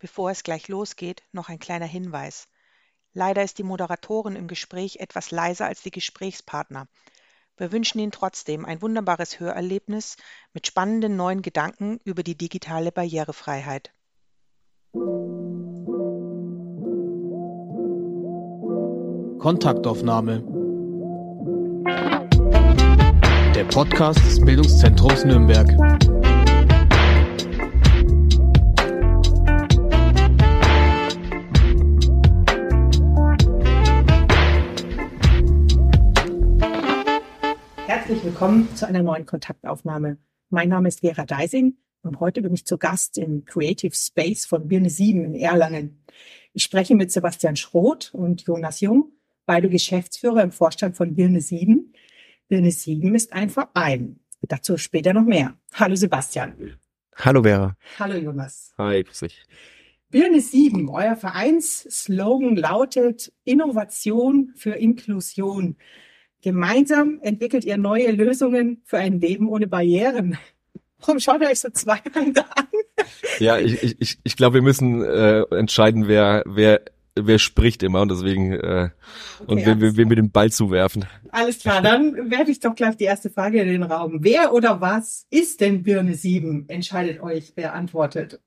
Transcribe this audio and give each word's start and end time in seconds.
Bevor 0.00 0.30
es 0.30 0.42
gleich 0.42 0.66
losgeht, 0.68 1.22
noch 1.30 1.50
ein 1.50 1.58
kleiner 1.58 1.86
Hinweis. 1.86 2.48
Leider 3.12 3.42
ist 3.42 3.58
die 3.58 3.62
Moderatorin 3.62 4.34
im 4.34 4.48
Gespräch 4.48 4.96
etwas 4.96 5.30
leiser 5.30 5.66
als 5.66 5.82
die 5.82 5.90
Gesprächspartner. 5.90 6.88
Wir 7.58 7.70
wünschen 7.70 7.98
Ihnen 7.98 8.10
trotzdem 8.10 8.64
ein 8.64 8.80
wunderbares 8.80 9.40
Hörerlebnis 9.40 10.16
mit 10.54 10.66
spannenden 10.66 11.16
neuen 11.16 11.42
Gedanken 11.42 12.00
über 12.04 12.22
die 12.22 12.34
digitale 12.34 12.90
Barrierefreiheit. 12.90 13.92
Kontaktaufnahme. 19.38 20.42
Der 23.54 23.64
Podcast 23.64 24.20
des 24.20 24.40
Bildungszentrums 24.40 25.24
Nürnberg. 25.26 26.19
Herzlich 38.10 38.32
willkommen 38.32 38.74
zu 38.74 38.88
einer 38.88 39.04
neuen 39.04 39.24
Kontaktaufnahme. 39.24 40.18
Mein 40.48 40.68
Name 40.68 40.88
ist 40.88 40.98
Vera 40.98 41.24
Deising 41.24 41.76
und 42.02 42.18
heute 42.18 42.42
bin 42.42 42.52
ich 42.52 42.66
zu 42.66 42.76
Gast 42.76 43.16
im 43.18 43.44
Creative 43.44 43.94
Space 43.94 44.46
von 44.46 44.66
Birne 44.66 44.90
7 44.90 45.26
in 45.26 45.34
Erlangen. 45.36 46.04
Ich 46.52 46.64
spreche 46.64 46.96
mit 46.96 47.12
Sebastian 47.12 47.54
Schroth 47.54 48.12
und 48.12 48.42
Jonas 48.42 48.80
Jung 48.80 49.12
beide 49.46 49.68
Geschäftsführer 49.68 50.42
im 50.42 50.50
Vorstand 50.50 50.96
von 50.96 51.14
Birne 51.14 51.40
7. 51.40 51.92
Birne 52.48 52.72
7 52.72 53.14
ist 53.14 53.32
ein 53.32 53.48
Verein. 53.48 54.18
Dazu 54.42 54.76
später 54.76 55.12
noch 55.12 55.24
mehr. 55.24 55.56
Hallo 55.74 55.94
Sebastian. 55.94 56.78
Hallo 57.14 57.44
Vera. 57.44 57.76
Hallo 58.00 58.16
Jonas. 58.16 58.74
Hi, 58.76 59.04
grüß 59.04 59.20
dich. 59.20 59.44
Birne 60.08 60.40
7, 60.40 60.88
euer 60.88 61.14
Vereinsslogan 61.14 62.56
lautet 62.56 63.32
Innovation 63.44 64.52
für 64.56 64.72
Inklusion. 64.72 65.76
Gemeinsam 66.42 67.18
entwickelt 67.22 67.64
ihr 67.64 67.76
neue 67.76 68.10
Lösungen 68.12 68.82
für 68.84 68.98
ein 68.98 69.20
Leben 69.20 69.48
ohne 69.48 69.66
Barrieren. 69.66 70.38
Warum 71.00 71.18
schaut 71.20 71.40
ihr 71.40 71.48
euch 71.48 71.60
so 71.60 71.70
zweifelnd 71.70 72.38
an? 72.38 72.66
Ja, 73.38 73.58
ich, 73.58 74.00
ich, 74.00 74.18
ich 74.22 74.36
glaube, 74.36 74.54
wir 74.54 74.62
müssen 74.62 75.02
äh, 75.02 75.42
entscheiden, 75.50 76.08
wer, 76.08 76.42
wer 76.46 76.82
wer 77.14 77.38
spricht 77.38 77.82
immer 77.82 78.02
und 78.02 78.10
deswegen 78.10 78.52
äh, 78.52 78.90
okay, 79.40 79.44
und 79.46 79.66
wen, 79.66 79.96
wen 79.96 80.08
wir 80.08 80.16
den 80.16 80.30
Ball 80.30 80.50
zuwerfen. 80.50 81.06
Alles 81.30 81.58
klar, 81.58 81.82
dann 81.82 82.30
werfe 82.30 82.50
ich 82.50 82.60
doch 82.60 82.74
gleich 82.74 82.96
die 82.96 83.04
erste 83.04 83.30
Frage 83.30 83.60
in 83.60 83.68
den 83.68 83.82
Raum. 83.82 84.18
Wer 84.20 84.52
oder 84.52 84.80
was 84.80 85.26
ist 85.30 85.60
denn 85.60 85.82
Birne 85.82 86.14
7? 86.14 86.68
Entscheidet 86.68 87.22
euch, 87.22 87.52
wer 87.56 87.74
antwortet. 87.74 88.40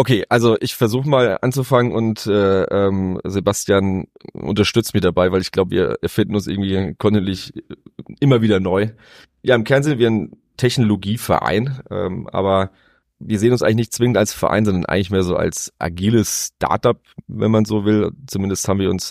Okay, 0.00 0.24
also 0.28 0.56
ich 0.60 0.76
versuche 0.76 1.08
mal 1.08 1.38
anzufangen 1.42 1.90
und 1.90 2.24
äh, 2.26 2.62
ähm, 2.62 3.20
Sebastian 3.24 4.06
unterstützt 4.32 4.94
mich 4.94 5.02
dabei, 5.02 5.32
weil 5.32 5.40
ich 5.40 5.50
glaube, 5.50 5.72
wir 5.72 5.98
erfinden 6.00 6.36
uns 6.36 6.46
irgendwie 6.46 6.94
kontinuierlich 6.94 7.52
immer 8.20 8.40
wieder 8.40 8.60
neu. 8.60 8.90
Ja, 9.42 9.56
im 9.56 9.64
Kern 9.64 9.82
sind 9.82 9.98
wir 9.98 10.08
ein 10.08 10.36
Technologieverein, 10.56 11.80
ähm, 11.90 12.28
aber 12.28 12.70
wir 13.18 13.40
sehen 13.40 13.50
uns 13.50 13.64
eigentlich 13.64 13.76
nicht 13.76 13.92
zwingend 13.92 14.18
als 14.18 14.32
Verein, 14.32 14.64
sondern 14.64 14.86
eigentlich 14.86 15.10
mehr 15.10 15.24
so 15.24 15.34
als 15.34 15.72
agiles 15.80 16.52
Startup, 16.54 17.00
wenn 17.26 17.50
man 17.50 17.64
so 17.64 17.84
will. 17.84 18.12
Zumindest 18.28 18.68
haben 18.68 18.78
wir 18.78 18.90
uns 18.90 19.10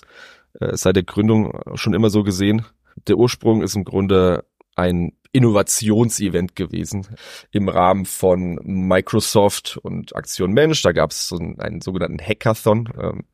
äh, 0.62 0.78
seit 0.78 0.96
der 0.96 1.04
Gründung 1.04 1.52
schon 1.76 1.96
immer 1.96 2.10
so 2.10 2.24
gesehen. 2.24 2.66
Der 3.08 3.18
Ursprung 3.18 3.62
ist 3.62 3.76
im 3.76 3.84
Grunde 3.84 4.46
ein 4.78 5.12
Innovationsevent 5.38 6.56
gewesen 6.56 7.06
im 7.52 7.70
Rahmen 7.70 8.06
von 8.06 8.60
Microsoft 8.64 9.78
und 9.78 10.16
Aktion 10.16 10.52
Mensch. 10.52 10.82
Da 10.82 10.94
gab 10.94 11.12
es 11.12 11.28
so 11.28 11.38
einen, 11.38 11.60
einen, 11.60 11.82
sogenannten 11.82 12.20
Hackathon. 12.20 12.90
Ähm, 13.00 13.26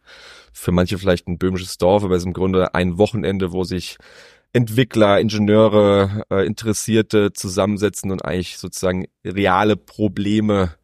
für 0.52 0.74
manche 0.74 0.98
vielleicht 0.98 1.30
ein 1.30 1.38
böhmisches 1.38 1.78
Dorf, 1.78 2.04
aber 2.04 2.16
es 2.16 2.24
ist 2.24 2.28
im 2.28 2.34
Grunde 2.34 2.76
ein 2.76 2.98
Wochenende, 2.98 3.54
wo 3.54 3.64
sich 3.64 3.98
Entwickler, 4.52 5.22
Ingenieure, 5.22 6.26
äh, 6.30 6.46
Interessierte 6.46 7.32
zusammensetzen 7.32 8.12
und 8.12 8.26
eigentlich 8.26 8.58
sozusagen 8.58 9.08
reale 9.24 9.78
Probleme 9.78 10.76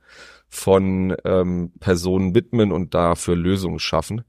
von 0.48 1.18
ähm, 1.26 1.74
Personen 1.82 2.34
widmen 2.34 2.72
und 2.72 2.94
dafür 2.94 3.36
Lösungen 3.36 3.80
schaffen. 3.80 4.24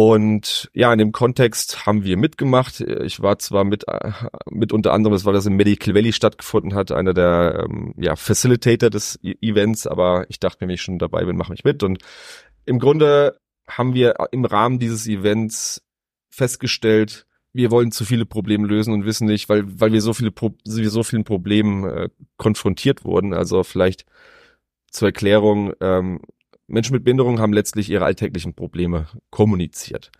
Und 0.00 0.70
ja, 0.74 0.92
in 0.92 1.00
dem 1.00 1.10
Kontext 1.10 1.84
haben 1.84 2.04
wir 2.04 2.16
mitgemacht. 2.16 2.80
Ich 2.80 3.20
war 3.20 3.40
zwar 3.40 3.64
mit, 3.64 3.88
äh, 3.88 4.12
mit 4.48 4.72
unter 4.72 4.92
anderem, 4.92 5.12
das 5.12 5.24
war 5.24 5.32
das 5.32 5.46
im 5.46 5.56
Medical 5.56 5.92
Valley 5.92 6.12
stattgefunden 6.12 6.72
hat, 6.74 6.92
einer 6.92 7.14
der 7.14 7.64
ähm, 7.64 7.94
ja, 7.98 8.14
Facilitator 8.14 8.90
des 8.90 9.18
e 9.24 9.34
Events, 9.40 9.88
aber 9.88 10.24
ich 10.28 10.38
dachte 10.38 10.58
mir, 10.60 10.68
wenn 10.68 10.74
ich 10.76 10.82
schon 10.82 11.00
dabei 11.00 11.24
bin, 11.24 11.36
mache 11.36 11.52
ich 11.52 11.64
mit. 11.64 11.82
Und 11.82 11.98
im 12.64 12.78
Grunde 12.78 13.40
haben 13.66 13.92
wir 13.92 14.14
im 14.30 14.44
Rahmen 14.44 14.78
dieses 14.78 15.08
Events 15.08 15.82
festgestellt, 16.30 17.26
wir 17.52 17.72
wollen 17.72 17.90
zu 17.90 18.04
viele 18.04 18.24
Probleme 18.24 18.68
lösen 18.68 18.94
und 18.94 19.04
wissen 19.04 19.26
nicht, 19.26 19.48
weil, 19.48 19.64
weil 19.80 19.92
wir 19.92 20.00
so 20.00 20.14
viele 20.14 20.30
Pro 20.30 20.54
wir 20.64 20.90
so 20.90 21.02
vielen 21.02 21.24
Problemen 21.24 21.82
äh, 21.82 22.08
konfrontiert 22.36 23.04
wurden. 23.04 23.34
Also 23.34 23.64
vielleicht 23.64 24.06
zur 24.92 25.08
Erklärung, 25.08 25.72
ähm, 25.80 26.20
Menschen 26.68 26.92
mit 26.92 27.04
Behinderung 27.04 27.40
haben 27.40 27.52
letztlich 27.52 27.90
ihre 27.90 28.04
alltäglichen 28.04 28.54
Probleme 28.54 29.06
kommuniziert. 29.30 30.12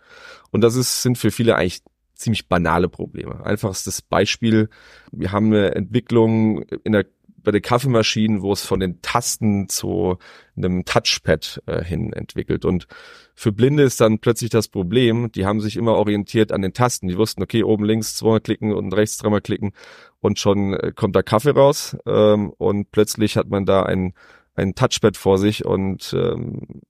Und 0.51 0.61
das 0.61 0.75
ist, 0.75 1.01
sind 1.01 1.17
für 1.17 1.31
viele 1.31 1.55
eigentlich 1.55 1.81
ziemlich 2.15 2.47
banale 2.47 2.89
Probleme. 2.89 3.45
Einfachstes 3.45 4.01
Beispiel, 4.01 4.69
wir 5.11 5.31
haben 5.31 5.47
eine 5.47 5.75
Entwicklung 5.75 6.63
in 6.83 6.91
der 6.91 7.05
bei 7.43 7.51
den 7.51 7.61
Kaffeemaschinen, 7.61 8.41
wo 8.41 8.51
es 8.51 8.65
von 8.65 8.79
den 8.79 9.01
Tasten 9.01 9.69
zu 9.69 10.17
einem 10.55 10.85
Touchpad 10.85 11.61
äh, 11.65 11.83
hin 11.83 12.13
entwickelt. 12.13 12.65
Und 12.65 12.87
für 13.33 13.51
Blinde 13.51 13.83
ist 13.83 14.01
dann 14.01 14.19
plötzlich 14.19 14.49
das 14.49 14.67
Problem, 14.67 15.31
die 15.31 15.45
haben 15.45 15.61
sich 15.61 15.77
immer 15.77 15.95
orientiert 15.95 16.51
an 16.51 16.61
den 16.61 16.73
Tasten. 16.73 17.07
Die 17.07 17.17
wussten, 17.17 17.41
okay, 17.41 17.63
oben 17.63 17.85
links 17.85 18.15
zweimal 18.15 18.41
klicken 18.41 18.73
und 18.73 18.93
rechts 18.93 19.17
dreimal 19.17 19.41
klicken 19.41 19.71
und 20.19 20.39
schon 20.39 20.73
äh, 20.73 20.91
kommt 20.95 21.15
da 21.15 21.23
Kaffee 21.23 21.51
raus. 21.51 21.97
Ähm, 22.05 22.51
und 22.57 22.91
plötzlich 22.91 23.37
hat 23.37 23.49
man 23.49 23.65
da 23.65 23.83
ein, 23.83 24.13
ein 24.59 24.75
Touchpad 24.75 25.17
vor 25.17 25.37
sich 25.37 25.65
und 25.65 26.13
ähm, 26.13 26.81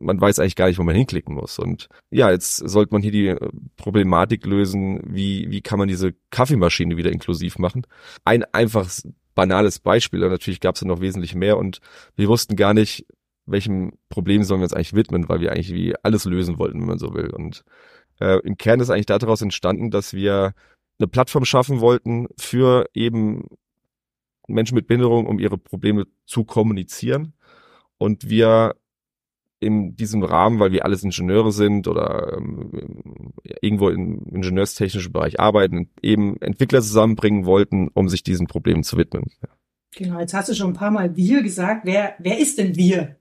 man 0.00 0.20
weiß 0.20 0.38
eigentlich 0.38 0.56
gar 0.56 0.68
nicht, 0.68 0.78
wo 0.78 0.82
man 0.82 0.94
hinklicken 0.94 1.34
muss. 1.34 1.58
Und 1.58 1.88
ja, 2.10 2.30
jetzt 2.30 2.56
sollte 2.56 2.92
man 2.92 3.02
hier 3.02 3.12
die 3.12 3.28
äh, 3.28 3.50
Problematik 3.76 4.46
lösen, 4.46 5.00
wie, 5.04 5.50
wie 5.50 5.60
kann 5.60 5.78
man 5.78 5.88
diese 5.88 6.14
Kaffeemaschine 6.30 6.96
wieder 6.96 7.12
inklusiv 7.12 7.58
machen. 7.58 7.86
Ein 8.24 8.44
einfaches 8.52 9.08
banales 9.34 9.78
Beispiel, 9.78 10.22
aber 10.22 10.32
natürlich 10.32 10.60
gab 10.60 10.74
es 10.74 10.82
noch 10.82 11.00
wesentlich 11.00 11.34
mehr 11.34 11.58
und 11.58 11.80
wir 12.16 12.28
wussten 12.28 12.56
gar 12.56 12.74
nicht, 12.74 13.06
welchem 13.46 13.92
Problem 14.08 14.42
sollen 14.42 14.60
wir 14.60 14.64
uns 14.64 14.72
eigentlich 14.72 14.94
widmen, 14.94 15.28
weil 15.28 15.40
wir 15.40 15.52
eigentlich 15.52 15.72
wie 15.72 15.94
alles 16.02 16.24
lösen 16.24 16.58
wollten, 16.58 16.80
wenn 16.80 16.88
man 16.88 16.98
so 16.98 17.14
will. 17.14 17.30
Und 17.30 17.64
äh, 18.20 18.40
im 18.40 18.56
Kern 18.56 18.80
ist 18.80 18.90
eigentlich 18.90 19.06
daraus 19.06 19.40
entstanden, 19.40 19.90
dass 19.90 20.12
wir 20.12 20.54
eine 20.98 21.08
Plattform 21.08 21.44
schaffen 21.44 21.80
wollten 21.80 22.26
für 22.36 22.86
eben 22.92 23.46
Menschen 24.48 24.74
mit 24.74 24.86
Behinderung, 24.86 25.26
um 25.26 25.38
ihre 25.38 25.58
Probleme 25.58 26.06
zu 26.26 26.44
kommunizieren. 26.44 27.34
Und 27.98 28.28
wir 28.28 28.74
in 29.60 29.96
diesem 29.96 30.22
Rahmen, 30.22 30.60
weil 30.60 30.72
wir 30.72 30.84
alles 30.84 31.02
Ingenieure 31.02 31.52
sind 31.52 31.88
oder 31.88 32.36
ähm, 32.36 33.32
irgendwo 33.60 33.88
im 33.88 34.22
ingenieurstechnischen 34.32 35.12
Bereich 35.12 35.40
arbeiten, 35.40 35.90
eben 36.00 36.40
Entwickler 36.40 36.80
zusammenbringen 36.80 37.44
wollten, 37.44 37.88
um 37.88 38.08
sich 38.08 38.22
diesen 38.22 38.46
Problemen 38.46 38.84
zu 38.84 38.96
widmen. 38.96 39.24
Genau, 39.96 40.20
jetzt 40.20 40.34
hast 40.34 40.48
du 40.48 40.54
schon 40.54 40.70
ein 40.70 40.74
paar 40.74 40.90
Mal 40.90 41.16
wir 41.16 41.42
gesagt. 41.42 41.84
Wer, 41.84 42.14
wer 42.18 42.38
ist 42.38 42.58
denn 42.58 42.76
wir? 42.76 43.16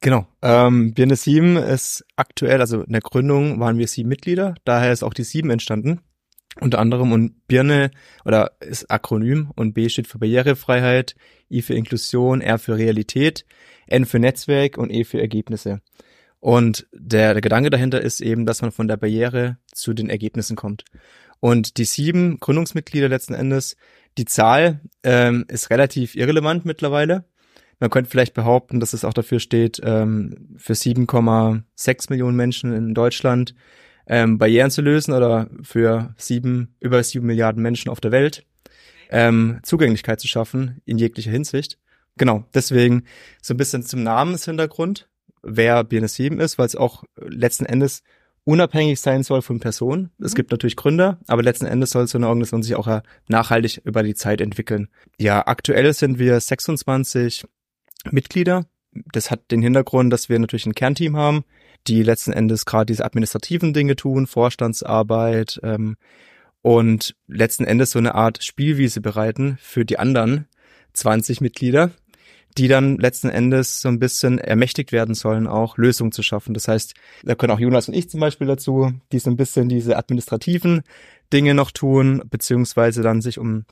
Genau. 0.00 0.26
Ähm, 0.40 0.94
Birne 0.94 1.16
7 1.16 1.56
ist 1.56 2.06
aktuell, 2.16 2.60
also 2.60 2.82
in 2.82 2.92
der 2.92 3.02
Gründung 3.02 3.60
waren 3.60 3.76
wir 3.76 3.86
sieben 3.86 4.08
Mitglieder, 4.08 4.54
daher 4.64 4.92
ist 4.92 5.02
auch 5.02 5.12
die 5.12 5.24
sieben 5.24 5.50
entstanden. 5.50 6.00
Unter 6.58 6.80
anderem 6.80 7.12
und 7.12 7.46
Birne 7.46 7.90
oder 8.24 8.52
ist 8.60 8.90
Akronym 8.90 9.52
und 9.54 9.72
B 9.72 9.88
steht 9.88 10.08
für 10.08 10.18
Barrierefreiheit, 10.18 11.14
I 11.50 11.62
für 11.62 11.74
Inklusion, 11.74 12.40
R 12.40 12.58
für 12.58 12.76
Realität, 12.76 13.44
N 13.86 14.04
für 14.04 14.18
Netzwerk 14.18 14.76
und 14.76 14.90
E 14.90 15.04
für 15.04 15.20
Ergebnisse. 15.20 15.80
Und 16.40 16.88
der, 16.92 17.34
der 17.34 17.42
Gedanke 17.42 17.70
dahinter 17.70 18.00
ist 18.00 18.20
eben, 18.20 18.46
dass 18.46 18.62
man 18.62 18.72
von 18.72 18.88
der 18.88 18.96
Barriere 18.96 19.58
zu 19.72 19.92
den 19.92 20.08
Ergebnissen 20.08 20.56
kommt. 20.56 20.84
Und 21.38 21.76
die 21.76 21.84
sieben 21.84 22.38
Gründungsmitglieder 22.40 23.08
letzten 23.08 23.34
Endes, 23.34 23.76
die 24.18 24.24
Zahl 24.24 24.80
ähm, 25.02 25.44
ist 25.48 25.70
relativ 25.70 26.14
irrelevant 26.16 26.64
mittlerweile. 26.64 27.24
Man 27.78 27.90
könnte 27.90 28.10
vielleicht 28.10 28.34
behaupten, 28.34 28.80
dass 28.80 28.92
es 28.92 29.04
auch 29.04 29.14
dafür 29.14 29.40
steht, 29.40 29.80
ähm, 29.82 30.54
für 30.56 30.74
7,6 30.74 32.10
Millionen 32.10 32.36
Menschen 32.36 32.74
in 32.74 32.94
Deutschland 32.94 33.54
ähm, 34.10 34.38
Barrieren 34.38 34.72
zu 34.72 34.82
lösen 34.82 35.14
oder 35.14 35.48
für 35.62 36.14
sieben, 36.18 36.74
über 36.80 37.00
sieben 37.04 37.26
Milliarden 37.26 37.62
Menschen 37.62 37.90
auf 37.90 38.00
der 38.00 38.10
Welt 38.10 38.44
ähm, 39.08 39.60
Zugänglichkeit 39.62 40.20
zu 40.20 40.26
schaffen 40.26 40.80
in 40.84 40.98
jeglicher 40.98 41.30
Hinsicht. 41.30 41.78
Genau, 42.16 42.44
deswegen 42.52 43.04
so 43.40 43.54
ein 43.54 43.56
bisschen 43.56 43.84
zum 43.84 44.02
Namenshintergrund, 44.02 45.08
wer 45.42 45.82
BNS7 45.82 46.40
ist, 46.40 46.58
weil 46.58 46.66
es 46.66 46.74
auch 46.74 47.04
letzten 47.16 47.66
Endes 47.66 48.02
unabhängig 48.42 49.00
sein 49.00 49.22
soll 49.22 49.42
von 49.42 49.60
Personen. 49.60 50.10
Es 50.18 50.32
mhm. 50.32 50.36
gibt 50.36 50.50
natürlich 50.50 50.74
Gründer, 50.74 51.20
aber 51.28 51.44
letzten 51.44 51.66
Endes 51.66 51.90
soll 51.90 52.08
so 52.08 52.18
eine 52.18 52.26
Organisation 52.26 52.64
sich 52.64 52.74
auch 52.74 53.02
nachhaltig 53.28 53.80
über 53.84 54.02
die 54.02 54.16
Zeit 54.16 54.40
entwickeln. 54.40 54.88
Ja, 55.18 55.46
aktuell 55.46 55.94
sind 55.94 56.18
wir 56.18 56.40
26 56.40 57.44
Mitglieder 58.10 58.66
das 58.92 59.30
hat 59.30 59.50
den 59.50 59.62
Hintergrund, 59.62 60.12
dass 60.12 60.28
wir 60.28 60.38
natürlich 60.38 60.66
ein 60.66 60.74
Kernteam 60.74 61.16
haben, 61.16 61.44
die 61.86 62.02
letzten 62.02 62.32
Endes 62.32 62.66
gerade 62.66 62.86
diese 62.86 63.04
administrativen 63.04 63.72
Dinge 63.72 63.96
tun, 63.96 64.26
Vorstandsarbeit 64.26 65.60
ähm, 65.62 65.96
und 66.62 67.14
letzten 67.26 67.64
Endes 67.64 67.92
so 67.92 67.98
eine 67.98 68.14
Art 68.14 68.42
Spielwiese 68.44 69.00
bereiten 69.00 69.58
für 69.60 69.84
die 69.84 69.98
anderen 69.98 70.46
20 70.92 71.40
Mitglieder, 71.40 71.90
die 72.58 72.68
dann 72.68 72.98
letzten 72.98 73.28
Endes 73.28 73.80
so 73.80 73.88
ein 73.88 73.98
bisschen 73.98 74.38
ermächtigt 74.38 74.92
werden 74.92 75.14
sollen, 75.14 75.46
auch 75.46 75.78
Lösungen 75.78 76.12
zu 76.12 76.22
schaffen. 76.22 76.52
Das 76.52 76.68
heißt, 76.68 76.94
da 77.22 77.34
können 77.34 77.52
auch 77.52 77.60
Jonas 77.60 77.88
und 77.88 77.94
ich 77.94 78.10
zum 78.10 78.20
Beispiel 78.20 78.46
dazu, 78.46 78.92
die 79.12 79.18
so 79.18 79.30
ein 79.30 79.36
bisschen 79.36 79.68
diese 79.68 79.96
administrativen 79.96 80.82
Dinge 81.32 81.54
noch 81.54 81.70
tun, 81.70 82.22
beziehungsweise 82.28 83.02
dann 83.02 83.20
sich 83.20 83.38
um 83.38 83.64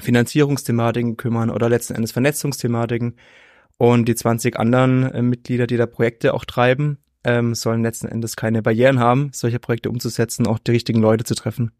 Finanzierungsthematiken 0.00 1.16
kümmern 1.16 1.50
oder 1.50 1.68
letzten 1.68 1.94
Endes 1.94 2.12
Vernetzungsthematiken. 2.12 3.16
Und 3.78 4.06
die 4.06 4.14
20 4.14 4.58
anderen 4.58 5.10
äh, 5.10 5.22
Mitglieder, 5.22 5.66
die 5.66 5.76
da 5.76 5.86
Projekte 5.86 6.34
auch 6.34 6.44
treiben, 6.44 6.98
ähm, 7.24 7.54
sollen 7.54 7.82
letzten 7.82 8.08
Endes 8.08 8.36
keine 8.36 8.62
Barrieren 8.62 8.98
haben, 8.98 9.30
solche 9.32 9.58
Projekte 9.58 9.90
umzusetzen, 9.90 10.46
auch 10.46 10.58
die 10.58 10.72
richtigen 10.72 11.00
Leute 11.00 11.24
zu 11.24 11.34
treffen. 11.34 11.72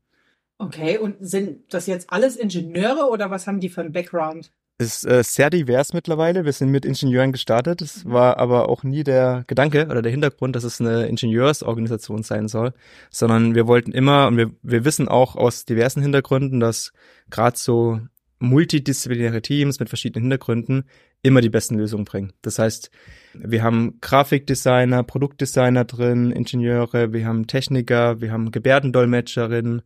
Okay, 0.59 0.99
und 0.99 1.17
sind 1.21 1.73
das 1.75 1.87
jetzt 1.87 2.11
alles 2.11 2.37
Ingenieure 2.37 3.09
oder 3.11 3.31
was 3.31 3.47
haben 3.47 3.61
die 3.61 3.69
für 3.69 3.81
einen 3.81 3.93
Background? 3.93 4.53
ist 4.83 5.05
äh, 5.05 5.23
sehr 5.23 5.49
divers 5.49 5.93
mittlerweile. 5.93 6.44
Wir 6.44 6.53
sind 6.53 6.71
mit 6.71 6.85
Ingenieuren 6.85 7.33
gestartet. 7.33 7.81
Es 7.81 8.05
war 8.05 8.39
aber 8.39 8.69
auch 8.69 8.83
nie 8.83 9.05
der 9.05 9.44
Gedanke 9.47 9.87
oder 9.87 10.03
der 10.03 10.12
Hintergrund, 10.12 10.56
dass 10.56 10.65
es 10.65 10.81
eine 10.81 11.06
Ingenieursorganisation 11.06 12.23
sein 12.23 12.49
soll, 12.49 12.75
sondern 13.11 13.55
wir 13.55 13.67
wollten 13.67 13.93
immer 13.93 14.27
und 14.27 14.37
wir, 14.37 14.50
wir 14.62 14.85
wissen 14.85 15.09
auch 15.09 15.37
aus 15.37 15.65
diversen 15.65 16.03
Hintergründen, 16.03 16.61
dass 16.61 16.93
gerade 17.31 17.56
so 17.56 18.00
multidisziplinäre 18.41 19.41
Teams 19.41 19.79
mit 19.79 19.89
verschiedenen 19.89 20.25
Hintergründen 20.25 20.85
immer 21.22 21.40
die 21.40 21.50
besten 21.50 21.76
Lösungen 21.76 22.04
bringen. 22.04 22.32
Das 22.42 22.58
heißt, 22.58 22.90
wir 23.34 23.62
haben 23.62 23.98
Grafikdesigner, 24.00 25.02
Produktdesigner 25.04 25.84
drin, 25.84 26.32
Ingenieure, 26.32 27.12
wir 27.12 27.26
haben 27.26 27.46
Techniker, 27.46 28.20
wir 28.20 28.32
haben 28.32 28.50
Gebärdendolmetscherinnen 28.50 29.82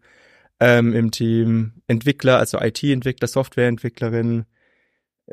ähm, 0.61 0.95
im 0.95 1.11
Team, 1.11 1.83
Entwickler, 1.87 2.39
also 2.39 2.59
IT-Entwickler, 2.59 3.29
Softwareentwicklerinnen, 3.29 4.47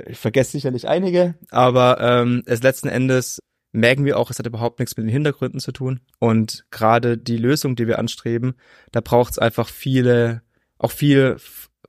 ich 0.07 0.17
vergesse 0.17 0.51
sicherlich 0.51 0.87
einige, 0.87 1.35
aber 1.51 1.99
ähm, 2.01 2.43
es 2.45 2.63
letzten 2.63 2.89
Endes 2.89 3.39
merken 3.73 4.05
wir 4.05 4.17
auch, 4.17 4.29
es 4.29 4.39
hat 4.39 4.47
überhaupt 4.47 4.79
nichts 4.79 4.95
mit 4.97 5.05
den 5.05 5.11
Hintergründen 5.11 5.59
zu 5.59 5.71
tun. 5.71 5.99
Und 6.19 6.65
gerade 6.71 7.17
die 7.17 7.37
Lösung, 7.37 7.75
die 7.75 7.87
wir 7.87 7.99
anstreben, 7.99 8.53
da 8.91 9.01
braucht 9.01 9.33
es 9.33 9.39
einfach 9.39 9.67
viele, 9.67 10.43
auch 10.77 10.91
viel 10.91 11.37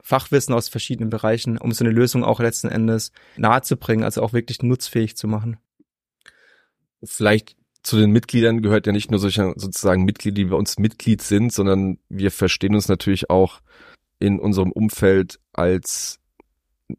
Fachwissen 0.06 0.54
aus 0.54 0.68
verschiedenen 0.68 1.08
Bereichen, 1.08 1.56
um 1.56 1.72
so 1.72 1.82
eine 1.82 1.92
Lösung 1.92 2.24
auch 2.24 2.38
letzten 2.38 2.68
Endes 2.68 3.10
nahezubringen, 3.38 4.04
also 4.04 4.22
auch 4.22 4.34
wirklich 4.34 4.62
nutzfähig 4.62 5.16
zu 5.16 5.26
machen. 5.26 5.56
Vielleicht 7.02 7.56
zu 7.82 7.96
den 7.96 8.10
Mitgliedern 8.10 8.60
gehört 8.60 8.86
ja 8.86 8.92
nicht 8.92 9.10
nur 9.10 9.18
solche 9.18 9.54
sozusagen 9.56 10.04
Mitglieder, 10.04 10.34
die 10.34 10.44
bei 10.44 10.56
uns 10.56 10.78
Mitglied 10.78 11.22
sind, 11.22 11.54
sondern 11.54 11.98
wir 12.10 12.30
verstehen 12.30 12.74
uns 12.74 12.86
natürlich 12.88 13.30
auch 13.30 13.60
in 14.18 14.38
unserem 14.38 14.72
Umfeld 14.72 15.40
als 15.54 16.20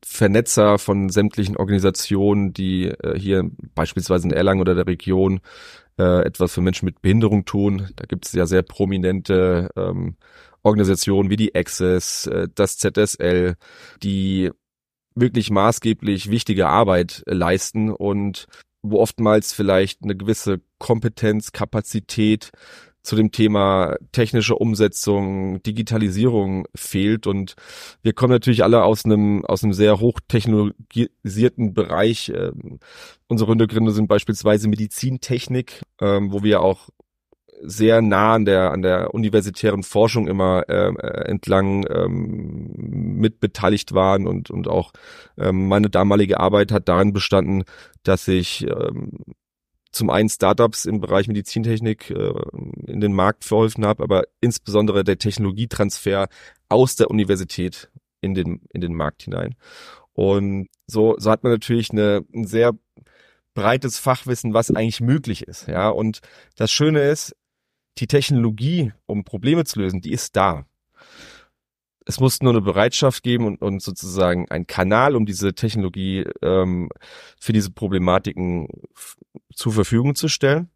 Vernetzer 0.04 0.80
von 0.80 1.10
sämtlichen 1.10 1.58
Organisationen, 1.58 2.54
die 2.54 2.86
äh, 2.88 3.20
hier 3.20 3.50
beispielsweise 3.76 4.28
in 4.28 4.34
Erlangen 4.34 4.62
oder 4.62 4.74
der 4.74 4.88
Region 4.88 5.42
äh, 6.00 6.26
etwas 6.26 6.54
für 6.54 6.62
Menschen 6.62 6.86
mit 6.86 7.04
Behinderung 7.04 7.46
tun. 7.46 7.90
Da 7.96 8.06
gibt 8.06 8.26
es 8.26 8.34
ja 8.34 8.48
sehr 8.48 8.64
prominente 8.64 9.70
ähm, 9.76 10.18
Organisationen 10.66 11.30
wie 11.30 11.38
die 11.38 11.56
Access, 11.56 12.28
äh, 12.28 12.48
das 12.54 12.78
ZSL, 12.78 13.56
die 14.02 14.52
wirklich 15.16 15.50
maßgeblich 15.50 16.30
wichtige 16.30 16.68
Arbeit 16.68 17.24
äh, 17.28 17.34
leisten 17.34 17.92
und 17.92 18.48
wo 18.82 19.00
oftmals 19.00 19.54
vielleicht 19.54 20.04
eine 20.04 20.16
gewisse 20.16 20.62
Kompetenz, 20.80 21.52
Kapazität 21.52 22.52
zu 23.02 23.16
dem 23.16 23.32
Thema 23.32 23.96
technische 24.12 24.56
Umsetzung, 24.56 25.62
Digitalisierung 25.62 26.66
fehlt. 26.76 27.28
Und 27.28 27.56
wir 28.02 28.14
kommen 28.14 28.32
natürlich 28.32 28.64
alle 28.64 28.84
aus 28.84 29.06
einem, 29.06 29.46
aus 29.46 29.64
einem 29.64 29.74
sehr 29.74 30.00
hochtechnologisierten 30.00 31.74
Bereich. 31.74 32.30
Ähm, 32.36 32.80
unsere 33.28 33.52
Hintergründe 33.52 33.92
sind 33.92 34.08
beispielsweise 34.08 34.68
Medizintechnik, 34.68 35.84
ähm, 36.02 36.32
wo 36.32 36.44
wir 36.44 36.62
auch 36.62 36.90
sehr 37.62 38.02
nah 38.02 38.34
an 38.34 38.46
der 38.46 38.72
an 38.72 38.82
der 38.82 39.14
universitären 39.14 39.84
Forschung 39.84 40.28
immer 40.28 40.68
äh, 40.68 40.92
entlang 41.26 41.86
ähm, 41.90 43.18
mit 43.20 43.40
beteiligt 43.40 43.94
waren 43.94 44.28
und 44.28 44.50
und 44.50 44.68
auch 44.68 44.92
ähm, 45.38 45.68
meine 45.68 45.90
damalige 45.90 46.40
Arbeit 46.40 46.72
hat 46.72 46.88
darin 46.88 47.14
bestanden, 47.14 47.64
dass 48.04 48.28
ich 48.28 48.68
ähm, 48.68 49.12
zum 49.96 50.10
einen 50.10 50.30
Startups 50.30 50.86
im 50.86 51.00
Bereich 51.00 51.28
Medizintechnik 51.28 52.12
äh, 52.12 52.34
in 52.86 53.00
den 53.00 53.14
Markt 53.14 53.46
verholfen 53.46 53.86
habe, 53.86 54.04
aber 54.04 54.24
insbesondere 54.42 55.04
der 55.04 55.18
Technologietransfer 55.18 56.28
aus 56.68 56.98
der 56.98 57.10
Universität 57.10 57.90
in 58.22 58.34
den, 58.34 58.62
in 58.74 58.82
den 58.82 58.94
Markt 58.94 59.24
hinein. 59.24 59.56
Und 60.14 60.68
so, 60.86 61.16
so 61.18 61.32
hat 61.32 61.44
man 61.44 61.54
natürlich 61.54 61.92
eine, 61.92 62.26
ein 62.34 62.46
sehr 62.46 62.74
breites 63.54 63.98
Fachwissen, 63.98 64.54
was 64.54 64.70
eigentlich 64.70 65.02
möglich 65.02 65.44
ist. 65.44 65.68
Ja, 65.68 65.90
und 65.90 66.20
das 66.58 66.72
Schöne 66.72 67.02
ist, 67.10 67.36
die 67.98 68.08
Technologie, 68.08 68.94
um 69.06 69.24
Probleme 69.24 69.66
zu 69.66 69.80
lösen, 69.80 70.02
die 70.02 70.12
ist 70.12 70.36
da. 70.36 70.66
Es 72.06 72.20
muss 72.20 72.42
nur 72.42 72.52
eine 72.52 72.62
Bereitschaft 72.62 73.24
geben 73.24 73.48
und, 73.48 73.62
und 73.62 73.82
sozusagen 73.82 74.50
ein 74.50 74.68
Kanal, 74.68 75.16
um 75.16 75.26
diese 75.26 75.56
Technologie 75.56 76.26
ähm, 76.44 76.90
für 77.40 77.52
diese 77.52 77.72
Problematiken 77.72 78.68
zur 79.54 79.74
Verfügung 79.74 80.14
zu 80.14 80.28
stellen 80.28 80.70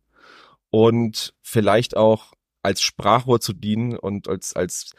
und 0.71 1.33
vielleicht 1.41 1.95
auch 1.95 2.33
als 2.63 2.81
Sprachrohr 2.81 3.39
zu 3.39 3.53
dienen 3.53 3.95
und 3.95 4.27
als 4.27 4.55
als 4.55 4.93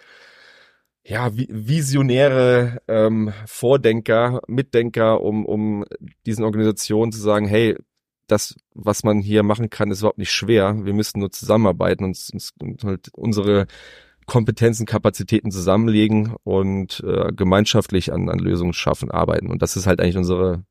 ja 1.05 1.31
visionäre 1.33 2.81
ähm, 2.89 3.33
Vordenker, 3.47 4.41
Mitdenker, 4.47 5.21
um 5.21 5.45
um 5.47 5.85
diesen 6.27 6.45
Organisationen 6.45 7.13
zu 7.13 7.21
sagen, 7.21 7.47
hey, 7.49 7.77
das, 8.31 8.57
was 8.75 9.03
man 9.03 9.21
hier 9.21 9.43
machen 9.43 9.71
kann, 9.71 9.91
ist 9.91 10.01
überhaupt 10.01 10.19
nicht 10.19 10.33
schwer. 10.33 10.85
Wir 10.85 10.95
müssen 10.95 11.21
nur 11.21 11.31
zusammenarbeiten 11.31 12.05
und, 12.05 12.19
und 12.61 12.85
halt 12.85 13.09
unsere 13.13 13.67
Kompetenzen, 14.27 14.87
Kapazitäten 14.87 15.51
zusammenlegen 15.51 16.37
und 16.45 17.03
äh, 17.05 17.33
gemeinschaftlich 17.33 18.13
an, 18.13 18.29
an 18.29 18.39
Lösungen 18.39 18.73
schaffen, 18.73 19.11
arbeiten. 19.11 19.49
Und 19.49 19.61
das 19.63 19.77
ist 19.77 19.87
halt 19.87 20.01
eigentlich 20.01 20.17
unsere 20.17 20.65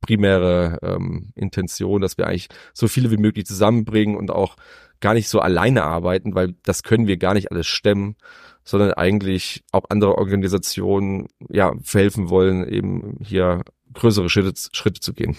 primäre 0.00 0.78
ähm, 0.82 1.32
Intention, 1.34 2.00
dass 2.00 2.18
wir 2.18 2.26
eigentlich 2.26 2.48
so 2.74 2.88
viele 2.88 3.10
wie 3.10 3.16
möglich 3.16 3.46
zusammenbringen 3.46 4.16
und 4.16 4.30
auch 4.30 4.56
gar 5.00 5.14
nicht 5.14 5.28
so 5.28 5.40
alleine 5.40 5.84
arbeiten, 5.84 6.34
weil 6.34 6.54
das 6.64 6.82
können 6.82 7.06
wir 7.06 7.16
gar 7.16 7.34
nicht 7.34 7.50
alles 7.50 7.66
stemmen, 7.66 8.16
sondern 8.64 8.92
eigentlich 8.92 9.64
auch 9.72 9.84
andere 9.88 10.16
Organisationen 10.16 11.28
ja 11.48 11.72
verhelfen 11.82 12.30
wollen, 12.30 12.68
eben 12.68 13.18
hier 13.20 13.62
größere 13.94 14.28
Schritte, 14.28 14.52
Schritte 14.72 15.00
zu 15.00 15.12
gehen. 15.12 15.36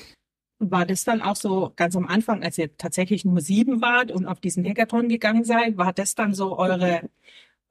War 0.72 0.86
das 0.86 1.04
dann 1.04 1.22
auch 1.22 1.36
so 1.36 1.72
ganz 1.76 1.96
am 1.96 2.08
Anfang, 2.08 2.44
als 2.44 2.58
ihr 2.58 2.76
tatsächlich 2.78 3.26
nur 3.26 3.42
sieben 3.42 3.82
wart 3.82 4.12
und 4.12 4.26
auf 4.26 4.40
diesen 4.40 4.66
Hackathon 4.66 5.10
gegangen 5.10 5.44
seid, 5.44 5.78
war 5.78 5.94
das 5.94 6.16
dann 6.16 6.34
so 6.34 6.58
eure 6.58 7.02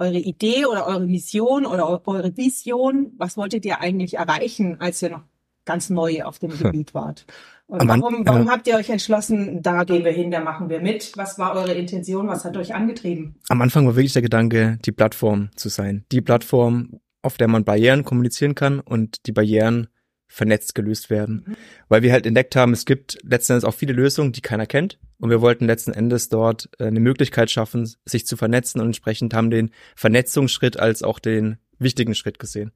eure 0.02 0.18
Idee 0.18 0.66
oder 0.66 0.86
eure 0.86 1.06
Mission 1.06 1.64
oder 1.64 2.06
eure 2.06 2.36
Vision? 2.36 3.12
Was 3.18 3.36
wolltet 3.36 3.64
ihr 3.64 3.80
eigentlich 3.80 4.14
erreichen, 4.14 4.80
als 4.80 5.02
ihr 5.02 5.10
noch 5.10 5.22
ganz 5.64 5.90
neu 5.90 6.22
auf 6.24 6.38
dem 6.38 6.50
Gebiet 6.58 6.94
wart? 6.94 7.26
Und 7.66 7.88
warum, 7.88 8.26
warum 8.26 8.50
habt 8.50 8.66
ihr 8.66 8.76
euch 8.76 8.90
entschlossen, 8.90 9.62
da 9.62 9.84
gehen 9.84 10.04
wir 10.04 10.12
hin, 10.12 10.30
da 10.30 10.40
machen 10.40 10.68
wir 10.68 10.80
mit? 10.80 11.12
Was 11.16 11.38
war 11.38 11.54
eure 11.54 11.72
Intention? 11.72 12.28
Was 12.28 12.44
hat 12.44 12.56
euch 12.56 12.74
angetrieben? 12.74 13.36
Am 13.48 13.62
Anfang 13.62 13.86
war 13.86 13.96
wirklich 13.96 14.12
der 14.12 14.20
Gedanke, 14.20 14.78
die 14.84 14.92
Plattform 14.92 15.48
zu 15.56 15.70
sein. 15.70 16.04
Die 16.12 16.20
Plattform, 16.20 17.00
auf 17.22 17.38
der 17.38 17.48
man 17.48 17.64
Barrieren 17.64 18.04
kommunizieren 18.04 18.54
kann 18.54 18.80
und 18.80 19.26
die 19.26 19.32
Barrieren 19.32 19.88
vernetzt 20.32 20.74
gelöst 20.74 21.10
werden. 21.10 21.44
Mhm. 21.46 21.56
Weil 21.88 22.02
wir 22.02 22.12
halt 22.12 22.24
entdeckt 22.24 22.56
haben, 22.56 22.72
es 22.72 22.86
gibt 22.86 23.18
letzten 23.22 23.52
Endes 23.52 23.64
auch 23.64 23.74
viele 23.74 23.92
Lösungen, 23.92 24.32
die 24.32 24.40
keiner 24.40 24.64
kennt. 24.64 24.98
Und 25.18 25.28
wir 25.28 25.42
wollten 25.42 25.66
letzten 25.66 25.92
Endes 25.92 26.30
dort 26.30 26.70
äh, 26.78 26.86
eine 26.86 27.00
Möglichkeit 27.00 27.50
schaffen, 27.50 27.92
sich 28.06 28.26
zu 28.26 28.38
vernetzen 28.38 28.80
und 28.80 28.86
entsprechend 28.86 29.34
haben 29.34 29.50
den 29.50 29.72
Vernetzungsschritt 29.94 30.80
als 30.80 31.02
auch 31.02 31.18
den 31.18 31.58
wichtigen 31.78 32.14
Schritt 32.14 32.38
gesehen. 32.38 32.72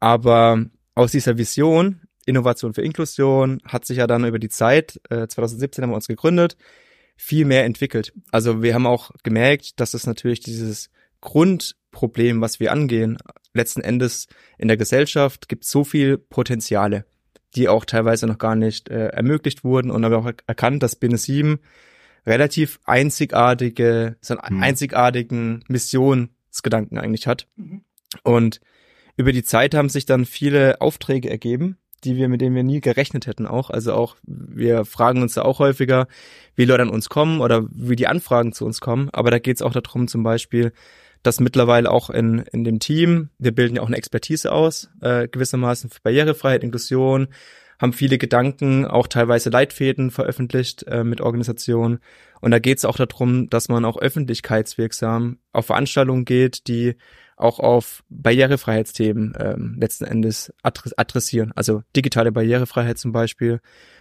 Aber 0.00 0.64
aus 0.96 1.12
dieser 1.12 1.38
Vision, 1.38 2.00
Innovation 2.26 2.74
für 2.74 2.82
Inklusion, 2.82 3.60
hat 3.64 3.86
sich 3.86 3.98
ja 3.98 4.08
dann 4.08 4.24
über 4.24 4.40
die 4.40 4.48
Zeit, 4.48 5.00
äh, 5.10 5.28
2017 5.28 5.82
haben 5.82 5.90
wir 5.90 5.96
uns 5.96 6.08
gegründet, 6.08 6.56
viel 7.16 7.44
mehr 7.44 7.64
entwickelt. 7.64 8.12
Also 8.32 8.64
wir 8.64 8.74
haben 8.74 8.86
auch 8.86 9.12
gemerkt, 9.22 9.78
dass 9.78 9.94
es 9.94 10.06
natürlich 10.06 10.40
dieses 10.40 10.90
Grundproblem, 11.20 12.40
was 12.40 12.58
wir 12.58 12.72
angehen, 12.72 13.16
letzten 13.54 13.80
Endes 13.80 14.26
in 14.58 14.68
der 14.68 14.76
Gesellschaft 14.76 15.48
gibt 15.48 15.64
so 15.64 15.84
viel 15.84 16.18
Potenziale, 16.18 17.04
die 17.56 17.68
auch 17.68 17.84
teilweise 17.84 18.26
noch 18.26 18.38
gar 18.38 18.56
nicht 18.56 18.88
äh, 18.88 19.08
ermöglicht 19.08 19.64
wurden 19.64 19.90
und 19.90 20.04
haben 20.04 20.14
auch 20.14 20.30
erkannt, 20.46 20.82
dass 20.82 20.96
Bene 20.96 21.16
7 21.16 21.58
relativ 22.26 22.80
einzigartige, 22.84 24.16
so 24.20 24.36
einen 24.36 24.56
mhm. 24.56 24.62
einzigartigen 24.62 25.64
Missionsgedanken 25.68 26.98
eigentlich 26.98 27.26
hat. 27.26 27.46
Mhm. 27.56 27.82
Und 28.22 28.60
über 29.16 29.32
die 29.32 29.44
Zeit 29.44 29.74
haben 29.74 29.88
sich 29.88 30.06
dann 30.06 30.24
viele 30.24 30.80
Aufträge 30.80 31.30
ergeben, 31.30 31.76
die 32.02 32.16
wir, 32.16 32.28
mit 32.28 32.40
denen 32.40 32.56
wir 32.56 32.64
nie 32.64 32.80
gerechnet 32.80 33.26
hätten 33.26 33.46
auch. 33.46 33.70
Also 33.70 33.92
auch, 33.94 34.16
wir 34.24 34.84
fragen 34.84 35.22
uns 35.22 35.34
da 35.34 35.42
auch 35.42 35.58
häufiger, 35.58 36.06
wie 36.54 36.64
Leute 36.64 36.82
an 36.82 36.90
uns 36.90 37.08
kommen 37.08 37.40
oder 37.40 37.66
wie 37.70 37.96
die 37.96 38.06
Anfragen 38.06 38.52
zu 38.52 38.64
uns 38.66 38.80
kommen. 38.80 39.10
Aber 39.12 39.30
da 39.30 39.38
geht 39.38 39.56
es 39.56 39.62
auch 39.62 39.72
darum, 39.72 40.08
zum 40.08 40.22
Beispiel, 40.22 40.72
dass 41.24 41.40
mittlerweile 41.40 41.90
auch 41.90 42.10
in, 42.10 42.40
in 42.52 42.62
dem 42.64 42.78
Team, 42.78 43.30
wir 43.38 43.52
bilden 43.52 43.76
ja 43.76 43.82
auch 43.82 43.88
eine 43.88 43.96
Expertise 43.96 44.52
aus, 44.52 44.90
äh, 45.00 45.26
gewissermaßen 45.26 45.90
für 45.90 46.00
Barrierefreiheit, 46.02 46.62
Inklusion, 46.62 47.28
haben 47.80 47.92
viele 47.92 48.18
Gedanken, 48.18 48.86
auch 48.86 49.08
teilweise 49.08 49.50
Leitfäden 49.50 50.10
veröffentlicht 50.10 50.84
äh, 50.86 51.02
mit 51.02 51.20
Organisationen. 51.20 51.98
Und 52.40 52.50
da 52.50 52.58
geht 52.58 52.78
es 52.78 52.84
auch 52.84 52.96
darum, 52.96 53.48
dass 53.48 53.68
man 53.68 53.84
auch 53.84 53.96
öffentlichkeitswirksam 53.96 55.38
auf 55.52 55.66
Veranstaltungen 55.66 56.24
geht, 56.24 56.68
die 56.68 56.94
auch 57.36 57.58
auf 57.58 58.04
Barrierefreiheitsthemen 58.10 59.34
ähm, 59.40 59.76
letzten 59.80 60.04
Endes 60.04 60.52
adressieren. 60.62 61.52
Also 61.56 61.82
digitale 61.96 62.30
Barrierefreiheit 62.30 62.98
zum 62.98 63.12
Beispiel, 63.12 63.60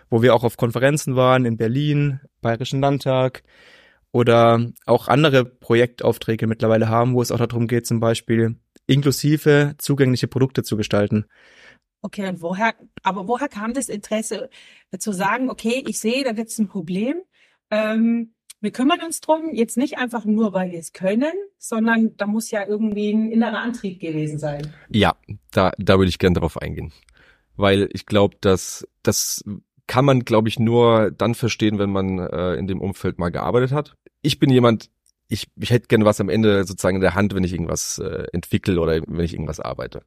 wo 0.09 0.21
wir 0.21 0.35
auch 0.35 0.43
auf 0.43 0.57
Konferenzen 0.57 1.15
waren 1.15 1.45
in 1.45 1.57
Berlin, 1.57 2.19
Bayerischen 2.41 2.81
Landtag 2.81 3.43
oder 4.13 4.71
auch 4.85 5.09
andere 5.09 5.43
Projektaufträge 5.43 6.47
mittlerweile 6.47 6.87
haben, 6.87 7.15
wo 7.15 7.21
es 7.21 7.31
auch 7.31 7.39
darum 7.39 7.67
geht, 7.67 7.85
zum 7.85 7.99
Beispiel 7.99 8.55
inklusive 8.85 9.75
zugängliche 9.79 10.27
Produkte 10.27 10.63
zu 10.63 10.77
gestalten. 10.77 11.25
Okay, 12.01 12.27
und 12.27 12.41
woher, 12.41 12.75
aber 13.01 13.27
woher 13.27 13.47
kam 13.47 13.73
das 13.73 13.89
Interesse 13.89 14.49
zu 14.97 15.11
sagen, 15.11 15.49
okay, 15.49 15.83
ich 15.87 15.99
sehe, 15.99 16.23
da 16.23 16.33
gibt 16.33 16.49
es 16.49 16.59
ein 16.59 16.67
Problem, 16.67 17.15
ähm, 17.71 18.33
wir 18.59 18.71
kümmern 18.71 19.01
uns 19.01 19.19
drum, 19.19 19.53
jetzt 19.53 19.77
nicht 19.77 19.97
einfach 19.97 20.23
nur, 20.23 20.53
weil 20.53 20.71
wir 20.71 20.79
es 20.79 20.93
können, 20.93 21.33
sondern 21.57 22.15
da 22.15 22.27
muss 22.27 22.49
ja 22.49 22.65
irgendwie 22.65 23.11
ein 23.11 23.31
innerer 23.31 23.59
Antrieb 23.59 23.99
gewesen 23.99 24.37
sein. 24.39 24.73
Ja, 24.89 25.15
da, 25.51 25.71
da 25.77 25.97
würde 25.97 26.09
ich 26.09 26.19
gerne 26.19 26.35
darauf 26.35 26.61
eingehen. 26.61 26.93
Weil 27.57 27.89
ich 27.91 28.05
glaube, 28.05 28.37
dass 28.39 28.87
das 29.01 29.43
kann 29.87 30.05
man, 30.05 30.21
glaube 30.21 30.49
ich, 30.49 30.59
nur 30.59 31.11
dann 31.11 31.35
verstehen, 31.35 31.79
wenn 31.79 31.91
man 31.91 32.19
äh, 32.19 32.55
in 32.55 32.67
dem 32.67 32.81
Umfeld 32.81 33.19
mal 33.19 33.29
gearbeitet 33.29 33.71
hat. 33.71 33.95
Ich 34.21 34.39
bin 34.39 34.49
jemand, 34.49 34.89
ich, 35.27 35.47
ich 35.59 35.71
hätte 35.71 35.87
gerne 35.87 36.05
was 36.05 36.21
am 36.21 36.29
Ende 36.29 36.63
sozusagen 36.63 36.97
in 36.97 37.01
der 37.01 37.15
Hand, 37.15 37.33
wenn 37.35 37.43
ich 37.43 37.53
irgendwas 37.53 37.99
äh, 37.99 38.25
entwickle 38.31 38.79
oder 38.79 39.01
wenn 39.05 39.25
ich 39.25 39.33
irgendwas 39.33 39.59
arbeite. 39.59 40.03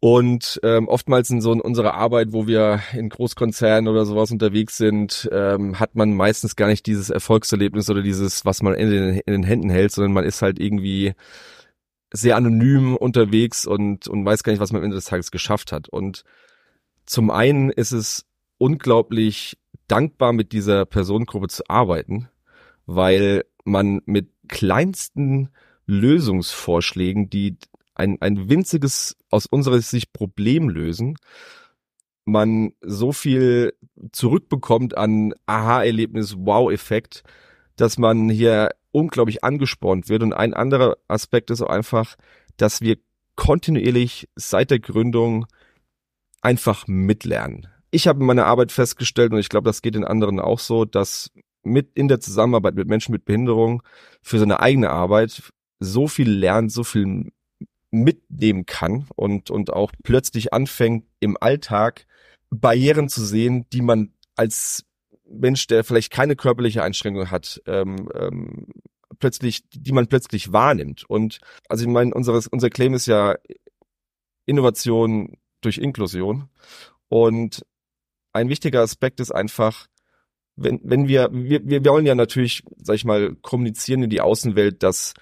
Und 0.00 0.60
ähm, 0.62 0.86
oftmals 0.88 1.30
in 1.30 1.40
so 1.40 1.50
in 1.50 1.62
unserer 1.62 1.94
Arbeit, 1.94 2.32
wo 2.32 2.46
wir 2.46 2.80
in 2.92 3.08
Großkonzernen 3.08 3.88
oder 3.88 4.04
sowas 4.04 4.30
unterwegs 4.30 4.76
sind, 4.76 5.28
ähm, 5.32 5.80
hat 5.80 5.94
man 5.94 6.12
meistens 6.12 6.56
gar 6.56 6.66
nicht 6.66 6.84
dieses 6.84 7.08
Erfolgserlebnis 7.08 7.88
oder 7.88 8.02
dieses, 8.02 8.44
was 8.44 8.60
man 8.60 8.74
in 8.74 8.90
den, 8.90 9.14
in 9.20 9.32
den 9.32 9.44
Händen 9.44 9.70
hält, 9.70 9.92
sondern 9.92 10.12
man 10.12 10.24
ist 10.24 10.42
halt 10.42 10.58
irgendwie 10.58 11.14
sehr 12.12 12.36
anonym 12.36 12.96
unterwegs 12.96 13.66
und, 13.66 14.06
und 14.06 14.26
weiß 14.26 14.42
gar 14.44 14.52
nicht, 14.52 14.60
was 14.60 14.72
man 14.72 14.80
am 14.80 14.84
Ende 14.84 14.96
des 14.96 15.06
Tages 15.06 15.30
geschafft 15.30 15.72
hat. 15.72 15.88
Und 15.88 16.24
zum 17.06 17.30
einen 17.30 17.70
ist 17.70 17.92
es 17.92 18.26
unglaublich 18.58 19.56
dankbar, 19.88 20.32
mit 20.32 20.52
dieser 20.52 20.86
Personengruppe 20.86 21.48
zu 21.48 21.62
arbeiten, 21.68 22.28
weil 22.86 23.44
man 23.64 24.00
mit 24.06 24.30
kleinsten 24.48 25.50
Lösungsvorschlägen, 25.86 27.30
die 27.30 27.56
ein, 27.94 28.20
ein 28.20 28.48
winziges, 28.48 29.16
aus 29.30 29.46
unserer 29.46 29.80
Sicht 29.80 30.12
Problem 30.12 30.68
lösen, 30.68 31.16
man 32.24 32.72
so 32.80 33.12
viel 33.12 33.74
zurückbekommt 34.12 34.96
an 34.96 35.34
Aha-Erlebnis, 35.46 36.36
Wow-Effekt, 36.38 37.22
dass 37.76 37.98
man 37.98 38.28
hier 38.28 38.70
unglaublich 38.92 39.44
angespornt 39.44 40.08
wird. 40.08 40.22
Und 40.22 40.32
ein 40.32 40.54
anderer 40.54 40.96
Aspekt 41.08 41.50
ist 41.50 41.60
auch 41.60 41.68
einfach, 41.68 42.16
dass 42.56 42.80
wir 42.80 42.96
kontinuierlich 43.36 44.28
seit 44.36 44.70
der 44.70 44.78
Gründung 44.78 45.46
einfach 46.40 46.86
mitlernen. 46.86 47.68
Ich 47.94 48.08
habe 48.08 48.18
in 48.18 48.26
meiner 48.26 48.46
Arbeit 48.46 48.72
festgestellt, 48.72 49.32
und 49.32 49.38
ich 49.38 49.48
glaube, 49.48 49.68
das 49.68 49.80
geht 49.80 49.94
den 49.94 50.04
anderen 50.04 50.40
auch 50.40 50.58
so, 50.58 50.84
dass 50.84 51.30
mit 51.62 51.92
in 51.94 52.08
der 52.08 52.18
Zusammenarbeit 52.18 52.74
mit 52.74 52.88
Menschen 52.88 53.12
mit 53.12 53.24
Behinderung 53.24 53.84
für 54.20 54.40
seine 54.40 54.58
eigene 54.58 54.90
Arbeit 54.90 55.44
so 55.78 56.08
viel 56.08 56.28
lernt, 56.28 56.72
so 56.72 56.82
viel 56.82 57.30
mitnehmen 57.92 58.66
kann 58.66 59.06
und, 59.14 59.48
und 59.48 59.72
auch 59.72 59.92
plötzlich 60.02 60.52
anfängt, 60.52 61.06
im 61.20 61.36
Alltag 61.40 62.06
Barrieren 62.50 63.08
zu 63.08 63.24
sehen, 63.24 63.66
die 63.72 63.80
man 63.80 64.12
als 64.34 64.84
Mensch, 65.24 65.68
der 65.68 65.84
vielleicht 65.84 66.12
keine 66.12 66.34
körperliche 66.34 66.82
Einschränkung 66.82 67.30
hat, 67.30 67.62
ähm, 67.66 68.08
ähm, 68.16 68.66
plötzlich, 69.20 69.68
die 69.70 69.92
man 69.92 70.08
plötzlich 70.08 70.52
wahrnimmt. 70.52 71.08
Und 71.08 71.38
also 71.68 71.84
ich 71.84 71.90
meine, 71.90 72.12
unseres, 72.12 72.48
unser 72.48 72.70
Claim 72.70 72.94
ist 72.94 73.06
ja 73.06 73.36
Innovation 74.46 75.38
durch 75.60 75.78
Inklusion. 75.78 76.48
Und 77.08 77.64
ein 78.34 78.48
wichtiger 78.48 78.82
Aspekt 78.82 79.20
ist 79.20 79.30
einfach, 79.30 79.86
wenn, 80.56 80.80
wenn 80.82 81.08
wir, 81.08 81.30
wir, 81.32 81.66
wir 81.66 81.84
wollen 81.84 82.06
ja 82.06 82.14
natürlich, 82.14 82.62
sag 82.76 82.96
ich 82.96 83.04
mal, 83.04 83.34
kommunizieren 83.42 84.02
in 84.02 84.10
die 84.10 84.20
Außenwelt, 84.20 84.82
dass 84.82 85.14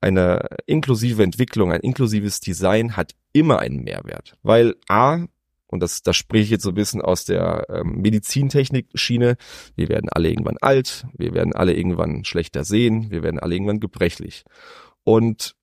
eine 0.00 0.48
inklusive 0.66 1.22
Entwicklung, 1.22 1.72
ein 1.72 1.80
inklusives 1.80 2.40
Design 2.40 2.96
hat 2.96 3.14
immer 3.32 3.58
einen 3.58 3.82
Mehrwert. 3.82 4.34
Weil 4.42 4.76
A, 4.88 5.26
und 5.66 5.80
das, 5.80 6.02
das 6.02 6.16
spreche 6.16 6.44
ich 6.44 6.50
jetzt 6.50 6.62
so 6.62 6.70
ein 6.70 6.74
bisschen 6.74 7.02
aus 7.02 7.24
der 7.24 7.66
ähm, 7.68 8.00
Medizintechnik-Schiene, 8.00 9.36
wir 9.76 9.88
werden 9.88 10.08
alle 10.10 10.30
irgendwann 10.30 10.56
alt, 10.60 11.06
wir 11.16 11.34
werden 11.34 11.52
alle 11.52 11.74
irgendwann 11.74 12.24
schlechter 12.24 12.64
sehen, 12.64 13.10
wir 13.10 13.22
werden 13.22 13.38
alle 13.38 13.54
irgendwann 13.54 13.80
gebrechlich. 13.80 14.44
Und 15.04 15.54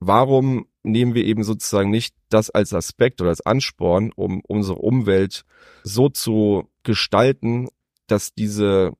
warum 0.00 0.66
nehmen 0.84 1.14
wir 1.14 1.24
eben 1.24 1.42
sozusagen 1.42 1.90
nicht 1.90 2.14
das 2.28 2.50
als 2.50 2.72
Aspekt 2.72 3.20
oder 3.20 3.30
als 3.30 3.44
Ansporn, 3.44 4.12
um 4.14 4.42
unsere 4.46 4.78
Umwelt 4.78 5.44
so 5.82 6.08
zu 6.08 6.70
gestalten, 6.82 7.68
dass 8.06 8.34
diese 8.34 8.92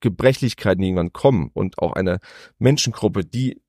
Gebrechlichkeiten 0.00 0.82
irgendwann 0.82 1.12
kommen 1.12 1.50
und 1.52 1.78
auch 1.78 1.92
eine 1.92 2.20
Menschengruppe, 2.58 3.24
die 3.24 3.60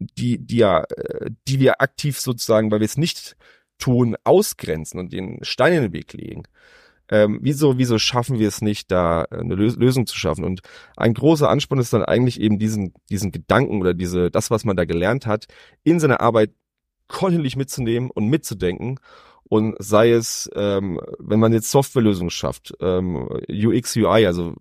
die, 0.00 0.38
die 0.38 0.58
ja, 0.58 0.84
äh, 0.84 1.30
die 1.48 1.60
wir 1.60 1.80
aktiv 1.80 2.20
sozusagen, 2.20 2.70
weil 2.70 2.80
wir 2.80 2.84
es 2.84 2.96
nicht 2.96 3.36
tun, 3.78 4.16
ausgrenzen 4.24 5.00
und 5.00 5.12
den 5.12 5.42
Stein 5.42 5.72
in 5.72 5.82
den 5.82 5.92
Weg 5.92 6.12
legen. 6.12 6.44
Ähm, 7.10 7.38
wieso, 7.42 7.78
wieso 7.78 7.98
schaffen 7.98 8.38
wir 8.38 8.48
es 8.48 8.60
nicht, 8.60 8.90
da 8.90 9.22
eine 9.22 9.54
Lösung 9.54 10.06
zu 10.06 10.16
schaffen? 10.16 10.44
Und 10.44 10.60
ein 10.96 11.14
großer 11.14 11.48
Ansporn 11.48 11.80
ist 11.80 11.92
dann 11.92 12.04
eigentlich 12.04 12.40
eben 12.40 12.58
diesen, 12.58 12.94
diesen 13.10 13.32
Gedanken 13.32 13.80
oder 13.80 13.94
diese, 13.94 14.30
das, 14.30 14.50
was 14.50 14.64
man 14.64 14.76
da 14.76 14.84
gelernt 14.84 15.26
hat, 15.26 15.46
in 15.84 16.00
seine 16.00 16.20
Arbeit 16.20 16.50
kontinuierlich 17.08 17.56
mitzunehmen 17.56 18.10
und 18.10 18.28
mitzudenken. 18.28 19.00
Und 19.44 19.76
sei 19.78 20.10
es, 20.10 20.50
ähm, 20.54 21.00
wenn 21.18 21.40
man 21.40 21.54
jetzt 21.54 21.70
Softwarelösungen 21.70 22.30
schafft, 22.30 22.74
ähm, 22.80 23.28
UX, 23.48 23.96
UI, 23.96 24.26
also 24.26 24.54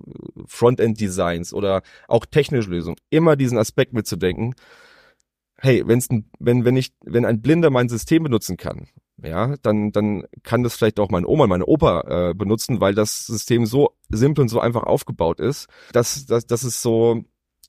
Frontend-Designs 0.46 1.54
oder 1.54 1.82
auch 2.08 2.26
technische 2.26 2.70
Lösungen, 2.70 2.96
immer 3.10 3.36
diesen 3.36 3.58
Aspekt 3.58 3.92
mitzudenken, 3.92 4.56
hey, 5.58 5.84
wenn's 5.86 6.08
wenn, 6.40 6.64
wenn 6.64 6.78
ich, 6.78 6.94
wenn 7.04 7.26
ein 7.26 7.42
Blinder 7.42 7.70
mein 7.70 7.90
System 7.90 8.24
benutzen 8.24 8.56
kann, 8.56 8.88
ja, 9.24 9.56
dann, 9.62 9.92
dann 9.92 10.26
kann 10.44 10.64
das 10.64 10.76
vielleicht 10.76 11.00
auch 11.00 11.10
meine 11.10 11.28
Oma 11.28 11.44
und 11.44 11.50
meine 11.50 11.66
Opa 11.66 12.30
äh, 12.30 12.34
benutzen, 12.34 12.82
weil 12.82 12.94
das 12.94 13.26
System 13.26 13.66
so 13.66 13.92
simpel 14.10 14.44
und 14.44 14.50
so 14.50 14.60
einfach 14.60 14.84
aufgebaut 14.84 15.40
ist, 15.40 15.68
dass, 15.92 16.26
dass, 16.26 16.46
dass 16.46 16.64
es 16.64 16.82
so, 16.82 17.24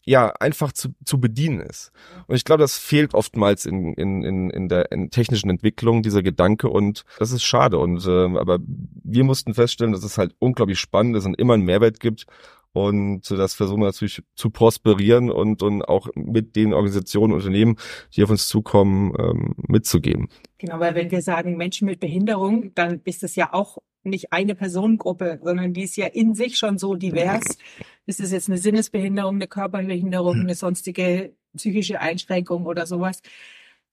ja, 0.05 0.33
einfach 0.41 0.73
zu, 0.73 0.89
zu 1.05 1.21
bedienen 1.21 1.61
ist. 1.61 1.91
Und 2.27 2.37
ich 2.37 2.45
glaube, 2.45 2.63
das 2.63 2.79
fehlt 2.79 3.15
oftmals 3.15 3.67
in, 3.67 3.93
in, 3.95 4.23
in, 4.23 4.51
in 4.51 4.69
der 4.69 4.91
in 4.93 5.11
technischen 5.11 5.51
Entwicklung, 5.51 6.03
dieser 6.03 6.23
Gedanke, 6.23 6.69
und 6.69 7.05
das 7.19 7.33
ist 7.33 7.45
schade. 7.45 7.79
Und 7.79 8.07
äh, 8.07 8.39
aber 8.39 8.59
wir 8.65 9.25
mussten 9.25 9.55
feststellen, 9.55 9.93
dass 9.93 10.05
es 10.05 10.19
halt 10.19 10.35
unglaublich 10.39 10.81
spannend 10.81 11.17
ist 11.17 11.27
und 11.27 11.39
immer 11.39 11.55
einen 11.55 11.65
Mehrwert 11.65 12.01
gibt 12.01 12.27
und 12.73 13.31
das 13.31 13.55
versuchen 13.55 13.81
wir 13.81 13.87
natürlich 13.87 14.23
zu 14.35 14.51
prosperieren 14.51 15.31
und, 15.31 15.63
und 15.63 15.83
auch 15.83 16.09
mit 16.15 16.55
den 16.57 16.73
Organisationen, 16.75 17.33
Unternehmen, 17.33 17.77
die 18.15 18.23
auf 18.23 18.31
uns 18.31 18.49
zukommen, 18.49 19.15
ähm, 19.19 19.55
mitzugeben. 19.57 20.29
Genau, 20.59 20.79
weil 20.79 20.95
wenn 20.95 21.11
wir 21.11 21.23
sagen 21.23 21.57
Menschen 21.57 21.87
mit 21.87 22.01
Behinderung, 22.01 22.75
dann 22.75 23.01
ist 23.05 23.23
es 23.25 23.37
ja 23.37 23.53
auch 23.53 23.79
nicht 24.05 24.33
eine 24.33 24.55
Personengruppe, 24.55 25.41
sondern 25.43 25.73
die 25.73 25.83
ist 25.83 25.97
ja 25.97 26.07
in 26.07 26.35
sich 26.35 26.57
schon 26.59 26.79
so 26.79 26.95
divers. 26.95 27.59
Ist 28.07 28.21
es 28.21 28.33
jetzt 28.33 28.49
eine 28.49 28.59
Sinnesbehinderung, 28.59 29.37
eine 29.37 29.49
Körperbehinderung, 29.49 30.41
eine 30.41 30.55
sonstige 30.55 31.35
psychische 31.57 32.01
Einschränkung 32.01 32.67
oder 32.67 32.87
sowas? 32.87 33.21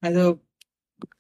Also 0.01 0.39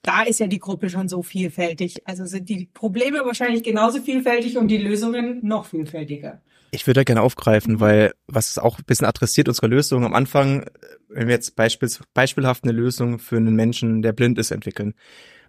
da 0.01 0.23
ist 0.23 0.39
ja 0.39 0.47
die 0.47 0.59
Gruppe 0.59 0.89
schon 0.89 1.09
so 1.09 1.21
vielfältig. 1.21 2.07
Also 2.07 2.25
sind 2.25 2.49
die 2.49 2.67
Probleme 2.73 3.25
wahrscheinlich 3.25 3.63
genauso 3.63 4.01
vielfältig 4.01 4.57
und 4.57 4.67
die 4.67 4.77
Lösungen 4.77 5.39
noch 5.45 5.65
vielfältiger. 5.65 6.41
Ich 6.75 6.87
würde 6.87 6.99
da 6.99 7.03
gerne 7.05 7.21
aufgreifen, 7.21 7.79
weil 7.79 8.13
was 8.27 8.57
auch 8.57 8.77
ein 8.77 8.83
bisschen 8.85 9.07
adressiert 9.07 9.47
unsere 9.47 9.67
Lösung 9.67 10.03
am 10.05 10.13
Anfang, 10.13 10.65
wenn 11.07 11.27
wir 11.27 11.33
jetzt 11.33 11.55
beispiels, 11.55 12.01
beispielhaft 12.13 12.65
eine 12.65 12.73
Lösung 12.73 13.17
für 13.19 13.37
einen 13.37 13.55
Menschen, 13.55 14.01
der 14.01 14.11
blind 14.11 14.37
ist, 14.37 14.51
entwickeln. 14.51 14.93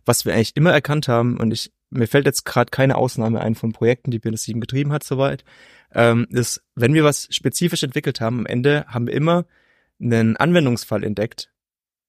Was 0.05 0.25
wir 0.25 0.35
eigentlich 0.35 0.55
immer 0.55 0.73
erkannt 0.73 1.09
haben, 1.09 1.39
und 1.39 1.51
ich, 1.51 1.73
mir 1.91 2.07
fällt 2.07 2.27
jetzt 2.27 2.45
gerade 2.45 2.71
keine 2.71 2.97
Ausnahme 2.97 3.41
ein 3.41 3.57
von 3.57 3.73
Projekten, 3.73 4.13
die 4.13 4.21
BNS 4.21 4.45
7 4.45 4.61
getrieben 4.61 4.93
hat 4.93 5.03
soweit, 5.03 5.45
ähm, 5.93 6.29
ist, 6.31 6.63
wenn 6.77 6.95
wir 6.95 7.03
was 7.03 7.27
spezifisch 7.31 7.83
entwickelt 7.83 8.21
haben, 8.21 8.41
am 8.41 8.47
Ende 8.47 8.85
haben 8.87 9.09
wir 9.09 9.15
immer 9.15 9.47
einen 10.01 10.37
Anwendungsfall 10.37 11.03
entdeckt, 11.03 11.51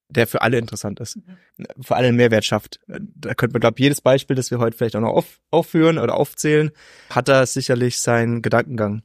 der 0.09 0.27
für 0.27 0.41
alle 0.41 0.57
interessant 0.57 0.99
ist, 0.99 1.19
für 1.81 1.95
alle 1.95 2.07
einen 2.07 2.17
Mehrwert 2.17 2.45
schafft. 2.45 2.79
Da 2.87 3.33
könnte 3.33 3.53
man, 3.53 3.61
glaube 3.61 3.81
jedes 3.81 4.01
Beispiel, 4.01 4.35
das 4.35 4.51
wir 4.51 4.59
heute 4.59 4.77
vielleicht 4.77 4.95
auch 4.95 5.01
noch 5.01 5.13
auf, 5.13 5.39
aufführen 5.51 5.97
oder 5.97 6.15
aufzählen, 6.15 6.71
hat 7.09 7.27
da 7.27 7.45
sicherlich 7.45 7.99
seinen 7.99 8.41
Gedankengang. 8.41 9.01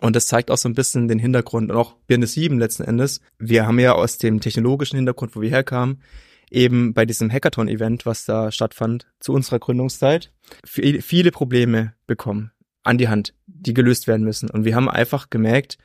Und 0.00 0.16
das 0.16 0.26
zeigt 0.26 0.50
auch 0.50 0.56
so 0.56 0.68
ein 0.68 0.74
bisschen 0.74 1.08
den 1.08 1.18
Hintergrund 1.18 1.70
und 1.70 1.76
auch 1.76 1.94
Birne 2.06 2.26
7 2.26 2.58
letzten 2.58 2.82
Endes. 2.82 3.20
Wir 3.38 3.66
haben 3.66 3.78
ja 3.78 3.92
aus 3.92 4.18
dem 4.18 4.40
technologischen 4.40 4.96
Hintergrund, 4.96 5.36
wo 5.36 5.40
wir 5.40 5.50
herkamen, 5.50 6.02
eben 6.50 6.92
bei 6.94 7.06
diesem 7.06 7.30
Hackathon-Event, 7.30 8.06
was 8.06 8.24
da 8.24 8.50
stattfand, 8.50 9.06
zu 9.20 9.32
unserer 9.32 9.60
Gründungszeit, 9.60 10.32
viele 10.64 11.30
Probleme 11.30 11.94
bekommen 12.06 12.50
an 12.82 12.98
die 12.98 13.08
Hand, 13.08 13.34
die 13.46 13.74
gelöst 13.74 14.08
werden 14.08 14.24
müssen. 14.24 14.50
Und 14.50 14.64
wir 14.64 14.74
haben 14.74 14.88
einfach 14.88 15.30
gemerkt, 15.30 15.78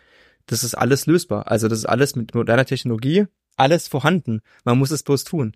das 0.47 0.63
ist 0.63 0.75
alles 0.75 1.05
lösbar. 1.05 1.51
Also 1.51 1.67
das 1.67 1.79
ist 1.79 1.85
alles 1.85 2.15
mit 2.15 2.33
moderner 2.33 2.65
Technologie, 2.65 3.25
alles 3.57 3.87
vorhanden. 3.87 4.41
Man 4.63 4.79
muss 4.79 4.91
es 4.91 5.03
bloß 5.03 5.23
tun. 5.25 5.55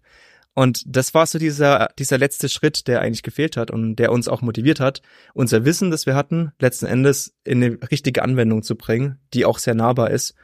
Und 0.56 0.84
das 0.86 1.14
war 1.14 1.26
so 1.26 1.40
dieser, 1.40 1.90
dieser 1.98 2.18
letzte 2.18 2.50
Schritt, 2.50 2.88
der 2.88 3.02
eigentlich 3.02 3.24
gefehlt 3.24 3.56
hat 3.56 3.72
und 3.72 3.96
der 3.96 4.12
uns 4.12 4.28
auch 4.28 4.42
motiviert 4.42 4.80
hat, 4.80 5.02
unser 5.34 5.64
Wissen, 5.64 5.92
das 5.92 6.06
wir 6.06 6.16
hatten, 6.16 6.52
letzten 6.60 6.86
Endes 6.86 7.34
in 7.44 7.64
eine 7.64 7.78
richtige 7.92 8.24
Anwendung 8.24 8.64
zu 8.64 8.76
bringen, 8.76 9.20
die 9.34 9.46
auch 9.46 9.60
sehr 9.60 9.76
nahbar 9.76 10.12
ist. 10.12 10.36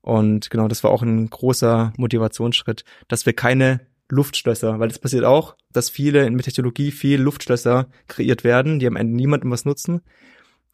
Und 0.00 0.50
genau, 0.50 0.68
das 0.68 0.84
war 0.84 0.90
auch 0.90 1.02
ein 1.02 1.28
großer 1.28 1.92
Motivationsschritt, 1.96 2.84
dass 3.08 3.26
wir 3.26 3.32
keine 3.32 3.80
Luftschlösser, 4.10 4.78
weil 4.78 4.88
das 4.88 4.98
passiert 4.98 5.24
auch, 5.24 5.56
dass 5.72 5.90
viele 5.90 6.26
in 6.26 6.38
Technologie 6.38 6.90
viel 6.90 7.20
Luftschlösser 7.20 7.88
kreiert 8.06 8.44
werden, 8.44 8.78
die 8.78 8.86
am 8.86 8.96
Ende 8.96 9.16
niemandem 9.16 9.50
was 9.50 9.64
nutzen. 9.64 10.02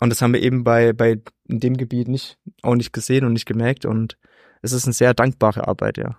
Und 0.00 0.10
das 0.10 0.20
haben 0.20 0.32
wir 0.32 0.42
eben 0.42 0.64
bei, 0.64 0.92
bei 0.92 1.20
in 1.46 1.60
dem 1.60 1.76
Gebiet 1.76 2.08
nicht, 2.08 2.38
auch 2.62 2.74
nicht 2.74 2.92
gesehen 2.92 3.24
und 3.24 3.34
nicht 3.34 3.46
gemerkt. 3.46 3.84
Und 3.84 4.18
es 4.62 4.72
ist 4.72 4.84
eine 4.84 4.94
sehr 4.94 5.14
dankbare 5.14 5.68
Arbeit, 5.68 5.98
ja. 5.98 6.18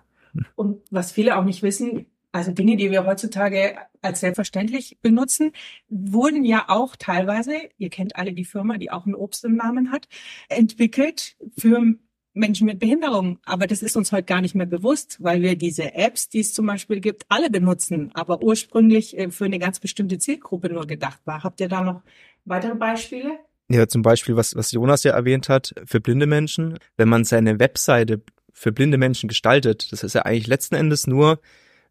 Und 0.54 0.80
was 0.90 1.12
viele 1.12 1.36
auch 1.36 1.44
nicht 1.44 1.62
wissen, 1.62 2.06
also 2.32 2.50
Dinge, 2.50 2.76
die 2.76 2.90
wir 2.90 3.06
heutzutage 3.06 3.76
als 4.00 4.20
selbstverständlich 4.20 4.98
benutzen, 5.02 5.52
wurden 5.88 6.44
ja 6.44 6.64
auch 6.68 6.96
teilweise, 6.96 7.52
ihr 7.76 7.90
kennt 7.90 8.16
alle 8.16 8.32
die 8.32 8.46
Firma, 8.46 8.78
die 8.78 8.90
auch 8.90 9.06
ein 9.06 9.14
Obst 9.14 9.44
im 9.44 9.56
Namen 9.56 9.92
hat, 9.92 10.08
entwickelt 10.48 11.36
für 11.56 11.94
Menschen 12.34 12.66
mit 12.66 12.78
Behinderung. 12.78 13.38
Aber 13.44 13.66
das 13.66 13.82
ist 13.82 13.96
uns 13.96 14.12
heute 14.12 14.24
gar 14.24 14.40
nicht 14.40 14.54
mehr 14.54 14.66
bewusst, 14.66 15.18
weil 15.20 15.42
wir 15.42 15.56
diese 15.56 15.94
Apps, 15.94 16.30
die 16.30 16.40
es 16.40 16.54
zum 16.54 16.66
Beispiel 16.66 17.00
gibt, 17.00 17.24
alle 17.28 17.50
benutzen, 17.50 18.10
aber 18.14 18.42
ursprünglich 18.42 19.16
äh, 19.18 19.30
für 19.30 19.44
eine 19.44 19.58
ganz 19.58 19.80
bestimmte 19.80 20.18
Zielgruppe 20.18 20.70
nur 20.70 20.86
gedacht 20.86 21.20
war. 21.24 21.44
Habt 21.44 21.60
ihr 21.60 21.68
da 21.68 21.82
noch 21.82 22.02
weitere 22.44 22.74
Beispiele? 22.74 23.38
Ja, 23.68 23.86
zum 23.86 24.02
Beispiel, 24.02 24.36
was, 24.36 24.56
was 24.56 24.72
Jonas 24.72 25.04
ja 25.04 25.12
erwähnt 25.12 25.48
hat, 25.48 25.74
für 25.84 26.00
blinde 26.00 26.26
Menschen. 26.26 26.78
Wenn 26.96 27.08
man 27.08 27.24
seine 27.24 27.58
Webseite 27.58 28.22
für 28.52 28.72
blinde 28.72 28.98
Menschen 28.98 29.28
gestaltet, 29.28 29.92
das 29.92 30.02
ist 30.02 30.14
ja 30.14 30.22
eigentlich 30.22 30.46
letzten 30.46 30.74
Endes 30.74 31.06
nur 31.06 31.40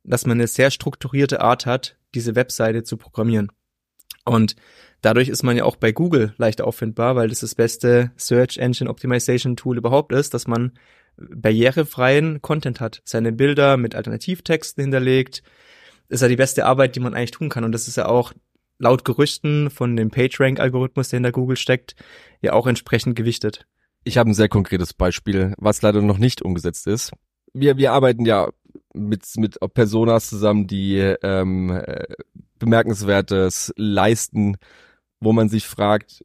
dass 0.03 0.25
man 0.25 0.37
eine 0.37 0.47
sehr 0.47 0.71
strukturierte 0.71 1.41
Art 1.41 1.65
hat, 1.65 1.97
diese 2.13 2.35
Webseite 2.35 2.83
zu 2.83 2.97
programmieren. 2.97 3.51
Und 4.25 4.55
dadurch 5.01 5.29
ist 5.29 5.43
man 5.43 5.57
ja 5.57 5.63
auch 5.63 5.75
bei 5.75 5.91
Google 5.91 6.33
leicht 6.37 6.61
auffindbar, 6.61 7.15
weil 7.15 7.29
das 7.29 7.39
das 7.39 7.55
beste 7.55 8.11
Search 8.17 8.57
Engine 8.57 8.89
Optimization 8.89 9.55
Tool 9.55 9.77
überhaupt 9.77 10.11
ist, 10.13 10.33
dass 10.33 10.47
man 10.47 10.73
barrierefreien 11.17 12.41
Content 12.41 12.79
hat, 12.79 13.01
seine 13.03 13.31
Bilder 13.31 13.77
mit 13.77 13.95
Alternativtexten 13.95 14.83
hinterlegt. 14.83 15.43
Ist 16.09 16.21
ja 16.21 16.27
die 16.27 16.35
beste 16.35 16.65
Arbeit, 16.65 16.95
die 16.95 16.99
man 16.99 17.13
eigentlich 17.13 17.31
tun 17.31 17.49
kann. 17.49 17.63
Und 17.63 17.71
das 17.71 17.87
ist 17.87 17.97
ja 17.97 18.07
auch 18.07 18.33
laut 18.77 19.05
Gerüchten 19.05 19.69
von 19.69 19.95
dem 19.95 20.09
PageRank-Algorithmus, 20.09 21.09
der 21.09 21.17
hinter 21.17 21.31
Google 21.31 21.57
steckt, 21.57 21.95
ja 22.41 22.53
auch 22.53 22.67
entsprechend 22.67 23.15
gewichtet. 23.15 23.65
Ich 24.03 24.17
habe 24.17 24.29
ein 24.29 24.33
sehr 24.33 24.49
konkretes 24.49 24.93
Beispiel, 24.93 25.53
was 25.57 25.81
leider 25.83 26.01
noch 26.01 26.17
nicht 26.17 26.41
umgesetzt 26.41 26.87
ist. 26.87 27.11
Wir, 27.53 27.77
wir 27.77 27.91
arbeiten 27.91 28.25
ja 28.25 28.49
mit, 28.93 29.25
mit 29.37 29.57
Personas 29.73 30.29
zusammen, 30.29 30.67
die 30.67 30.97
ähm, 30.97 31.69
äh, 31.69 32.05
Bemerkenswertes 32.59 33.73
leisten, 33.75 34.57
wo 35.19 35.33
man 35.33 35.49
sich 35.49 35.67
fragt, 35.67 36.23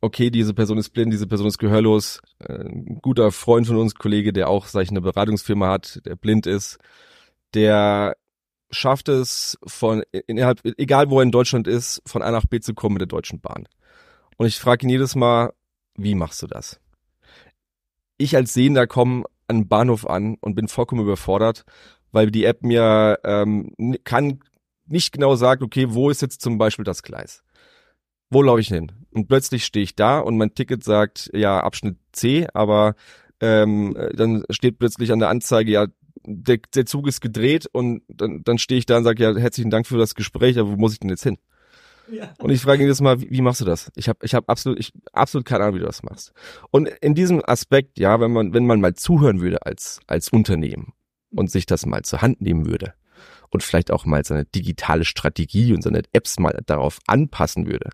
okay, 0.00 0.30
diese 0.30 0.54
Person 0.54 0.78
ist 0.78 0.90
blind, 0.90 1.12
diese 1.12 1.26
Person 1.26 1.48
ist 1.48 1.58
gehörlos. 1.58 2.20
Ein 2.38 2.98
guter 3.02 3.32
Freund 3.32 3.66
von 3.66 3.76
uns, 3.76 3.94
Kollege, 3.94 4.32
der 4.32 4.48
auch, 4.48 4.66
sag 4.66 4.82
ich, 4.82 4.90
eine 4.90 5.00
Beratungsfirma 5.00 5.68
hat, 5.68 6.00
der 6.04 6.16
blind 6.16 6.46
ist, 6.46 6.78
der 7.54 8.16
schafft 8.70 9.08
es 9.08 9.58
von 9.66 10.02
innerhalb, 10.26 10.60
egal 10.78 11.10
wo 11.10 11.20
er 11.20 11.22
in 11.22 11.30
Deutschland 11.30 11.68
ist, 11.68 12.02
von 12.06 12.22
A 12.22 12.30
nach 12.30 12.46
B 12.46 12.60
zu 12.60 12.74
kommen 12.74 12.94
mit 12.94 13.00
der 13.00 13.08
Deutschen 13.08 13.40
Bahn. 13.40 13.68
Und 14.36 14.46
ich 14.46 14.58
frage 14.58 14.86
ihn 14.86 14.90
jedes 14.90 15.14
Mal, 15.14 15.52
wie 15.96 16.14
machst 16.14 16.42
du 16.42 16.46
das? 16.46 16.80
Ich 18.18 18.36
als 18.36 18.54
Sehender 18.54 18.86
komme 18.86 19.24
an 19.48 19.68
Bahnhof 19.68 20.06
an 20.06 20.36
und 20.40 20.54
bin 20.54 20.68
vollkommen 20.68 21.02
überfordert, 21.02 21.64
weil 22.12 22.30
die 22.30 22.44
App 22.44 22.62
mir 22.62 23.18
ähm, 23.24 23.72
kann 24.04 24.40
nicht 24.86 25.12
genau 25.12 25.34
sagt, 25.36 25.62
okay, 25.62 25.86
wo 25.90 26.10
ist 26.10 26.22
jetzt 26.22 26.40
zum 26.40 26.58
Beispiel 26.58 26.84
das 26.84 27.02
Gleis? 27.02 27.42
Wo 28.30 28.42
laufe 28.42 28.60
ich 28.60 28.68
hin? 28.68 28.92
Und 29.10 29.28
plötzlich 29.28 29.64
stehe 29.64 29.84
ich 29.84 29.94
da 29.96 30.18
und 30.18 30.36
mein 30.36 30.54
Ticket 30.54 30.84
sagt, 30.84 31.30
ja, 31.32 31.60
Abschnitt 31.60 31.96
C, 32.12 32.46
aber 32.54 32.94
ähm, 33.40 33.96
dann 34.14 34.44
steht 34.50 34.78
plötzlich 34.78 35.12
an 35.12 35.18
der 35.18 35.28
Anzeige, 35.28 35.70
ja, 35.70 35.86
der, 36.24 36.58
der 36.74 36.86
Zug 36.86 37.06
ist 37.06 37.20
gedreht 37.20 37.66
und 37.72 38.02
dann, 38.08 38.42
dann 38.42 38.58
stehe 38.58 38.78
ich 38.78 38.86
da 38.86 38.98
und 38.98 39.04
sage, 39.04 39.22
ja, 39.22 39.36
herzlichen 39.36 39.70
Dank 39.70 39.86
für 39.86 39.98
das 39.98 40.14
Gespräch, 40.14 40.58
aber 40.58 40.70
wo 40.70 40.76
muss 40.76 40.92
ich 40.92 41.00
denn 41.00 41.10
jetzt 41.10 41.22
hin? 41.22 41.38
Und 42.38 42.50
ich 42.50 42.62
frage 42.62 42.78
ihn 42.78 42.86
jedes 42.86 43.00
Mal, 43.00 43.20
wie, 43.20 43.30
wie 43.30 43.40
machst 43.40 43.60
du 43.60 43.64
das? 43.64 43.90
Ich 43.96 44.08
habe 44.08 44.18
ich 44.22 44.34
hab 44.34 44.48
absolut, 44.48 44.78
ich 44.78 44.92
absolut 45.12 45.46
keine 45.46 45.64
Ahnung, 45.64 45.76
wie 45.76 45.80
du 45.80 45.86
das 45.86 46.02
machst. 46.02 46.32
Und 46.70 46.88
in 46.88 47.14
diesem 47.14 47.42
Aspekt, 47.44 47.98
ja, 47.98 48.20
wenn 48.20 48.32
man, 48.32 48.54
wenn 48.54 48.66
man 48.66 48.80
mal 48.80 48.94
zuhören 48.94 49.40
würde 49.40 49.64
als, 49.64 50.00
als 50.06 50.28
Unternehmen 50.28 50.92
und 51.30 51.50
sich 51.50 51.66
das 51.66 51.86
mal 51.86 52.02
zur 52.02 52.22
Hand 52.22 52.40
nehmen 52.40 52.66
würde 52.66 52.94
und 53.50 53.62
vielleicht 53.62 53.90
auch 53.90 54.04
mal 54.04 54.24
seine 54.24 54.44
digitale 54.44 55.04
Strategie 55.04 55.72
und 55.72 55.82
seine 55.82 56.02
Apps 56.12 56.38
mal 56.38 56.58
darauf 56.66 56.98
anpassen 57.06 57.66
würde, 57.66 57.90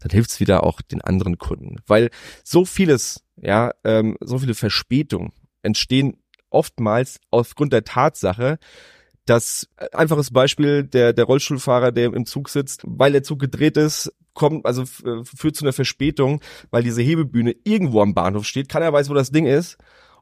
dann 0.00 0.10
hilft's 0.10 0.40
wieder 0.40 0.64
auch 0.64 0.80
den 0.80 1.00
anderen 1.00 1.38
Kunden. 1.38 1.76
Weil 1.86 2.10
so 2.44 2.64
vieles, 2.64 3.24
ja, 3.36 3.72
ähm, 3.84 4.16
so 4.20 4.38
viele 4.38 4.54
Verspätungen 4.54 5.32
entstehen 5.62 6.18
oftmals 6.50 7.18
aufgrund 7.30 7.72
der 7.72 7.84
Tatsache, 7.84 8.58
das 9.26 9.68
äh, 9.76 9.88
einfaches 9.92 10.30
Beispiel, 10.30 10.84
der, 10.84 11.12
der 11.12 11.24
Rollstuhlfahrer, 11.24 11.92
der 11.92 12.12
im 12.12 12.26
Zug 12.26 12.48
sitzt, 12.48 12.82
weil 12.84 13.12
der 13.12 13.22
Zug 13.22 13.40
gedreht 13.40 13.76
ist, 13.76 14.12
kommt, 14.34 14.64
also 14.64 14.82
äh, 14.82 15.24
führt 15.24 15.56
zu 15.56 15.64
einer 15.64 15.72
Verspätung, 15.72 16.40
weil 16.70 16.82
diese 16.82 17.02
Hebebühne 17.02 17.54
irgendwo 17.64 18.00
am 18.00 18.14
Bahnhof 18.14 18.46
steht. 18.46 18.68
Keiner 18.68 18.92
weiß, 18.92 19.10
wo 19.10 19.14
das 19.14 19.30
Ding 19.30 19.46
ist. 19.46 19.76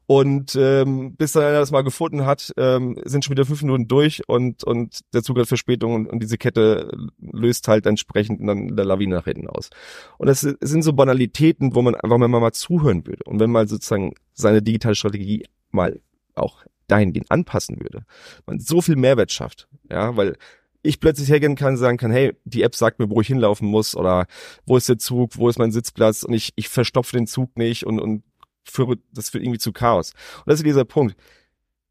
Und 0.07 0.55
ähm, 0.55 1.17
bis 1.17 1.33
dann 1.33 1.45
einer 1.45 1.61
das 1.61 1.71
mal 1.71 1.83
gefunden 1.83 2.27
hat, 2.27 2.53
ähm, 2.59 2.97
sind 3.05 3.25
schon 3.25 3.33
wieder 3.33 3.47
fünf 3.47 3.63
Minuten 3.63 3.89
durch 3.89 4.29
und, 4.29 4.63
und 4.63 5.01
der 5.15 5.23
Zug 5.23 5.39
hat 5.39 5.47
Verspätung 5.47 5.95
und, 5.95 6.07
und 6.09 6.21
diese 6.21 6.37
Kette 6.37 6.91
löst 7.19 7.69
halt 7.69 7.87
entsprechend 7.87 8.47
dann 8.47 8.77
der 8.77 8.85
Lawine 8.85 9.15
nach 9.15 9.25
hinten 9.25 9.49
aus. 9.49 9.71
Und 10.19 10.27
das 10.27 10.43
sind 10.43 10.83
so 10.83 10.93
Banalitäten, 10.93 11.75
wo 11.75 11.81
man 11.81 11.95
einfach 11.95 12.19
mal, 12.19 12.29
mal 12.29 12.53
zuhören 12.53 13.07
würde. 13.07 13.25
Und 13.25 13.41
wenn 13.41 13.51
man 13.51 13.67
sozusagen 13.67 14.13
seine 14.35 14.61
digitale 14.61 14.95
Strategie 14.95 15.47
mal 15.71 16.01
auch 16.35 16.65
dahingehend 16.87 17.31
anpassen 17.31 17.81
würde, 17.81 18.05
man 18.47 18.61
so 18.61 18.81
viel 18.81 18.97
Mehrwert 18.97 19.33
schafft. 19.33 19.69
Ja, 19.91 20.17
weil 20.17 20.37
ich 20.83 21.01
plötzlich 21.01 21.29
hergehen 21.31 21.57
kann 21.57 21.73
und 21.73 21.77
sagen 21.79 21.97
kann, 21.97 22.11
hey, 22.11 22.37
die 22.45 22.63
App 22.63 22.75
sagt 22.75 22.99
mir, 22.99 23.09
wo 23.11 23.21
ich 23.21 23.27
hinlaufen 23.27 23.67
muss 23.67 23.97
oder 23.97 24.27
wo 24.67 24.77
ist 24.77 24.89
der 24.89 24.99
Zug, 24.99 25.37
wo 25.39 25.49
ist 25.49 25.59
mein 25.59 25.73
Sitzplatz 25.73 26.23
und 26.23 26.35
ich, 26.35 26.53
ich 26.57 26.69
verstopfe 26.69 27.17
den 27.17 27.27
Zug 27.27 27.57
nicht 27.57 27.85
und, 27.85 27.99
und 27.99 28.23
führe, 28.65 28.99
das 29.13 29.31
führt 29.31 29.45
irgendwie 29.45 29.59
zu 29.59 29.73
Chaos. 29.73 30.13
Und 30.39 30.51
das 30.51 30.61
ist 30.61 30.67
dieser 30.67 30.85
Punkt. 30.85 31.17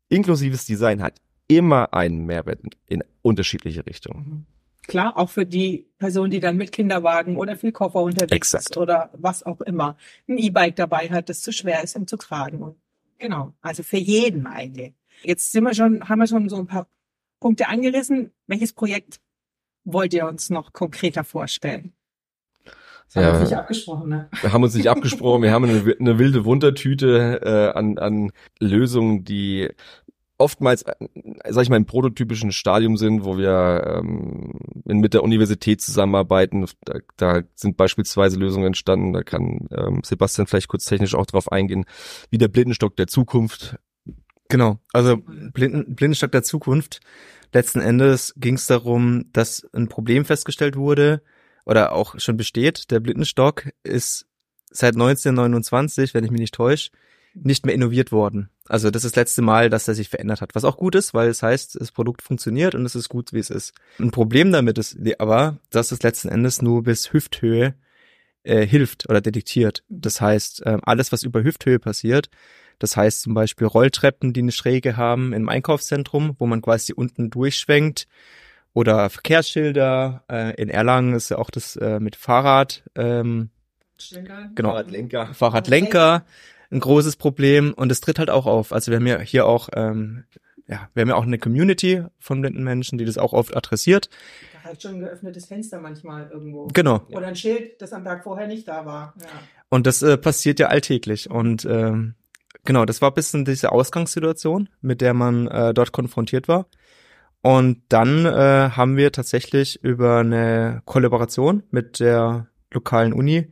Inklusives 0.09 0.65
Design 0.65 1.01
hat 1.01 1.15
immer 1.47 1.93
einen 1.93 2.25
Mehrwert 2.25 2.59
in 2.87 3.03
unterschiedliche 3.21 3.85
Richtungen. 3.85 4.25
Mhm. 4.25 4.45
Klar, 4.85 5.17
auch 5.17 5.29
für 5.29 5.45
die 5.45 5.87
Person, 5.97 6.29
die 6.29 6.41
dann 6.41 6.57
mit 6.57 6.73
Kinderwagen 6.73 7.37
oder 7.37 7.55
viel 7.55 7.71
Koffer 7.71 8.01
unterwegs 8.01 8.53
Exakt. 8.53 8.71
ist 8.71 8.77
oder 8.77 9.09
was 9.13 9.43
auch 9.43 9.61
immer 9.61 9.95
ein 10.27 10.37
E-Bike 10.37 10.75
dabei 10.75 11.09
hat, 11.09 11.29
das 11.29 11.41
zu 11.41 11.53
schwer 11.53 11.83
ist, 11.83 11.95
um 11.95 12.05
zu 12.05 12.17
tragen. 12.17 12.75
Genau, 13.23 13.53
also 13.61 13.83
für 13.83 13.95
jeden 13.95 14.45
eigentlich. 14.47 14.93
Jetzt 15.23 15.53
sind 15.53 15.63
wir 15.63 15.73
schon, 15.73 16.09
haben 16.09 16.19
wir 16.19 16.27
schon 16.27 16.49
so 16.49 16.57
ein 16.57 16.67
paar 16.67 16.89
Punkte 17.39 17.69
angerissen. 17.69 18.33
Welches 18.47 18.73
Projekt 18.73 19.21
wollt 19.85 20.13
ihr 20.13 20.27
uns 20.27 20.49
noch 20.49 20.73
konkreter 20.73 21.23
vorstellen? 21.23 21.93
Das 22.65 23.15
haben 23.15 23.23
ja, 23.23 23.31
wir 23.31 23.39
uns 23.39 23.49
nicht 23.49 23.57
abgesprochen, 23.57 24.09
ne? 24.09 24.29
Wir 24.41 24.51
haben 24.51 24.63
uns 24.63 24.75
nicht 24.75 24.89
abgesprochen. 24.89 25.41
Wir 25.41 25.51
haben 25.53 25.63
eine, 25.63 25.95
eine 25.97 26.19
wilde 26.19 26.43
Wundertüte 26.43 27.39
äh, 27.41 27.77
an, 27.77 27.97
an 27.97 28.33
Lösungen, 28.59 29.23
die 29.23 29.69
oftmals, 30.37 30.83
äh, 30.83 30.93
sag 31.49 31.63
ich 31.63 31.69
mal, 31.69 31.77
im 31.77 31.85
prototypischen 31.85 32.51
Stadium 32.51 32.97
sind, 32.97 33.23
wo 33.23 33.37
wir 33.37 34.01
ähm, 34.01 34.59
mit 34.85 35.13
der 35.13 35.23
Universität 35.23 35.81
zusammenarbeiten. 35.81 36.65
Da, 36.85 36.99
da 37.17 37.41
sind 37.55 37.77
beispielsweise 37.77 38.37
Lösungen 38.37 38.67
entstanden, 38.67 39.13
da 39.13 39.23
kann 39.23 39.67
ähm, 39.71 40.01
Sebastian 40.03 40.47
vielleicht 40.47 40.67
kurz 40.67 40.85
technisch 40.85 41.15
auch 41.15 41.25
drauf 41.25 41.51
eingehen, 41.51 41.85
wie 42.29 42.37
der 42.37 42.47
Blindenstock 42.47 42.95
der 42.95 43.07
Zukunft. 43.07 43.77
Genau, 44.49 44.79
also 44.91 45.17
Blinden, 45.17 45.95
Blindenstock 45.95 46.31
der 46.31 46.43
Zukunft. 46.43 46.99
Letzten 47.53 47.79
Endes 47.79 48.33
ging 48.37 48.55
es 48.55 48.65
darum, 48.65 49.25
dass 49.31 49.67
ein 49.73 49.87
Problem 49.87 50.25
festgestellt 50.25 50.75
wurde 50.75 51.21
oder 51.65 51.93
auch 51.93 52.19
schon 52.19 52.37
besteht. 52.37 52.91
Der 52.91 52.99
Blindenstock 52.99 53.69
ist 53.83 54.27
seit 54.69 54.95
1929, 54.95 56.13
wenn 56.13 56.23
ich 56.23 56.31
mich 56.31 56.41
nicht 56.41 56.55
täusche, 56.55 56.91
nicht 57.33 57.65
mehr 57.65 57.75
innoviert 57.75 58.11
worden. 58.11 58.49
Also 58.67 58.91
das 58.91 59.03
ist 59.03 59.15
das 59.15 59.21
letzte 59.21 59.41
Mal, 59.41 59.69
dass 59.69 59.87
er 59.87 59.95
sich 59.95 60.09
verändert 60.09 60.41
hat. 60.41 60.55
Was 60.55 60.63
auch 60.63 60.77
gut 60.77 60.95
ist, 60.95 61.13
weil 61.13 61.29
es 61.29 61.43
heißt, 61.43 61.79
das 61.79 61.91
Produkt 61.91 62.21
funktioniert 62.21 62.75
und 62.75 62.85
es 62.85 62.95
ist 62.95 63.09
gut, 63.09 63.33
wie 63.33 63.39
es 63.39 63.49
ist. 63.49 63.73
Ein 63.99 64.11
Problem 64.11 64.51
damit 64.51 64.77
ist 64.77 64.97
aber, 65.19 65.57
dass 65.69 65.91
es 65.91 66.03
letzten 66.03 66.29
Endes 66.29 66.61
nur 66.61 66.83
bis 66.83 67.11
Hüfthöhe 67.11 67.75
äh, 68.43 68.65
hilft 68.65 69.09
oder 69.09 69.21
detektiert. 69.21 69.83
Das 69.89 70.21
heißt, 70.21 70.65
äh, 70.65 70.77
alles, 70.83 71.11
was 71.11 71.23
über 71.23 71.43
Hüfthöhe 71.43 71.79
passiert, 71.79 72.29
das 72.79 72.97
heißt 72.97 73.21
zum 73.21 73.33
Beispiel 73.33 73.67
Rolltreppen, 73.67 74.33
die 74.33 74.41
eine 74.41 74.51
Schräge 74.51 74.97
haben 74.97 75.33
im 75.33 75.49
Einkaufszentrum, 75.49 76.35
wo 76.39 76.45
man 76.45 76.61
quasi 76.61 76.93
unten 76.93 77.29
durchschwenkt, 77.29 78.07
oder 78.73 79.09
Verkehrsschilder. 79.09 80.23
Äh, 80.29 80.61
in 80.61 80.69
Erlangen 80.69 81.13
ist 81.13 81.29
ja 81.29 81.37
auch 81.37 81.49
das 81.49 81.75
äh, 81.75 81.99
mit 81.99 82.15
Fahrrad. 82.15 82.83
Ähm, 82.95 83.49
genau, 84.55 84.71
Fahrradlenker. 84.71 85.33
Fahrradlenker 85.33 86.25
ein 86.73 86.79
großes 86.79 87.15
Problem 87.15 87.73
und 87.73 87.91
es 87.91 88.01
tritt 88.01 88.19
halt 88.19 88.29
auch 88.29 88.45
auf. 88.45 88.73
Also 88.73 88.91
wir 88.91 88.97
haben 88.97 89.07
ja 89.07 89.19
hier 89.19 89.45
auch, 89.45 89.69
ähm, 89.75 90.25
ja, 90.67 90.89
wir 90.93 91.01
haben 91.01 91.09
ja 91.09 91.15
auch 91.15 91.23
eine 91.23 91.37
Community 91.37 92.03
von 92.19 92.41
blinden 92.41 92.63
Menschen, 92.63 92.97
die 92.97 93.05
das 93.05 93.17
auch 93.17 93.33
oft 93.33 93.55
adressiert. 93.55 94.09
Da 94.53 94.63
halt 94.63 94.81
schon 94.81 94.95
ein 94.95 94.99
geöffnetes 95.01 95.45
Fenster 95.45 95.79
manchmal 95.79 96.29
irgendwo. 96.31 96.67
Genau. 96.73 97.01
Oder 97.11 97.27
ein 97.27 97.35
Schild, 97.35 97.81
das 97.81 97.93
am 97.93 98.03
Tag 98.03 98.23
vorher 98.23 98.47
nicht 98.47 98.67
da 98.67 98.85
war. 98.85 99.13
Ja. 99.19 99.27
Und 99.69 99.87
das 99.87 100.01
äh, 100.01 100.17
passiert 100.17 100.59
ja 100.59 100.67
alltäglich. 100.67 101.29
Und 101.29 101.65
ähm, 101.65 102.15
genau, 102.65 102.85
das 102.85 103.01
war 103.01 103.11
ein 103.11 103.15
bisschen 103.15 103.45
diese 103.45 103.71
Ausgangssituation, 103.71 104.69
mit 104.81 105.01
der 105.01 105.13
man 105.13 105.47
äh, 105.47 105.73
dort 105.73 105.91
konfrontiert 105.91 106.47
war. 106.47 106.67
Und 107.41 107.81
dann 107.89 108.25
äh, 108.25 108.69
haben 108.69 108.95
wir 108.95 109.11
tatsächlich 109.11 109.83
über 109.83 110.19
eine 110.19 110.81
Kollaboration 110.85 111.63
mit 111.71 111.99
der 111.99 112.47
lokalen 112.71 113.11
Uni 113.11 113.49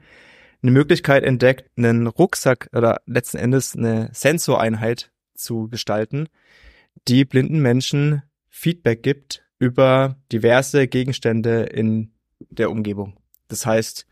eine 0.62 0.72
Möglichkeit 0.72 1.24
entdeckt, 1.24 1.70
einen 1.78 2.08
Rucksack 2.08 2.70
oder 2.74 3.02
letzten 3.06 3.38
Endes 3.38 3.76
eine 3.76 4.10
Sensoreinheit 4.14 5.12
zu 5.34 5.68
gestalten, 5.70 6.28
die 7.08 7.26
blinden 7.26 7.62
Menschen 7.62 8.22
Feedback 8.50 9.02
gibt 9.02 9.44
über 9.58 10.18
diverse 10.32 10.88
Gegenstände 10.88 11.64
in 11.64 12.12
der 12.50 12.70
Umgebung. 12.70 13.18
Das 13.48 13.66
heißt, 13.66 14.06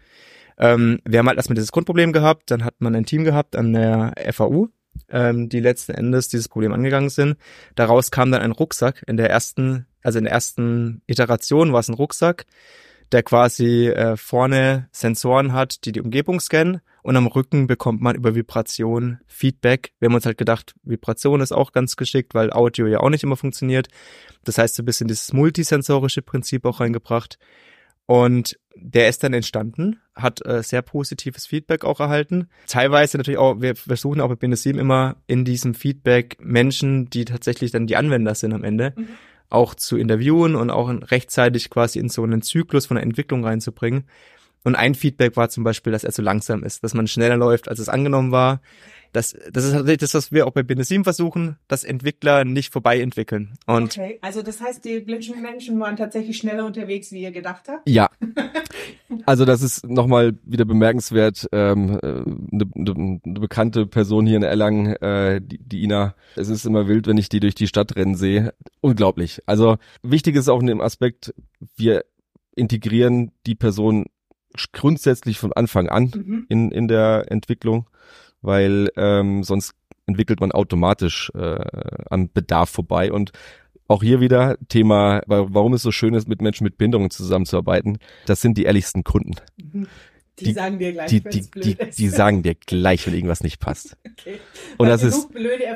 ähm, 0.58 1.00
wir 1.06 1.20
haben 1.20 1.28
halt 1.28 1.38
erstmal 1.38 1.56
dieses 1.56 1.72
Grundproblem 1.72 2.14
gehabt, 2.14 2.52
dann 2.52 2.64
hat 2.64 2.76
man 2.80 2.96
ein 2.96 3.06
Team 3.06 3.24
gehabt 3.24 3.56
an 3.56 3.74
der 3.74 4.14
FAU, 4.32 4.68
ähm, 5.10 5.50
die 5.50 5.60
letzten 5.60 5.94
Endes 5.94 6.28
dieses 6.30 6.50
Problem 6.50 6.74
angegangen 6.74 7.10
sind. 7.10 7.38
Daraus 7.76 8.12
kam 8.12 8.32
dann 8.32 8.42
ein 8.42 8.52
Rucksack. 8.52 9.04
In 9.08 9.18
der 9.18 9.30
ersten, 9.30 9.88
also 10.04 10.20
in 10.20 10.26
der 10.26 10.34
ersten 10.34 11.02
Iteration 11.08 11.74
war 11.74 11.80
es 11.80 11.90
ein 11.90 11.96
Rucksack, 11.96 12.46
der 13.12 13.24
quasi 13.24 13.88
äh, 13.88 14.18
vorne 14.18 14.88
Sensoren 14.92 15.54
hat, 15.54 15.86
die 15.86 15.92
die 15.92 16.02
Umgebung 16.02 16.40
scannen 16.40 16.82
und 17.02 17.16
am 17.16 17.28
Rücken 17.28 17.68
bekommt 17.68 18.02
man 18.02 18.16
über 18.16 18.36
Vibration 18.36 19.20
Feedback. 19.28 19.94
Wir 20.00 20.08
haben 20.08 20.16
uns 20.16 20.26
halt 20.26 20.38
gedacht, 20.38 20.76
Vibration 20.84 21.42
ist 21.42 21.52
auch 21.52 21.72
ganz 21.72 21.96
geschickt, 21.96 22.34
weil 22.34 22.52
Audio 22.52 22.88
ja 22.88 23.00
auch 23.00 23.10
nicht 23.10 23.24
immer 23.24 23.38
funktioniert. 23.38 23.88
Das 24.44 24.58
heißt, 24.58 24.76
so 24.76 24.84
ein 24.84 24.86
bisschen 24.86 25.08
dieses 25.08 25.34
multisensorische 25.34 26.22
Prinzip 26.22 26.66
auch 26.66 26.80
reingebracht. 26.80 27.40
Und 28.06 28.60
der 28.76 29.08
ist 29.08 29.24
dann 29.24 29.34
entstanden, 29.34 30.00
hat 30.16 30.46
äh, 30.46 30.64
sehr 30.64 30.82
positives 30.82 31.46
Feedback 31.46 31.84
auch 31.86 32.00
erhalten. 32.00 32.48
Teilweise 32.66 33.18
natürlich 33.18 33.38
auch, 33.38 33.62
wir 33.62 33.76
versuchen 33.76 34.20
auch 34.20 34.30
bei 34.30 34.36
BNSIM 34.36 34.80
immer 34.80 35.18
in 35.28 35.46
diesem 35.46 35.76
Feedback 35.76 36.38
Menschen, 36.40 37.10
die 37.10 37.26
tatsächlich 37.26 37.72
dann 37.72 37.88
die 37.88 37.98
Anwender 37.98 38.34
sind 38.36 38.54
am 38.54 38.64
Ende, 38.64 38.94
mhm. 38.96 39.10
Auch 39.50 39.76
zu 39.76 39.98
interviewen 39.98 40.56
und 40.56 40.70
auch 40.70 40.90
rechtzeitig 40.90 41.70
quasi 41.70 42.00
in 42.00 42.10
so 42.10 42.24
einen 42.24 42.42
Zyklus 42.42 42.86
von 42.86 42.96
der 42.96 43.04
Entwicklung 43.04 43.44
reinzubringen. 43.44 44.06
Und 44.64 44.76
ein 44.76 44.96
Feedback 44.96 45.38
war 45.38 45.50
zum 45.50 45.64
Beispiel, 45.64 45.94
dass 45.94 46.04
er 46.04 46.12
zu 46.12 46.22
langsam 46.22 46.64
ist, 46.64 46.84
dass 46.84 46.94
man 46.94 47.08
schneller 47.08 47.38
läuft, 47.38 47.70
als 47.70 47.80
es 47.80 47.90
angenommen 47.90 48.32
war. 48.32 48.62
Das, 49.12 49.36
das 49.52 49.66
ist 49.66 49.72
tatsächlich 49.72 49.98
das, 49.98 50.14
was 50.14 50.32
wir 50.32 50.46
auch 50.46 50.52
bei 50.52 50.62
Benesim 50.62 51.04
versuchen, 51.04 51.58
dass 51.68 51.84
Entwickler 51.84 52.46
nicht 52.46 52.72
vorbei 52.72 53.02
entwickeln. 53.02 53.58
Und 53.66 53.98
okay, 53.98 54.20
also 54.22 54.44
das 54.44 54.62
heißt, 54.62 54.86
die 54.86 55.00
blinden 55.00 55.42
Menschen 55.42 55.80
waren 55.80 55.96
tatsächlich 55.96 56.38
schneller 56.38 56.66
unterwegs, 56.66 57.12
wie 57.12 57.24
ihr 57.24 57.32
gedacht 57.32 57.68
habt? 57.68 57.88
Ja. 57.90 58.10
Also 59.26 59.44
das 59.44 59.62
ist 59.64 59.88
nochmal 59.88 60.38
wieder 60.44 60.66
bemerkenswert. 60.66 61.50
Ähm, 61.52 62.00
eine, 62.02 62.66
eine, 62.76 63.20
eine 63.26 63.40
bekannte 63.40 63.88
Person 63.88 64.28
hier 64.28 64.38
in 64.38 64.44
Erlangen, 64.44 64.96
äh, 64.98 65.42
die, 65.42 65.58
die 65.58 65.84
Ina. 65.84 66.16
Es 66.36 66.48
ist 66.50 66.66
immer 66.66 66.88
wild, 66.88 67.08
wenn 67.08 67.18
ich 67.18 67.28
die 67.28 67.40
durch 67.40 67.56
die 67.56 67.68
Stadt 67.68 67.96
rennen 67.96 68.16
sehe. 68.16 68.54
Unglaublich. 68.82 69.42
Also 69.46 69.78
wichtig 70.04 70.36
ist 70.36 70.48
auch 70.48 70.62
in 70.62 70.68
dem 70.68 70.82
Aspekt, 70.82 71.34
wir 71.76 72.06
integrieren 72.56 73.32
die 73.46 73.56
Person 73.56 74.06
grundsätzlich 74.74 75.40
von 75.40 75.54
Anfang 75.54 75.90
an 75.90 76.12
mhm. 76.16 76.46
in, 76.50 76.72
in 76.72 76.88
der 76.88 77.26
Entwicklung 77.30 77.88
weil 78.42 78.90
ähm, 78.96 79.44
sonst 79.44 79.74
entwickelt 80.06 80.40
man 80.40 80.52
automatisch 80.52 81.32
äh, 81.36 81.66
am 82.10 82.32
Bedarf 82.32 82.70
vorbei 82.70 83.12
und 83.12 83.32
auch 83.88 84.04
hier 84.04 84.20
wieder 84.20 84.58
Thema, 84.68 85.24
warum 85.26 85.74
es 85.74 85.82
so 85.82 85.92
schön 85.92 86.14
ist, 86.14 86.28
mit 86.28 86.44
Menschen 86.44 86.64
mit 86.64 86.78
Behinderungen 86.78 87.10
zusammenzuarbeiten. 87.10 87.98
Das 88.28 88.40
sind 88.40 88.56
die 88.56 88.64
ehrlichsten 88.64 89.04
Kunden. 89.04 89.34
Mhm. 89.58 89.88
Die, 90.40 90.46
die, 90.46 90.54
sagen 90.54 90.80
dir 90.80 90.94
gleich, 90.94 91.10
die, 91.10 91.22
die, 91.22 91.50
die, 91.52 91.76
die, 91.76 92.10
sagen 92.10 92.44
dir 92.44 92.56
gleich, 92.56 93.06
wenn 93.06 93.14
irgendwas 93.14 93.42
nicht 93.42 93.60
passt. 93.60 93.98
Okay. 94.20 94.40
Und 94.78 94.88
Weil 94.88 94.98
das 94.98 95.04
ist, 95.04 95.30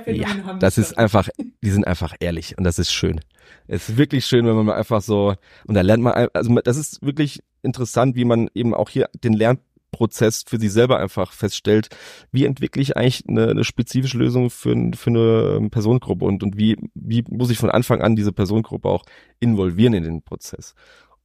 ja, 0.08 0.58
das 0.60 0.78
ist 0.78 0.98
einfach, 0.98 1.30
die 1.62 1.70
sind 1.70 1.88
einfach 1.88 2.14
ehrlich 2.20 2.58
und 2.58 2.66
das 2.66 2.78
ist 2.78 2.92
schön. 2.92 3.22
Es 3.68 3.88
ist 3.88 3.98
wirklich 3.98 4.26
schön, 4.26 4.46
wenn 4.46 4.56
man 4.56 4.66
mal 4.66 4.76
einfach 4.76 5.02
so, 5.02 5.36
und 5.66 5.76
da 5.76 5.82
lernt 5.82 6.04
man, 6.04 6.28
also 6.34 6.54
das 6.56 6.76
ist 6.76 7.02
wirklich 7.02 7.42
interessant, 7.62 8.18
wie 8.18 8.26
man 8.26 8.50
eben 8.54 8.74
auch 8.74 8.90
hier 8.90 9.10
den 9.24 9.32
Lern, 9.32 9.60
Prozess 9.94 10.44
für 10.46 10.60
sich 10.60 10.74
selber 10.74 11.00
einfach 11.00 11.32
feststellt, 11.32 11.88
wie 12.34 12.44
entwickle 12.44 12.82
ich 12.82 12.98
eigentlich 12.98 13.24
eine, 13.30 13.48
eine 13.48 13.64
spezifische 13.64 14.18
Lösung 14.18 14.50
für, 14.50 14.76
für 14.96 15.10
eine 15.10 15.58
ähm, 15.58 15.70
Personengruppe 15.70 16.26
und, 16.26 16.44
und 16.44 16.58
wie, 16.58 16.76
wie 16.94 17.24
muss 17.30 17.52
ich 17.52 17.58
von 17.58 17.70
Anfang 17.70 18.02
an 18.02 18.18
diese 18.18 18.34
Personengruppe 18.34 18.90
auch 18.90 19.06
involvieren 19.40 19.94
in 19.94 20.04
den 20.04 20.22
Prozess. 20.22 20.76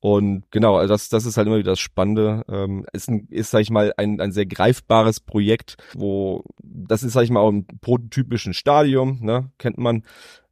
Und 0.01 0.45
genau, 0.51 0.77
also 0.77 0.95
das, 0.95 1.09
das 1.09 1.27
ist 1.27 1.37
halt 1.37 1.49
immer 1.49 1.59
wieder 1.59 1.73
das 1.73 1.81
Spannende. 1.81 2.45
Ähm, 2.49 2.87
ist, 2.93 3.09
ein, 3.09 3.27
ist, 3.31 3.51
sag 3.51 3.61
ich 3.61 3.71
mal, 3.71 3.93
ein, 3.97 4.21
ein 4.21 4.33
sehr 4.33 4.47
greifbares 4.47 5.21
Projekt, 5.21 5.77
wo 5.95 6.45
das 6.63 7.03
ist, 7.03 7.15
sag 7.15 7.23
ich 7.23 7.31
mal, 7.31 7.41
auch 7.41 7.49
im 7.49 7.67
prototypischen 7.81 8.55
Stadium, 8.55 9.19
ne, 9.21 9.51
kennt 9.59 9.79
man. 9.79 10.05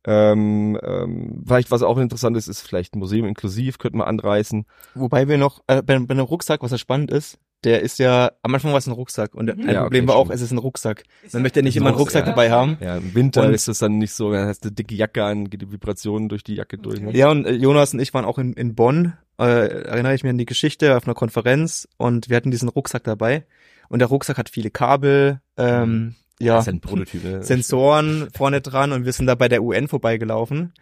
Ähm, 0.08 0.78
ähm, 0.84 1.42
vielleicht 1.44 1.70
was 1.70 1.82
auch 1.82 1.98
interessant 1.98 2.36
ist, 2.36 2.46
ist 2.46 2.60
vielleicht 2.60 2.94
ein 2.94 3.00
Museum 3.00 3.26
inklusiv, 3.26 3.78
könnte 3.78 3.98
man 3.98 4.06
anreißen. 4.06 4.64
Wobei 4.94 5.28
wir 5.28 5.36
noch, 5.36 5.62
äh, 5.66 5.82
bei, 5.82 5.98
bei 5.98 6.14
einem 6.14 6.24
Rucksack, 6.24 6.62
was 6.62 6.70
ja 6.70 6.78
spannend 6.78 7.10
ist, 7.10 7.38
der 7.64 7.80
ist 7.82 7.98
ja, 7.98 8.30
am 8.42 8.54
Anfang 8.54 8.70
war 8.70 8.78
es 8.78 8.86
ein 8.86 8.92
Rucksack 8.92 9.34
und 9.34 9.50
ein 9.50 9.68
ja, 9.68 9.82
Problem 9.82 10.04
okay, 10.04 10.08
war 10.08 10.16
auch, 10.16 10.30
es 10.30 10.40
ist 10.40 10.52
ein 10.52 10.58
Rucksack. 10.58 11.02
Man 11.32 11.42
möchte 11.42 11.60
ja 11.60 11.64
nicht 11.64 11.76
immer 11.76 11.88
einen 11.88 11.96
Rucksack 11.96 12.24
ja. 12.24 12.30
dabei 12.30 12.50
haben. 12.50 12.78
Ja, 12.80 12.96
im 12.96 13.14
Winter 13.14 13.42
und 13.42 13.54
ist 13.54 13.66
es 13.66 13.80
dann 13.80 13.98
nicht 13.98 14.12
so, 14.12 14.30
dann 14.30 14.46
hast 14.46 14.64
du 14.64 14.68
eine 14.68 14.76
dicke 14.76 14.94
Jacke 14.94 15.24
an, 15.24 15.50
geht 15.50 15.62
die 15.62 15.72
Vibrationen 15.72 16.28
durch 16.28 16.44
die 16.44 16.54
Jacke 16.54 16.78
durch. 16.78 17.00
Ne? 17.00 17.16
Ja, 17.16 17.30
und 17.30 17.44
äh, 17.44 17.52
Jonas 17.52 17.92
und 17.92 17.98
ich 18.00 18.14
waren 18.14 18.24
auch 18.24 18.38
in, 18.38 18.52
in 18.52 18.76
Bonn, 18.76 19.14
äh, 19.38 19.84
erinnere 19.84 20.14
ich 20.14 20.22
mich 20.22 20.30
an 20.30 20.38
die 20.38 20.46
Geschichte, 20.46 20.96
auf 20.96 21.06
einer 21.06 21.14
Konferenz 21.14 21.88
und 21.96 22.28
wir 22.28 22.36
hatten 22.36 22.50
diesen 22.50 22.68
Rucksack 22.68 23.04
dabei 23.04 23.44
und 23.88 23.98
der 23.98 24.08
Rucksack 24.08 24.38
hat 24.38 24.48
viele 24.48 24.70
Kabel, 24.70 25.40
ähm, 25.56 25.90
mhm. 25.90 26.14
ja? 26.40 26.62
Sensoren 27.42 28.28
vorne 28.34 28.60
dran 28.60 28.92
und 28.92 29.04
wir 29.04 29.12
sind 29.12 29.26
da 29.26 29.34
bei 29.34 29.48
der 29.48 29.62
UN 29.62 29.88
vorbeigelaufen 29.88 30.72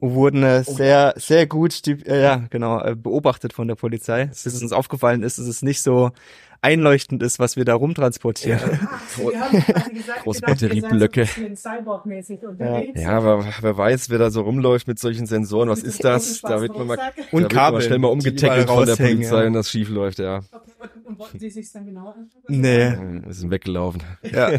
wurden 0.00 0.42
äh, 0.42 0.62
sehr, 0.64 1.14
sehr 1.16 1.46
gut, 1.46 1.86
die, 1.86 1.92
äh, 1.92 2.22
ja, 2.22 2.44
genau, 2.50 2.80
äh, 2.82 2.94
beobachtet 2.94 3.52
von 3.52 3.68
der 3.68 3.74
Polizei. 3.74 4.26
Bis 4.26 4.46
es 4.46 4.62
uns 4.62 4.72
aufgefallen 4.72 5.22
ist, 5.22 5.38
dass 5.38 5.46
es 5.46 5.62
nicht 5.62 5.82
so 5.82 6.10
einleuchtend 6.64 7.22
ist, 7.22 7.38
was 7.38 7.56
wir 7.56 7.64
da 7.64 7.74
rumtransportieren. 7.74 8.80
Ja. 9.32 9.48
Große 10.22 10.40
Batterieblöcke. 10.40 11.28
Ja. 12.58 12.80
ja, 12.94 13.10
aber 13.10 13.44
wer 13.60 13.76
weiß, 13.76 14.10
wer 14.10 14.18
da 14.18 14.30
so 14.30 14.40
rumläuft 14.40 14.88
mit 14.88 14.98
solchen 14.98 15.26
Sensoren, 15.26 15.68
was 15.68 15.82
ist 15.82 16.02
das? 16.02 16.40
Da 16.40 16.60
wird 16.60 16.76
man 16.76 16.86
mal, 16.86 16.98
und 17.32 17.48
Kabel, 17.50 17.82
schnell 17.82 17.98
mal 17.98 18.08
umgetackelt 18.08 18.68
von 18.68 18.86
der 18.86 18.96
Polizei 18.96 19.42
ja. 19.42 19.46
und 19.46 19.52
das 19.52 19.70
schief 19.70 19.90
läuft, 19.90 20.18
ja. 20.18 20.40
Okay. 20.50 20.63
Und, 21.14 21.20
wollten 21.20 21.38
Sie 21.38 21.50
sich 21.50 21.70
dann 21.72 21.86
genauer 21.86 22.14
anschauen? 22.14 22.42
Nee. 22.48 23.22
Wir 23.24 23.32
sind 23.32 23.50
weggelaufen. 23.50 24.02
Ja. 24.22 24.50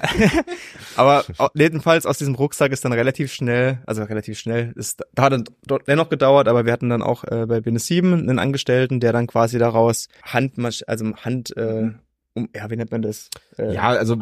aber 0.96 1.26
jedenfalls 1.54 2.06
aus 2.06 2.18
diesem 2.18 2.36
Rucksack 2.36 2.72
ist 2.72 2.86
dann 2.86 2.94
relativ 2.94 3.32
schnell, 3.32 3.80
also 3.86 4.04
relativ 4.04 4.40
schnell, 4.40 4.74
ist, 4.76 5.04
da 5.14 5.24
hat 5.24 5.34
dann 5.34 5.44
dennoch 5.88 6.10
gedauert, 6.10 6.48
aber 6.48 6.66
wir 6.66 6.74
hatten 6.74 6.90
dann 6.90 7.02
auch 7.02 7.24
äh, 7.26 7.46
bei 7.46 7.62
Bene 7.62 7.80
7 7.80 8.14
einen 8.14 8.40
Angestellten, 8.40 9.00
der 9.00 9.14
dann 9.14 9.28
quasi 9.28 9.60
daraus 9.60 10.08
Hand, 10.24 10.54
also 10.88 11.16
Hand, 11.18 11.56
äh, 11.58 11.92
um, 12.36 12.50
ja, 12.54 12.70
wie 12.70 12.76
nennt 12.76 12.92
man 12.92 13.02
das? 13.02 13.30
Äh, 13.58 13.74
ja, 13.74 13.84
also 13.84 14.16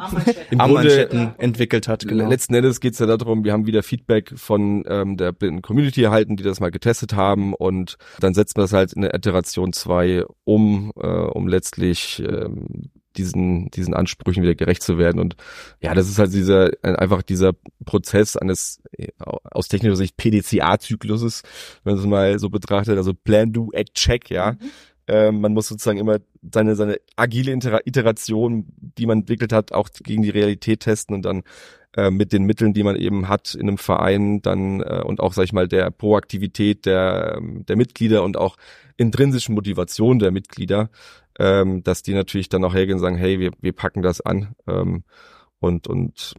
im 0.52 0.60
Grunde 0.60 1.10
ja. 1.12 1.36
entwickelt 1.40 1.88
hat. 1.88 2.08
Genau. 2.08 2.30
Letzten 2.30 2.54
Endes 2.54 2.80
geht's 2.80 3.00
ja 3.00 3.08
darum, 3.08 3.44
wir 3.44 3.52
haben 3.52 3.66
wieder 3.66 3.82
Feedback 3.82 4.34
von 4.36 4.84
ähm, 4.88 5.18
der 5.18 5.34
Community 5.34 6.04
erhalten, 6.04 6.38
die 6.38 6.44
das 6.44 6.60
mal 6.60 6.70
getestet 6.70 7.16
haben 7.16 7.56
und 7.56 7.98
dann 8.20 8.36
setzt 8.36 8.56
man 8.56 8.66
das 8.66 8.74
halt 8.74 8.94
in 8.94 9.02
der 9.02 9.16
Iteration 9.16 9.74
2 9.74 10.26
um, 10.44 10.92
äh, 10.96 11.08
um 11.08 11.48
letztlich 11.48 12.22
ähm, 12.26 12.92
diesen, 13.18 13.70
diesen 13.72 13.94
Ansprüchen 13.96 14.44
wieder 14.44 14.56
gerecht 14.56 14.84
zu 14.84 14.98
werden. 14.98 15.20
Und 15.20 15.36
ja, 15.82 15.94
das 15.94 16.08
ist 16.08 16.20
halt 16.20 16.34
dieser, 16.34 16.72
einfach 16.82 17.24
dieser 17.24 17.54
Prozess 17.86 18.36
eines 18.38 18.82
äh, 18.92 19.08
aus 19.20 19.68
technischer 19.68 19.96
Sicht 19.96 20.18
PDCA-Zykluses, 20.18 21.42
wenn 21.84 21.94
man 21.94 22.04
es 22.04 22.08
mal 22.08 22.40
so 22.40 22.50
betrachtet, 22.50 22.98
also 22.98 23.14
Plan, 23.14 23.54
Do, 23.54 23.70
Act, 23.74 23.96
Check, 23.96 24.30
ja. 24.30 24.54
Mhm 24.54 24.70
ähm, 25.08 25.42
man 25.42 25.54
muss 25.54 25.68
sozusagen 25.68 25.98
immer 25.98 26.20
seine, 26.52 26.76
seine 26.76 26.98
agile 27.16 27.52
Iteration, 27.86 28.66
die 28.78 29.06
man 29.06 29.20
entwickelt 29.20 29.52
hat, 29.52 29.72
auch 29.72 29.90
gegen 30.04 30.24
die 30.24 30.30
Realität 30.30 30.82
testen 30.82 31.16
und 31.16 31.24
dann 31.24 31.44
äh, 31.96 32.10
mit 32.10 32.34
den 32.34 32.46
Mitteln, 32.46 32.74
die 32.74 32.84
man 32.84 32.96
eben 32.96 33.28
hat 33.28 33.54
in 33.54 33.68
einem 33.68 33.78
Verein, 33.78 34.42
dann 34.42 34.82
äh, 34.82 35.02
und 35.06 35.20
auch, 35.20 35.34
sag 35.34 35.44
ich 35.44 35.54
mal, 35.54 35.68
der 35.68 35.92
Proaktivität 35.92 36.86
der, 36.86 37.40
der 37.42 37.76
Mitglieder 37.76 38.24
und 38.24 38.38
auch 38.38 38.56
intrinsischen 38.98 39.56
Motivation 39.56 40.20
der 40.20 40.32
Mitglieder, 40.32 40.90
ähm, 41.38 41.84
dass 41.84 42.02
die 42.04 42.14
natürlich 42.14 42.50
dann 42.50 42.64
auch 42.64 42.74
hergehen 42.74 42.96
und 42.96 43.02
sagen, 43.02 43.18
hey, 43.18 43.40
wir, 43.40 43.52
wir 43.60 43.74
packen 43.74 44.02
das 44.02 44.22
an 44.22 44.56
ähm, 44.68 45.04
und, 45.60 45.88
und 45.88 46.36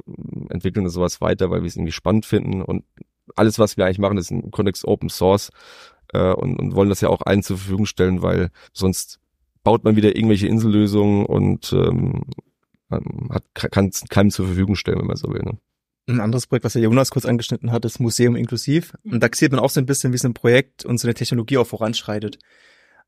entwickeln 0.50 0.88
sowas 0.88 1.20
weiter, 1.20 1.50
weil 1.50 1.62
wir 1.62 1.68
es 1.68 1.76
irgendwie 1.76 1.92
spannend 1.92 2.26
finden. 2.26 2.62
Und 2.62 2.84
alles, 3.36 3.58
was 3.58 3.76
wir 3.76 3.84
eigentlich 3.84 3.98
machen, 3.98 4.18
ist 4.18 4.30
ein 4.30 4.50
Kontext 4.50 4.84
Open 4.84 5.08
Source 5.08 5.50
äh, 6.14 6.32
und, 6.32 6.58
und 6.58 6.74
wollen 6.74 6.88
das 6.88 7.00
ja 7.00 7.08
auch 7.08 7.22
allen 7.22 7.42
zur 7.42 7.58
Verfügung 7.58 7.86
stellen, 7.86 8.22
weil 8.22 8.50
sonst 8.72 9.20
baut 9.62 9.84
man 9.84 9.96
wieder 9.96 10.16
irgendwelche 10.16 10.46
Insellösungen 10.46 11.26
und 11.26 11.72
ähm, 11.72 12.22
hat, 13.30 13.44
kann 13.54 13.88
es 13.88 14.04
keinem 14.08 14.30
zur 14.30 14.46
Verfügung 14.46 14.76
stellen, 14.76 14.98
wenn 14.98 15.06
man 15.06 15.16
so 15.16 15.28
will. 15.28 15.42
Ne? 15.42 15.58
Ein 16.06 16.20
anderes 16.20 16.46
Projekt, 16.46 16.64
was 16.64 16.74
der 16.74 16.82
Jonas 16.82 17.10
kurz 17.10 17.24
angeschnitten 17.24 17.72
hat, 17.72 17.84
ist 17.84 17.98
Museum 17.98 18.36
inklusiv. 18.36 18.94
Und 19.04 19.22
da 19.22 19.28
sieht 19.32 19.52
man 19.52 19.60
auch 19.60 19.70
so 19.70 19.80
ein 19.80 19.86
bisschen, 19.86 20.12
wie 20.12 20.18
so 20.18 20.28
ein 20.28 20.34
Projekt 20.34 20.84
und 20.84 20.98
so 20.98 21.08
eine 21.08 21.14
Technologie 21.14 21.56
auch 21.56 21.66
voranschreitet. 21.66 22.38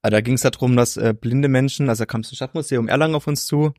Aber 0.01 0.11
da 0.11 0.21
ging 0.23 0.35
es 0.35 0.43
darum, 0.43 0.77
dass 0.77 0.97
äh, 0.97 1.15
blinde 1.19 1.49
Menschen, 1.49 1.89
also 1.89 2.03
da 2.03 2.07
kam 2.07 2.23
das 2.23 2.35
Stadtmuseum 2.35 2.89
Erlangen 2.89 3.15
auf 3.15 3.27
uns 3.27 3.45
zu 3.45 3.75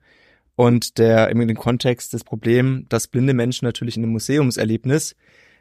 und 0.56 0.98
der 0.98 1.34
dem 1.34 1.58
Kontext 1.58 2.14
das 2.14 2.24
Problem, 2.24 2.86
dass 2.90 3.08
blinde 3.08 3.34
Menschen 3.34 3.66
natürlich 3.66 3.98
in 3.98 4.04
einem 4.04 4.14
Museumserlebnis 4.14 5.16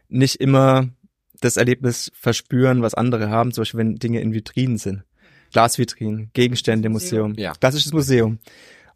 nicht 0.08 0.36
immer 0.36 0.88
das 1.40 1.56
Erlebnis 1.56 2.10
verspüren, 2.14 2.82
was 2.82 2.94
andere 2.94 3.30
haben, 3.30 3.52
zum 3.52 3.62
Beispiel 3.62 3.78
wenn 3.78 3.96
Dinge 3.96 4.20
in 4.20 4.32
Vitrinen 4.32 4.78
sind. 4.78 5.04
Glasvitrinen, 5.52 6.30
Gegenstände 6.32 6.86
im 6.86 6.92
Museum. 6.92 7.34
Ja. 7.36 7.52
Klassisches 7.52 7.92
Museum. 7.92 8.38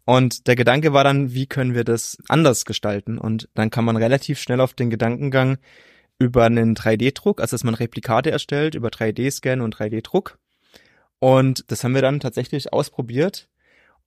Und 0.05 0.47
der 0.47 0.55
Gedanke 0.55 0.93
war 0.93 1.03
dann, 1.03 1.33
wie 1.33 1.45
können 1.45 1.75
wir 1.75 1.83
das 1.83 2.17
anders 2.27 2.65
gestalten? 2.65 3.17
Und 3.17 3.49
dann 3.53 3.69
kann 3.69 3.85
man 3.85 3.95
relativ 3.95 4.39
schnell 4.39 4.59
auf 4.59 4.73
den 4.73 4.89
Gedankengang 4.89 5.57
über 6.19 6.45
einen 6.45 6.75
3D-Druck, 6.75 7.41
also 7.41 7.55
dass 7.55 7.63
man 7.63 7.73
Replikate 7.73 8.31
erstellt, 8.31 8.75
über 8.75 8.89
3D-Scan 8.89 9.61
und 9.61 9.75
3D-Druck. 9.75 10.37
Und 11.19 11.71
das 11.71 11.83
haben 11.83 11.95
wir 11.95 12.01
dann 12.01 12.19
tatsächlich 12.19 12.73
ausprobiert. 12.73 13.47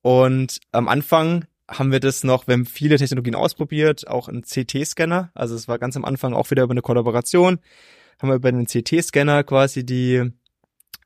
Und 0.03 0.61
am 0.73 0.89
Anfang 0.89 1.47
haben 1.69 1.93
wir 1.93 2.01
das 2.01 2.25
noch, 2.25 2.47
wir 2.47 2.53
haben 2.53 2.67
viele 2.67 2.99
Technologien 2.99 3.35
ausprobiert, 3.35 4.07
auch 4.07 4.29
einen 4.29 4.43
CT-Scanner. 4.43 5.31
Also 5.35 5.55
es 5.55 5.67
war 5.67 5.79
ganz 5.79 5.97
am 5.97 6.05
Anfang 6.05 6.35
auch 6.35 6.51
wieder 6.51 6.65
über 6.65 6.73
eine 6.73 6.83
Kollaboration. 6.83 7.59
Haben 8.21 8.29
wir 8.29 8.37
über 8.37 8.49
einen 8.49 8.67
CT-Scanner 8.67 9.45
quasi 9.45 9.85
die 9.85 10.31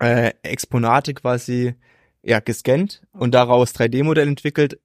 äh, 0.00 0.32
Exponate 0.42 1.14
quasi 1.14 1.74
ja, 2.22 2.40
gescannt 2.40 3.02
und 3.12 3.34
daraus 3.34 3.74
3D-Modell 3.74 4.28
entwickelt, 4.28 4.78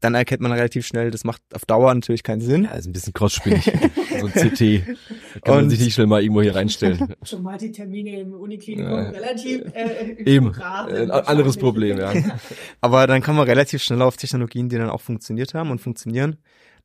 dann 0.00 0.14
erkennt 0.14 0.40
man 0.40 0.52
relativ 0.52 0.86
schnell, 0.86 1.10
das 1.10 1.24
macht 1.24 1.42
auf 1.54 1.66
Dauer 1.66 1.94
natürlich 1.94 2.22
keinen 2.22 2.40
Sinn. 2.40 2.64
Ja, 2.64 2.70
ist 2.70 2.86
ein 2.86 2.92
bisschen 2.92 3.12
kostspielig. 3.12 3.70
so 4.18 4.26
ein 4.26 4.32
CT. 4.32 4.60
Da 4.60 5.40
kann 5.42 5.54
und 5.54 5.60
man 5.60 5.70
sich 5.70 5.80
nicht 5.80 5.94
schnell 5.94 6.06
mal 6.06 6.22
irgendwo 6.22 6.40
hier 6.40 6.54
reinstellen. 6.54 7.14
Schon 7.22 7.42
mal 7.42 7.58
die 7.58 7.70
Termine 7.70 8.20
im 8.20 8.32
Uniklinikum 8.32 8.92
ja. 8.92 9.10
relativ 9.10 9.62
äh, 9.74 10.16
Eben. 10.24 10.54
Ein 10.54 11.10
anderes 11.10 11.58
Problem, 11.58 11.98
ja. 11.98 12.14
Aber 12.80 13.06
dann 13.06 13.20
kann 13.20 13.36
man 13.36 13.46
relativ 13.46 13.82
schnell 13.82 14.00
auf 14.00 14.16
Technologien, 14.16 14.70
die 14.70 14.78
dann 14.78 14.88
auch 14.88 15.02
funktioniert 15.02 15.52
haben 15.52 15.70
und 15.70 15.80
funktionieren. 15.80 16.38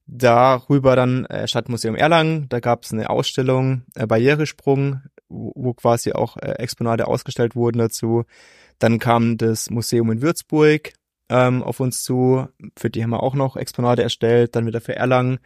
Darüber 0.07 0.95
dann 0.95 1.25
äh, 1.25 1.47
Stadtmuseum 1.47 1.95
Erlangen, 1.95 2.47
da 2.49 2.59
gab 2.59 2.83
es 2.83 2.93
eine 2.93 3.09
Ausstellung 3.09 3.83
äh, 3.95 4.05
Barrieresprung, 4.05 5.01
wo, 5.29 5.51
wo 5.55 5.73
quasi 5.73 6.13
auch 6.13 6.37
äh, 6.37 6.51
Exponate 6.59 7.07
ausgestellt 7.07 7.55
wurden 7.55 7.79
dazu. 7.79 8.23
Dann 8.77 8.99
kam 8.99 9.37
das 9.37 9.69
Museum 9.69 10.11
in 10.11 10.21
Würzburg 10.21 10.93
ähm, 11.29 11.63
auf 11.63 11.79
uns 11.79 12.03
zu, 12.03 12.47
für 12.77 12.89
die 12.89 13.03
haben 13.03 13.09
wir 13.09 13.23
auch 13.23 13.33
noch 13.33 13.55
Exponate 13.55 14.03
erstellt, 14.03 14.55
dann 14.55 14.67
wieder 14.67 14.81
für 14.81 14.95
Erlangen. 14.95 15.39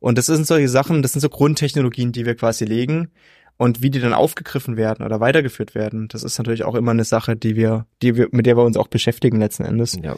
Und 0.00 0.18
das 0.18 0.26
sind 0.26 0.46
solche 0.46 0.68
Sachen, 0.68 1.02
das 1.02 1.12
sind 1.12 1.20
so 1.20 1.28
Grundtechnologien, 1.28 2.10
die 2.12 2.26
wir 2.26 2.34
quasi 2.34 2.64
legen. 2.64 3.10
Und 3.56 3.82
wie 3.82 3.90
die 3.90 4.00
dann 4.00 4.14
aufgegriffen 4.14 4.78
werden 4.78 5.04
oder 5.04 5.20
weitergeführt 5.20 5.74
werden, 5.74 6.08
das 6.08 6.24
ist 6.24 6.38
natürlich 6.38 6.64
auch 6.64 6.74
immer 6.74 6.92
eine 6.92 7.04
Sache, 7.04 7.36
die 7.36 7.56
wir, 7.56 7.86
die 8.00 8.16
wir, 8.16 8.28
mit 8.32 8.46
der 8.46 8.56
wir 8.56 8.64
uns 8.64 8.78
auch 8.78 8.88
beschäftigen 8.88 9.38
letzten 9.38 9.64
Endes. 9.64 9.98
Ja. 10.02 10.16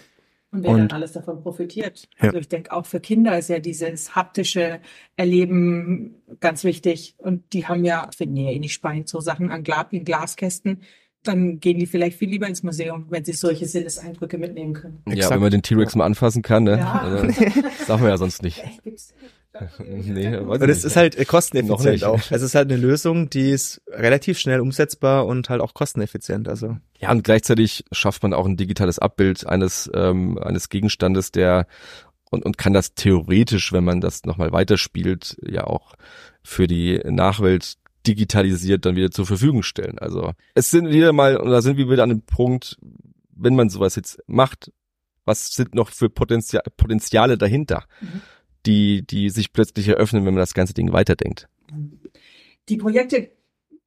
Und 0.52 0.64
wer 0.64 0.70
und, 0.70 0.78
dann 0.80 0.92
alles 0.92 1.12
davon 1.12 1.42
profitiert. 1.42 2.08
Also 2.18 2.36
ja. 2.36 2.40
ich 2.40 2.48
denke, 2.48 2.72
auch 2.72 2.86
für 2.86 3.00
Kinder 3.00 3.38
ist 3.38 3.48
ja 3.48 3.58
dieses 3.58 4.14
haptische 4.14 4.80
Erleben 5.16 6.22
ganz 6.40 6.62
wichtig. 6.62 7.14
Und 7.18 7.52
die 7.54 7.66
haben 7.66 7.84
ja, 7.84 8.10
finden 8.16 8.36
ja 8.36 8.50
eh 8.50 8.58
nicht 8.58 8.74
spannend, 8.74 9.08
so 9.08 9.20
Sachen 9.20 9.50
an 9.50 9.64
Glas, 9.64 9.86
in 9.90 10.04
Glaskästen 10.04 10.82
dann 11.22 11.60
gehen 11.60 11.78
die 11.78 11.86
vielleicht 11.86 12.18
viel 12.18 12.28
lieber 12.28 12.48
ins 12.48 12.62
Museum, 12.62 13.06
wenn 13.08 13.24
sie 13.24 13.32
solche 13.32 13.66
Sinneseindrücke 13.66 14.38
mitnehmen 14.38 14.74
können. 14.74 15.02
Ja, 15.06 15.14
Exakt. 15.14 15.34
wenn 15.34 15.40
man 15.40 15.50
den 15.50 15.62
T-Rex 15.62 15.94
mal 15.94 16.04
anfassen 16.04 16.42
kann, 16.42 16.64
ne? 16.64 16.78
Ja. 16.78 17.00
Also, 17.00 17.26
das 17.26 17.86
darf 17.86 18.00
man 18.00 18.10
ja 18.10 18.18
sonst 18.18 18.42
nicht. 18.42 18.62
nee, 19.84 20.36
und 20.36 20.62
es 20.62 20.84
ist 20.84 20.96
halt 20.96 21.28
kosteneffizient 21.28 22.04
auch. 22.04 22.20
Es 22.30 22.42
ist 22.42 22.54
halt 22.54 22.70
eine 22.70 22.80
Lösung, 22.80 23.28
die 23.28 23.50
ist 23.50 23.82
relativ 23.88 24.38
schnell 24.38 24.60
umsetzbar 24.60 25.26
und 25.26 25.50
halt 25.50 25.60
auch 25.60 25.74
kosteneffizient. 25.74 26.48
Also 26.48 26.78
ja, 26.98 27.10
und 27.10 27.22
gleichzeitig 27.22 27.84
schafft 27.92 28.22
man 28.22 28.32
auch 28.32 28.46
ein 28.46 28.56
digitales 28.56 28.98
Abbild 28.98 29.46
eines 29.46 29.90
ähm, 29.94 30.38
eines 30.38 30.68
Gegenstandes, 30.68 31.32
der 31.32 31.66
und 32.30 32.44
und 32.44 32.56
kann 32.56 32.72
das 32.72 32.94
theoretisch, 32.94 33.72
wenn 33.72 33.84
man 33.84 34.00
das 34.00 34.24
nochmal 34.24 34.52
weiterspielt, 34.52 35.36
ja 35.46 35.64
auch 35.64 35.94
für 36.42 36.66
die 36.66 37.00
Nachwelt 37.04 37.74
digitalisiert 38.06 38.84
dann 38.84 38.96
wieder 38.96 39.10
zur 39.10 39.26
Verfügung 39.26 39.62
stellen. 39.62 39.98
Also 39.98 40.32
es 40.54 40.70
sind 40.70 40.88
wieder 40.88 41.12
mal, 41.12 41.36
und 41.36 41.50
da 41.50 41.62
sind 41.62 41.76
wir 41.76 41.88
wieder 41.88 42.02
an 42.02 42.08
dem 42.08 42.22
Punkt, 42.22 42.76
wenn 43.34 43.54
man 43.54 43.68
sowas 43.68 43.96
jetzt 43.96 44.18
macht, 44.26 44.72
was 45.24 45.54
sind 45.54 45.74
noch 45.74 45.90
für 45.90 46.10
Potenzial, 46.10 46.62
Potenziale 46.76 47.38
dahinter, 47.38 47.84
mhm. 48.00 48.22
Die, 48.66 49.06
die 49.06 49.30
sich 49.30 49.52
plötzlich 49.52 49.88
eröffnen, 49.88 50.24
wenn 50.24 50.34
man 50.34 50.40
das 50.40 50.54
ganze 50.54 50.74
Ding 50.74 50.92
weiterdenkt. 50.92 51.48
Die 52.68 52.76
Projekte, 52.76 53.30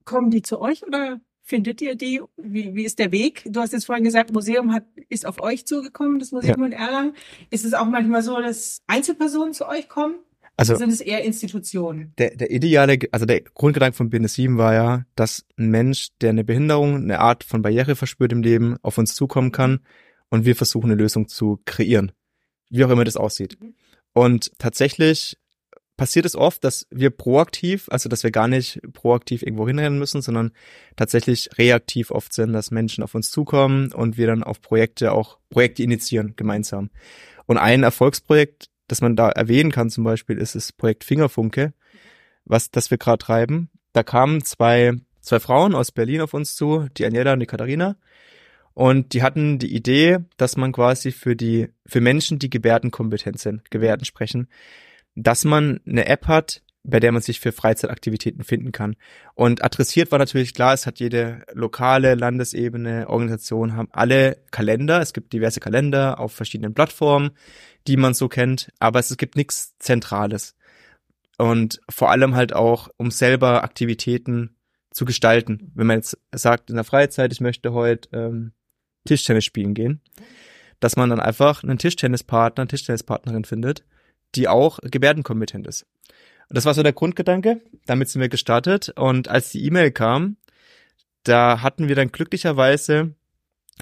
kommen 0.06 0.30
die 0.30 0.42
zu 0.42 0.62
euch 0.62 0.86
oder 0.86 1.20
findet 1.42 1.82
ihr 1.82 1.96
die? 1.96 2.22
Wie, 2.38 2.76
wie 2.76 2.86
ist 2.86 3.00
der 3.00 3.12
Weg? 3.12 3.44
Du 3.46 3.60
hast 3.60 3.74
jetzt 3.74 3.86
vorhin 3.86 4.04
gesagt, 4.04 4.32
Museum 4.32 4.74
hat, 4.74 4.86
ist 5.10 5.26
auf 5.26 5.42
euch 5.42 5.66
zugekommen, 5.66 6.20
das 6.20 6.32
Museum 6.32 6.62
ja. 6.62 6.66
in 6.68 6.72
Erlangen. 6.72 7.14
Ist 7.50 7.66
es 7.66 7.74
auch 7.74 7.86
manchmal 7.86 8.22
so, 8.22 8.40
dass 8.40 8.82
Einzelpersonen 8.88 9.54
zu 9.54 9.68
euch 9.68 9.90
kommen? 9.90 10.16
Also 10.58 10.76
sind 10.78 10.90
es 10.90 11.02
eher 11.02 11.22
Institutionen? 11.26 12.14
Der, 12.18 12.34
der 12.34 12.50
ideale, 12.50 12.98
also 13.12 13.26
der 13.26 13.42
Grundgedanke 13.42 13.98
von 13.98 14.10
Business 14.10 14.36
7 14.36 14.58
war 14.58 14.74
ja, 14.74 15.04
dass 15.16 15.46
ein 15.58 15.70
Mensch, 15.70 16.10
der 16.22 16.30
eine 16.30 16.46
Behinderung, 16.46 16.96
eine 16.96 17.20
Art 17.20 17.44
von 17.44 17.62
Barriere 17.62 17.98
verspürt 17.98 18.32
im 18.32 18.42
Leben, 18.42 18.78
auf 18.82 18.98
uns 18.98 19.16
zukommen 19.16 19.52
kann 19.52 19.82
und 20.30 20.46
wir 20.46 20.56
versuchen 20.56 20.92
eine 20.92 21.02
Lösung 21.02 21.28
zu 21.28 21.60
kreieren. 21.66 22.14
Wie 22.70 22.86
auch 22.86 22.90
immer 22.90 23.04
das 23.04 23.18
aussieht. 23.18 23.58
Mhm. 23.62 23.74
Und 24.16 24.52
tatsächlich 24.58 25.38
passiert 25.96 26.26
es 26.26 26.36
oft, 26.36 26.64
dass 26.64 26.88
wir 26.90 27.12
proaktiv, 27.12 27.88
also 27.92 28.10
dass 28.10 28.24
wir 28.24 28.32
gar 28.32 28.48
nicht 28.48 28.82
proaktiv 28.94 29.44
irgendwo 29.44 29.68
hinrennen 29.68 30.00
müssen, 30.00 30.24
sondern 30.24 30.52
tatsächlich 30.96 31.50
reaktiv 31.60 32.10
oft 32.10 32.34
sind, 32.34 32.54
dass 32.54 32.72
Menschen 32.72 33.04
auf 33.04 33.14
uns 33.14 33.30
zukommen 33.30 33.92
und 33.92 34.18
wir 34.18 34.26
dann 34.26 34.44
auf 34.44 34.60
Projekte 34.60 35.12
auch 35.12 35.38
Projekte 35.52 35.84
initiieren 35.84 36.34
gemeinsam. 36.36 36.90
Und 37.46 37.60
ein 37.60 37.84
Erfolgsprojekt 37.84 38.72
das 38.88 39.02
man 39.02 39.16
da 39.16 39.30
erwähnen 39.30 39.72
kann 39.72 39.90
zum 39.90 40.04
Beispiel, 40.04 40.38
ist 40.38 40.56
das 40.56 40.72
Projekt 40.72 41.04
Fingerfunke, 41.04 41.74
was 42.46 42.72
das 42.72 42.92
wir 42.92 42.98
gerade 42.98 43.18
treiben. 43.18 43.70
Da 43.94 44.04
kamen 44.04 44.44
zwei, 44.44 44.94
zwei 45.22 45.40
Frauen 45.40 45.74
aus 45.74 45.92
Berlin 45.92 46.22
auf 46.22 46.34
uns 46.34 46.56
zu, 46.56 46.88
die 46.98 47.06
Aniela 47.06 47.34
und 47.34 47.40
die 47.40 47.46
Katharina. 47.46 47.98
Und 48.76 49.14
die 49.14 49.24
hatten 49.24 49.58
die 49.58 49.74
Idee, 49.74 50.20
dass 50.38 50.56
man 50.56 50.72
quasi 50.72 51.12
für 51.12 51.36
die, 51.36 51.70
für 51.88 52.02
Menschen, 52.02 52.38
die 52.38 52.52
gebärdenkompetent 52.52 53.40
sind, 53.40 53.72
Gebärden 53.72 54.06
sprechen, 54.06 54.48
dass 55.16 55.44
man 55.44 55.80
eine 55.88 56.06
App 56.06 56.28
hat, 56.28 56.62
bei 56.84 57.00
der 57.00 57.12
man 57.12 57.24
sich 57.24 57.40
für 57.40 57.52
Freizeitaktivitäten 57.52 58.44
finden 58.44 58.72
kann. 58.72 58.96
Und 59.34 59.64
adressiert 59.64 60.12
war 60.12 60.20
natürlich 60.20 60.54
klar, 60.54 60.74
es 60.76 60.86
hat 60.86 61.00
jede 61.00 61.44
lokale, 61.54 62.14
Landesebene, 62.14 63.10
Organisation, 63.10 63.76
haben 63.76 63.90
alle 63.92 64.38
Kalender. 64.52 65.02
Es 65.02 65.14
gibt 65.14 65.34
diverse 65.34 65.60
Kalender 65.60 66.20
auf 66.20 66.34
verschiedenen 66.34 66.76
Plattformen 66.76 67.32
die 67.88 67.98
man 67.98 68.14
so 68.14 68.28
kennt, 68.28 68.72
aber 68.80 69.00
es, 69.00 69.16
gibt 69.18 69.36
nichts 69.36 69.78
Zentrales. 69.80 70.56
Und 71.38 71.82
vor 71.90 72.12
allem 72.12 72.36
halt 72.36 72.54
auch, 72.54 72.90
um 72.98 73.12
selber 73.12 73.64
Aktivitäten 73.64 74.56
zu 74.92 75.06
gestalten. 75.06 75.72
Wenn 75.76 75.88
man 75.88 75.98
jetzt 75.98 76.18
sagt, 76.34 76.70
in 76.70 76.78
der 76.78 76.86
Freizeit, 76.86 77.34
ich 77.34 77.42
möchte 77.42 77.74
heute 77.74 78.10
ähm, 78.14 78.54
Tischtennis 79.06 79.46
spielen 79.46 79.74
gehen, 79.74 80.02
dass 80.80 80.96
man 80.96 81.10
dann 81.10 81.20
einfach 81.20 81.64
einen 81.64 81.78
Tischtennispartner, 81.78 82.68
Tischtennispartnerin 82.68 83.46
findet, 83.46 83.84
die 84.36 84.48
auch 84.48 84.80
gebärdenkompetent 84.82 85.68
ist. 85.68 85.86
Und 86.50 86.58
das 86.58 86.66
war 86.66 86.74
so 86.74 86.84
der 86.84 86.94
Grundgedanke. 86.94 87.62
Damit 87.86 88.10
sind 88.10 88.22
wir 88.22 88.30
gestartet. 88.30 88.90
Und 88.96 89.30
als 89.30 89.50
die 89.50 89.66
E-Mail 89.66 89.92
kam, 89.92 90.38
da 91.24 91.62
hatten 91.62 91.88
wir 91.88 91.96
dann 91.96 92.12
glücklicherweise 92.12 93.16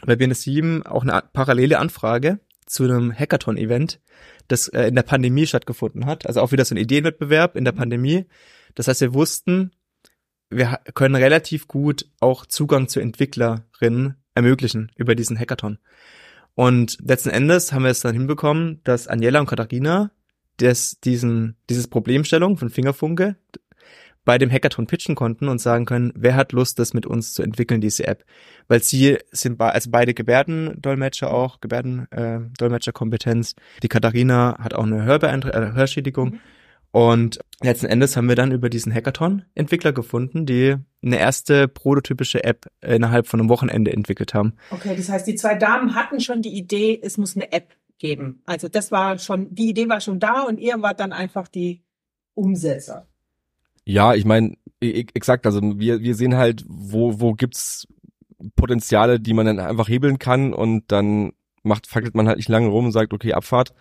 bei 0.06 0.14
BNS7 0.14 0.86
auch 0.86 1.04
eine 1.04 1.24
parallele 1.34 1.78
Anfrage 1.80 2.40
zu 2.66 2.84
einem 2.84 3.14
Hackathon-Event, 3.14 4.00
das 4.48 4.68
äh, 4.70 4.88
in 4.88 4.96
der 4.96 5.04
Pandemie 5.04 5.46
stattgefunden 5.46 6.06
hat. 6.06 6.26
Also 6.26 6.42
auch 6.42 6.52
wieder 6.52 6.66
so 6.66 6.74
ein 6.74 6.80
Ideenwettbewerb 6.80 7.56
in 7.56 7.66
der 7.66 7.74
Pandemie. 7.74 8.26
Das 8.76 8.88
heißt, 8.88 9.02
wir 9.02 9.14
wussten, 9.14 9.72
wir 10.50 10.80
können 10.94 11.16
relativ 11.16 11.68
gut 11.68 12.06
auch 12.20 12.46
Zugang 12.46 12.88
zu 12.88 13.00
Entwicklerinnen 13.00 14.16
ermöglichen 14.36 14.92
über 14.96 15.16
diesen 15.16 15.38
Hackathon. 15.38 15.78
Und 16.56 16.98
letzten 17.04 17.30
Endes 17.30 17.74
haben 17.74 17.84
wir 17.84 17.92
es 17.92 18.02
dann 18.02 18.14
hinbekommen, 18.14 18.82
dass 18.84 19.08
Aniela 19.08 19.40
und 19.40 19.48
Katharina 19.48 20.12
das, 20.58 21.00
diesen, 21.00 21.56
dieses 21.70 21.88
Problemstellung 21.88 22.58
von 22.58 22.70
Fingerfunke 22.70 23.36
bei 24.26 24.38
dem 24.38 24.52
Hackathon 24.52 24.88
pitchen 24.88 25.16
konnten 25.16 25.50
und 25.50 25.60
sagen 25.60 25.86
können, 25.86 26.14
wer 26.16 26.36
hat 26.36 26.54
Lust, 26.54 26.80
das 26.80 26.94
mit 26.94 27.06
uns 27.06 27.34
zu 27.34 27.44
entwickeln, 27.44 27.82
diese 27.82 28.08
App. 28.08 28.24
Weil 28.68 28.82
sie 28.82 29.18
sind 29.32 29.58
be 29.58 29.66
also 29.66 29.90
beide 29.92 30.14
Gebärdendolmetscher 30.14 31.34
auch, 31.34 31.60
Gebärdendolmetscherkompetenz. 31.60 33.52
Äh, 33.52 33.82
Die 33.82 33.90
Katharina 33.90 34.58
hat 34.60 34.74
auch 34.74 34.84
eine 34.84 35.04
Hörbeeintr 35.04 35.54
äh, 35.54 35.74
Hörschädigung. 35.74 36.30
Mhm. 36.30 36.40
Und 36.94 37.40
letzten 37.60 37.88
Endes 37.88 38.16
haben 38.16 38.30
wir 38.30 38.36
dann 38.36 38.52
über 38.52 38.70
diesen 38.70 38.94
Hackathon 38.94 39.46
Entwickler 39.56 39.94
gefunden, 39.94 40.46
die 40.46 40.76
eine 41.04 41.18
erste 41.18 41.68
prototypische 41.68 42.44
App 42.44 42.68
innerhalb 42.82 43.26
von 43.26 43.40
einem 43.40 43.50
Wochenende 43.50 43.92
entwickelt 43.92 44.36
haben. 44.36 44.54
Okay, 44.70 44.96
das 44.96 45.10
heißt, 45.10 45.26
die 45.26 45.34
zwei 45.34 45.56
Damen 45.56 45.96
hatten 45.96 46.20
schon 46.20 46.44
die 46.44 46.56
Idee, 46.56 47.00
es 47.02 47.18
muss 47.18 47.36
eine 47.36 47.52
App 47.52 47.76
geben. 47.98 48.44
Also 48.46 48.68
das 48.68 48.92
war 48.92 49.18
schon, 49.18 49.56
die 49.56 49.70
Idee 49.70 49.90
war 49.90 50.02
schon 50.02 50.20
da 50.20 50.44
und 50.44 50.60
ihr 50.60 50.80
wart 50.84 51.00
dann 51.00 51.14
einfach 51.14 51.48
die 51.48 51.82
Umsetzer. 52.36 53.08
Ja, 53.86 54.14
ich 54.14 54.26
meine, 54.26 54.56
exakt, 54.80 55.48
also 55.48 55.62
wir, 55.64 56.00
wir 56.00 56.14
sehen 56.14 56.36
halt, 56.36 56.64
wo, 56.68 57.20
wo 57.20 57.34
gibt's 57.34 57.88
Potenziale, 58.56 59.20
die 59.20 59.34
man 59.34 59.48
dann 59.48 59.60
einfach 59.60 59.90
hebeln 59.90 60.20
kann 60.20 60.54
und 60.54 60.92
dann 60.92 61.32
macht, 61.64 61.88
fackelt 61.88 62.14
man 62.14 62.28
halt 62.28 62.38
nicht 62.38 62.50
lange 62.50 62.68
rum 62.68 62.86
und 62.86 62.92
sagt, 62.92 63.14
okay, 63.14 63.34
Abfahrt, 63.34 63.74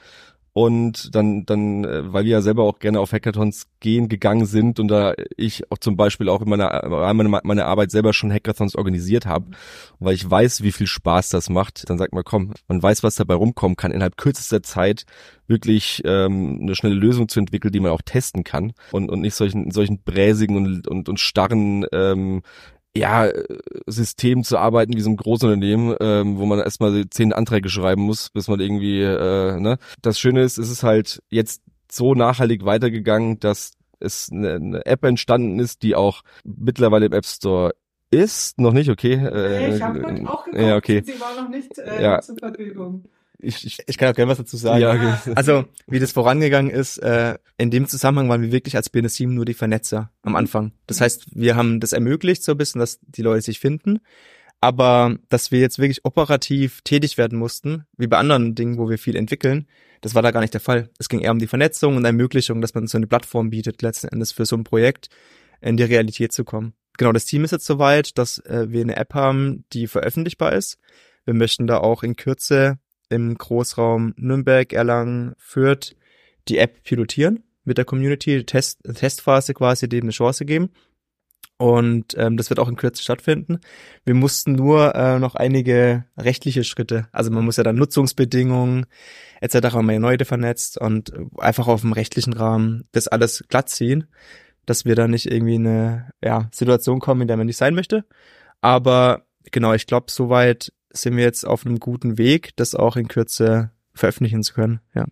und 0.54 1.14
dann, 1.14 1.46
dann, 1.46 1.84
äh, 1.84 2.12
weil 2.12 2.24
wir 2.24 2.32
ja 2.32 2.42
selber 2.42 2.64
auch 2.64 2.78
gerne 2.78 3.00
auf 3.00 3.12
Hackathons 3.12 3.68
gehen, 3.80 4.08
gegangen 4.08 4.44
sind 4.44 4.78
und 4.80 4.88
da 4.88 5.14
ich 5.36 5.70
auch 5.70 5.78
zum 5.78 5.96
Beispiel 5.96 6.28
auch 6.28 6.42
in 6.42 6.48
meiner, 6.48 6.86
meiner, 7.14 7.40
meiner 7.42 7.66
Arbeit 7.66 7.90
selber 7.90 8.12
schon 8.12 8.32
Hackathons 8.32 8.76
organisiert 8.76 9.24
habe, 9.24 9.46
weil 9.98 10.14
ich 10.14 10.28
weiß, 10.28 10.62
wie 10.62 10.72
viel 10.72 10.86
Spaß 10.86 11.30
das 11.30 11.48
macht, 11.48 11.88
dann 11.88 11.96
sagt 11.96 12.12
man, 12.12 12.24
komm, 12.24 12.52
man 12.68 12.82
weiß, 12.82 13.02
was 13.02 13.14
dabei 13.14 13.34
rumkommen 13.34 13.76
kann, 13.76 13.92
innerhalb 13.92 14.18
kürzester 14.18 14.62
Zeit 14.62 15.06
wirklich 15.46 16.02
ähm, 16.04 16.58
eine 16.62 16.74
schnelle 16.74 16.94
Lösung 16.94 17.28
zu 17.28 17.40
entwickeln, 17.40 17.72
die 17.72 17.80
man 17.80 17.90
auch 17.90 18.02
testen 18.02 18.44
kann 18.44 18.72
und, 18.90 19.10
und 19.10 19.20
nicht 19.20 19.34
solchen, 19.34 19.70
solchen 19.70 20.02
bräsigen 20.02 20.56
und, 20.56 20.86
und, 20.86 21.08
und 21.08 21.18
starren 21.18 21.86
ähm, 21.92 22.42
ja, 22.96 23.28
System 23.86 24.44
zu 24.44 24.58
arbeiten 24.58 24.94
wie 24.96 25.00
so 25.00 25.10
ein 25.10 25.16
Großunternehmen, 25.16 25.96
ähm, 26.00 26.38
wo 26.38 26.46
man 26.46 26.58
erstmal 26.58 27.08
zehn 27.08 27.32
Anträge 27.32 27.68
schreiben 27.68 28.02
muss, 28.02 28.30
bis 28.30 28.48
man 28.48 28.60
irgendwie, 28.60 29.02
äh, 29.02 29.58
ne. 29.58 29.78
Das 30.02 30.18
Schöne 30.18 30.42
ist, 30.42 30.58
es 30.58 30.70
ist 30.70 30.82
halt 30.82 31.22
jetzt 31.30 31.62
so 31.90 32.14
nachhaltig 32.14 32.64
weitergegangen, 32.64 33.38
dass 33.40 33.72
es 34.00 34.30
eine, 34.30 34.54
eine 34.54 34.86
App 34.86 35.04
entstanden 35.04 35.58
ist, 35.58 35.82
die 35.82 35.94
auch 35.94 36.22
mittlerweile 36.44 37.06
im 37.06 37.12
App 37.12 37.26
Store 37.26 37.72
ist. 38.10 38.58
Noch 38.58 38.72
nicht, 38.72 38.90
okay. 38.90 39.14
Äh, 39.14 39.76
ich 39.76 39.82
habe 39.82 40.04
auch 40.04 40.44
geguckt, 40.44 40.48
ja, 40.54 40.76
okay. 40.76 41.02
sie 41.04 41.20
war 41.20 41.40
noch 41.40 41.48
nicht 41.48 41.78
äh, 41.78 42.02
ja. 42.02 42.20
zur 42.20 42.36
Verfügung 42.36 43.04
ich, 43.42 43.66
ich, 43.66 43.78
ich 43.86 43.98
kann 43.98 44.10
auch 44.10 44.14
gerne 44.14 44.30
was 44.30 44.38
dazu 44.38 44.56
sagen. 44.56 44.80
Ja, 44.80 44.92
okay. 44.92 45.32
Also, 45.34 45.64
wie 45.86 45.98
das 45.98 46.12
vorangegangen 46.12 46.70
ist, 46.70 46.98
äh, 46.98 47.36
in 47.58 47.70
dem 47.70 47.88
Zusammenhang 47.88 48.28
waren 48.28 48.42
wir 48.42 48.52
wirklich 48.52 48.76
als 48.76 48.88
BNS 48.88 49.14
Team 49.14 49.34
nur 49.34 49.44
die 49.44 49.54
Vernetzer 49.54 50.10
am 50.22 50.36
Anfang. 50.36 50.72
Das 50.86 51.00
heißt, 51.00 51.26
wir 51.34 51.56
haben 51.56 51.80
das 51.80 51.92
ermöglicht 51.92 52.44
so 52.44 52.52
ein 52.52 52.58
bisschen, 52.58 52.78
dass 52.78 53.00
die 53.00 53.22
Leute 53.22 53.42
sich 53.42 53.58
finden. 53.58 54.00
Aber 54.60 55.16
dass 55.28 55.50
wir 55.50 55.58
jetzt 55.58 55.80
wirklich 55.80 56.04
operativ 56.04 56.82
tätig 56.82 57.18
werden 57.18 57.36
mussten, 57.36 57.84
wie 57.96 58.06
bei 58.06 58.16
anderen 58.16 58.54
Dingen, 58.54 58.78
wo 58.78 58.88
wir 58.88 58.96
viel 58.96 59.16
entwickeln, 59.16 59.66
das 60.02 60.14
war 60.14 60.22
da 60.22 60.30
gar 60.30 60.40
nicht 60.40 60.54
der 60.54 60.60
Fall. 60.60 60.88
Es 61.00 61.08
ging 61.08 61.20
eher 61.20 61.32
um 61.32 61.40
die 61.40 61.48
Vernetzung 61.48 61.96
und 61.96 62.04
Ermöglichung, 62.04 62.60
dass 62.60 62.74
man 62.74 62.86
so 62.86 62.96
eine 62.96 63.08
Plattform 63.08 63.50
bietet, 63.50 63.82
letzten 63.82 64.08
Endes 64.08 64.30
für 64.30 64.46
so 64.46 64.56
ein 64.56 64.62
Projekt 64.62 65.08
in 65.60 65.76
die 65.76 65.82
Realität 65.82 66.32
zu 66.32 66.44
kommen. 66.44 66.74
Genau, 66.96 67.10
das 67.10 67.24
Team 67.24 67.42
ist 67.42 67.50
jetzt 67.50 67.66
soweit, 67.66 68.16
dass 68.18 68.38
äh, 68.38 68.66
wir 68.68 68.82
eine 68.82 68.96
App 68.96 69.14
haben, 69.14 69.64
die 69.72 69.88
veröffentlichbar 69.88 70.52
ist. 70.52 70.78
Wir 71.24 71.34
möchten 71.34 71.66
da 71.66 71.78
auch 71.78 72.02
in 72.02 72.16
Kürze 72.16 72.78
im 73.12 73.36
Großraum 73.36 74.14
Nürnberg, 74.16 74.72
Erlangen, 74.72 75.34
Fürth 75.38 75.94
die 76.48 76.58
App 76.58 76.82
pilotieren 76.82 77.44
mit 77.64 77.78
der 77.78 77.84
Community, 77.84 78.44
Test, 78.44 78.80
Testphase 78.82 79.54
quasi 79.54 79.88
dem 79.88 80.04
eine 80.04 80.10
Chance 80.10 80.44
geben. 80.44 80.70
Und 81.58 82.16
ähm, 82.18 82.36
das 82.36 82.50
wird 82.50 82.58
auch 82.58 82.68
in 82.68 82.74
Kürze 82.74 83.04
stattfinden. 83.04 83.60
Wir 84.04 84.14
mussten 84.14 84.52
nur 84.54 84.96
äh, 84.96 85.20
noch 85.20 85.36
einige 85.36 86.04
rechtliche 86.18 86.64
Schritte, 86.64 87.06
also 87.12 87.30
man 87.30 87.44
muss 87.44 87.56
ja 87.56 87.62
dann 87.62 87.76
Nutzungsbedingungen 87.76 88.86
etc. 89.40 89.74
ja 89.74 89.98
neu 90.00 90.16
vernetzt 90.24 90.78
und 90.78 91.12
einfach 91.38 91.68
auf 91.68 91.82
dem 91.82 91.92
rechtlichen 91.92 92.32
Rahmen 92.32 92.88
das 92.90 93.06
alles 93.06 93.44
glatt 93.48 93.68
ziehen, 93.68 94.08
dass 94.66 94.84
wir 94.84 94.96
da 94.96 95.06
nicht 95.06 95.26
irgendwie 95.26 95.54
in 95.54 95.66
eine 95.66 96.10
ja, 96.22 96.48
Situation 96.52 96.98
kommen, 96.98 97.22
in 97.22 97.28
der 97.28 97.36
man 97.36 97.46
nicht 97.46 97.58
sein 97.58 97.74
möchte. 97.74 98.04
Aber 98.60 99.26
genau, 99.50 99.72
ich 99.72 99.86
glaube, 99.86 100.10
soweit 100.10 100.72
sind 100.92 101.16
wir 101.16 101.24
jetzt 101.24 101.44
auf 101.46 101.66
einem 101.66 101.80
guten 101.80 102.18
Weg, 102.18 102.56
das 102.56 102.74
auch 102.74 102.96
in 102.96 103.08
Kürze 103.08 103.70
veröffentlichen 103.94 104.42
zu 104.42 104.54
können. 104.54 104.80
Ja. 104.94 105.06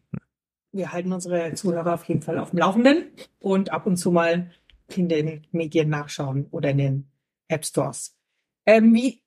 Wir 0.73 0.93
halten 0.93 1.12
unsere 1.12 1.53
Zuhörer 1.55 1.95
auf 1.95 2.05
jeden 2.05 2.23
Fall 2.23 2.38
auf 2.38 2.51
dem 2.51 2.61
Laufenden 2.61 3.11
und 3.38 3.73
ab 3.73 3.87
und 3.87 3.97
zu 3.97 4.12
mal 4.12 4.51
in 4.97 5.09
den 5.09 5.47
Medien 5.53 5.88
nachschauen 5.88 6.47
oder 6.51 6.71
in 6.71 6.79
den 6.79 7.11
App 7.49 7.64
Stores. 7.64 8.16
Ähm, 8.66 8.95
wie, 8.95 9.23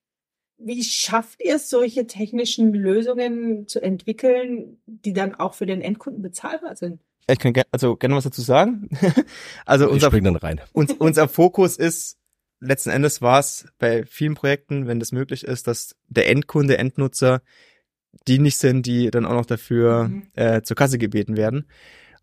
wie 0.57 0.83
schafft 0.83 1.41
ihr 1.43 1.55
es, 1.55 1.69
solche 1.69 2.07
technischen 2.07 2.73
Lösungen 2.73 3.67
zu 3.67 3.81
entwickeln, 3.81 4.77
die 4.85 5.13
dann 5.13 5.35
auch 5.35 5.53
für 5.53 5.65
den 5.65 5.81
Endkunden 5.81 6.21
bezahlbar 6.21 6.75
sind? 6.75 7.01
Ich 7.27 7.39
kann 7.39 7.53
gerne, 7.53 7.67
also 7.71 7.95
gerne 7.95 8.15
was 8.15 8.25
dazu 8.25 8.41
sagen. 8.41 8.89
also 9.65 9.89
unser, 9.89 10.09
dann 10.09 10.35
rein. 10.35 10.61
Uns, 10.73 10.93
unser 10.93 11.27
Fokus 11.27 11.77
ist 11.77 12.17
letzten 12.63 12.89
Endes 12.89 13.21
war 13.21 13.39
es 13.39 13.67
bei 13.79 14.05
vielen 14.05 14.35
Projekten, 14.35 14.87
wenn 14.87 14.99
das 14.99 15.11
möglich 15.11 15.43
ist, 15.43 15.67
dass 15.67 15.95
der 16.07 16.29
Endkunde, 16.29 16.77
Endnutzer 16.77 17.41
die 18.27 18.39
nicht 18.39 18.57
sind, 18.57 18.85
die 18.85 19.11
dann 19.11 19.25
auch 19.25 19.33
noch 19.33 19.45
dafür 19.45 20.07
mhm. 20.07 20.27
äh, 20.33 20.61
zur 20.61 20.75
Kasse 20.75 20.97
gebeten 20.97 21.37
werden. 21.37 21.65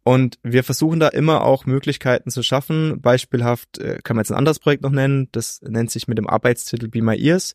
Und 0.03 0.38
wir 0.42 0.64
versuchen 0.64 0.98
da 0.98 1.09
immer 1.09 1.44
auch 1.44 1.66
Möglichkeiten 1.66 2.31
zu 2.31 2.42
schaffen. 2.42 3.00
Beispielhaft 3.00 3.79
äh, 3.79 3.98
kann 4.03 4.16
man 4.16 4.22
jetzt 4.24 4.31
ein 4.31 4.38
anderes 4.38 4.59
Projekt 4.59 4.83
noch 4.83 4.90
nennen. 4.90 5.29
Das 5.33 5.61
nennt 5.62 5.90
sich 5.90 6.09
mit 6.09 6.16
dem 6.16 6.29
Arbeitstitel 6.29 6.88
Be 6.88 7.03
My 7.03 7.20
Ears. 7.20 7.55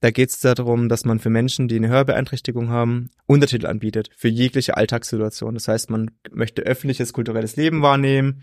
Da 0.00 0.10
geht 0.10 0.30
es 0.30 0.40
darum, 0.40 0.88
dass 0.88 1.04
man 1.04 1.18
für 1.18 1.30
Menschen, 1.30 1.68
die 1.68 1.76
eine 1.76 1.88
Hörbeeinträchtigung 1.88 2.70
haben, 2.70 3.10
Untertitel 3.26 3.66
anbietet 3.66 4.10
für 4.16 4.28
jegliche 4.28 4.76
Alltagssituation. 4.76 5.54
Das 5.54 5.68
heißt, 5.68 5.90
man 5.90 6.10
möchte 6.30 6.62
öffentliches 6.62 7.12
kulturelles 7.12 7.56
Leben 7.56 7.82
wahrnehmen, 7.82 8.42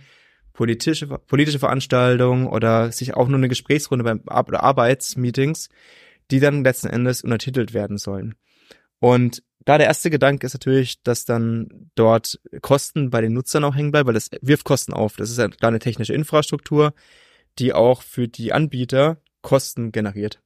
politische, 0.60 1.08
politische 1.08 1.58
Veranstaltungen 1.58 2.46
oder 2.46 2.92
sich 2.92 3.14
auch 3.14 3.30
nur 3.30 3.38
eine 3.38 3.48
Gesprächsrunde 3.48 4.04
beim 4.04 4.22
oder 4.28 4.62
Arbeitsmeetings, 4.62 5.70
die 6.32 6.42
dann 6.42 6.66
letzten 6.66 6.88
Endes 6.88 7.24
untertitelt 7.24 7.74
werden 7.74 7.98
sollen. 7.98 8.36
Und 9.00 9.42
da 9.64 9.78
der 9.78 9.88
erste 9.88 10.10
Gedanke 10.10 10.46
ist 10.46 10.56
natürlich, 10.56 11.02
dass 11.02 11.24
dann 11.24 11.90
dort 11.96 12.42
Kosten 12.62 13.10
bei 13.10 13.22
den 13.22 13.32
Nutzern 13.32 13.64
auch 13.64 13.74
hängen 13.74 13.92
bleiben, 13.92 14.08
weil 14.08 14.16
das 14.16 14.32
wirft 14.42 14.66
Kosten 14.66 14.92
auf. 14.92 15.16
Das 15.16 15.30
ist 15.30 15.38
ja 15.38 15.48
da 15.48 15.70
eine 15.70 15.80
technische 15.80 16.14
Infrastruktur, 16.14 16.94
die 17.58 17.72
auch 17.72 18.02
für 18.02 18.28
die 18.28 18.52
Anbieter 18.52 19.22
Kosten 19.42 19.94
generiert. 19.94 20.42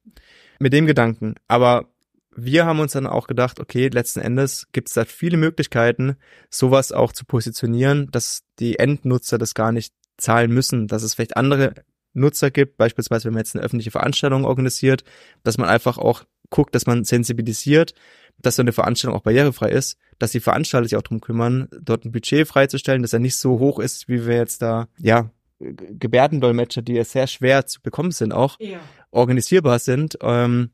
Mit 0.60 0.72
dem 0.72 0.86
Gedanken. 0.86 1.34
Aber 1.48 1.88
wir 2.36 2.66
haben 2.66 2.78
uns 2.78 2.92
dann 2.92 3.08
auch 3.08 3.26
gedacht, 3.26 3.58
okay, 3.58 3.88
letzten 3.88 4.20
Endes 4.20 4.68
gibt 4.70 4.88
es 4.88 4.94
da 4.94 5.04
viele 5.04 5.38
Möglichkeiten, 5.38 6.16
sowas 6.50 6.92
auch 6.92 7.12
zu 7.12 7.24
positionieren, 7.24 8.12
dass 8.12 8.44
die 8.60 8.78
Endnutzer 8.78 9.38
das 9.38 9.54
gar 9.54 9.72
nicht 9.72 9.92
zahlen 10.16 10.52
müssen, 10.52 10.86
dass 10.86 11.02
es 11.02 11.14
vielleicht 11.14 11.36
andere 11.36 11.74
Nutzer 12.12 12.50
gibt, 12.50 12.76
beispielsweise 12.76 13.26
wenn 13.26 13.34
man 13.34 13.40
jetzt 13.40 13.54
eine 13.54 13.64
öffentliche 13.64 13.90
Veranstaltung 13.90 14.44
organisiert, 14.44 15.04
dass 15.42 15.58
man 15.58 15.68
einfach 15.68 15.98
auch 15.98 16.24
guckt, 16.50 16.74
dass 16.74 16.86
man 16.86 17.04
sensibilisiert, 17.04 17.94
dass 18.38 18.56
so 18.56 18.62
eine 18.62 18.72
Veranstaltung 18.72 19.18
auch 19.18 19.22
barrierefrei 19.22 19.70
ist, 19.70 19.98
dass 20.18 20.32
die 20.32 20.40
Veranstalter 20.40 20.88
sich 20.88 20.96
auch 20.96 21.02
drum 21.02 21.20
kümmern, 21.20 21.68
dort 21.80 22.04
ein 22.04 22.12
Budget 22.12 22.46
freizustellen, 22.46 23.02
dass 23.02 23.12
er 23.12 23.18
nicht 23.18 23.36
so 23.36 23.58
hoch 23.58 23.78
ist, 23.78 24.08
wie 24.08 24.26
wir 24.26 24.36
jetzt 24.36 24.62
da, 24.62 24.88
ja, 24.98 25.30
Gebärdendolmetscher, 25.58 26.82
die 26.82 26.94
ja 26.94 27.04
sehr 27.04 27.26
schwer 27.26 27.66
zu 27.66 27.80
bekommen 27.80 28.10
sind, 28.10 28.32
auch 28.32 28.58
ja. 28.60 28.78
organisierbar 29.10 29.78
sind, 29.78 30.18
ähm, 30.20 30.70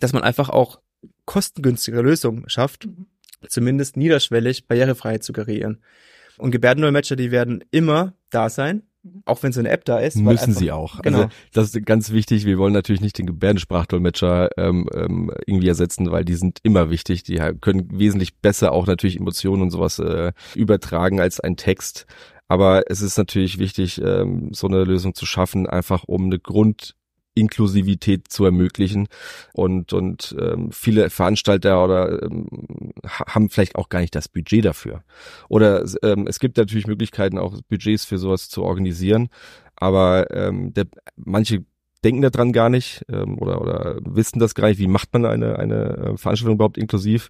dass 0.00 0.12
man 0.12 0.22
einfach 0.22 0.48
auch 0.48 0.80
kostengünstigere 1.24 2.02
Lösungen 2.02 2.48
schafft, 2.48 2.86
mhm. 2.86 3.06
zumindest 3.48 3.96
niederschwellig 3.96 4.66
Barrierefreiheit 4.66 5.24
zu 5.24 5.32
kreieren. 5.32 5.82
Und 6.38 6.50
Gebärdendolmetscher, 6.50 7.16
die 7.16 7.30
werden 7.30 7.64
immer 7.70 8.14
da 8.30 8.48
sein, 8.48 8.82
mhm. 9.02 9.22
auch 9.24 9.42
wenn 9.42 9.52
so 9.52 9.60
eine 9.60 9.70
App 9.70 9.84
da 9.84 9.98
ist. 9.98 10.16
Müssen 10.16 10.50
einfach, 10.50 10.60
sie 10.60 10.72
auch. 10.72 11.02
Genau. 11.02 11.18
Also 11.18 11.30
das 11.52 11.74
ist 11.74 11.86
ganz 11.86 12.10
wichtig. 12.10 12.44
Wir 12.44 12.58
wollen 12.58 12.72
natürlich 12.72 13.00
nicht 13.00 13.18
den 13.18 13.26
Gebärdensprachdolmetscher 13.26 14.50
ähm, 14.56 14.88
ähm, 14.94 15.32
irgendwie 15.46 15.68
ersetzen, 15.68 16.10
weil 16.10 16.24
die 16.24 16.34
sind 16.34 16.58
immer 16.62 16.90
wichtig. 16.90 17.22
Die 17.22 17.36
können 17.60 17.88
wesentlich 17.90 18.38
besser 18.38 18.72
auch 18.72 18.86
natürlich 18.86 19.18
Emotionen 19.18 19.62
und 19.62 19.70
sowas 19.70 19.98
äh, 19.98 20.32
übertragen 20.54 21.20
als 21.20 21.40
ein 21.40 21.56
Text. 21.56 22.06
Aber 22.48 22.84
es 22.88 23.00
ist 23.00 23.18
natürlich 23.18 23.58
wichtig, 23.58 24.00
ähm, 24.00 24.50
so 24.52 24.68
eine 24.68 24.84
Lösung 24.84 25.14
zu 25.14 25.26
schaffen, 25.26 25.66
einfach 25.66 26.04
um 26.04 26.26
eine 26.26 26.38
Grund 26.38 26.94
Inklusivität 27.36 28.28
zu 28.28 28.44
ermöglichen. 28.44 29.06
Und 29.52 29.92
und 29.92 30.34
ähm, 30.40 30.72
viele 30.72 31.10
Veranstalter 31.10 31.84
oder 31.84 32.22
ähm, 32.22 32.46
haben 33.04 33.50
vielleicht 33.50 33.76
auch 33.76 33.88
gar 33.88 34.00
nicht 34.00 34.14
das 34.14 34.28
Budget 34.28 34.64
dafür. 34.64 35.04
Oder 35.48 35.84
ähm, 36.02 36.26
es 36.26 36.40
gibt 36.40 36.56
natürlich 36.56 36.86
Möglichkeiten 36.86 37.38
auch 37.38 37.60
Budgets 37.68 38.04
für 38.04 38.18
sowas 38.18 38.48
zu 38.48 38.64
organisieren. 38.64 39.28
Aber 39.76 40.30
ähm, 40.34 40.72
der, 40.72 40.86
manche 41.16 41.64
denken 42.04 42.22
daran 42.22 42.52
gar 42.52 42.68
nicht 42.68 43.04
ähm, 43.08 43.38
oder, 43.38 43.60
oder 43.60 43.98
wissen 44.02 44.38
das 44.38 44.54
gar 44.54 44.68
nicht, 44.68 44.78
wie 44.78 44.86
macht 44.86 45.12
man 45.12 45.24
eine, 45.24 45.58
eine 45.58 45.96
äh, 45.96 46.16
Veranstaltung 46.16 46.54
überhaupt 46.54 46.78
inklusiv. 46.78 47.28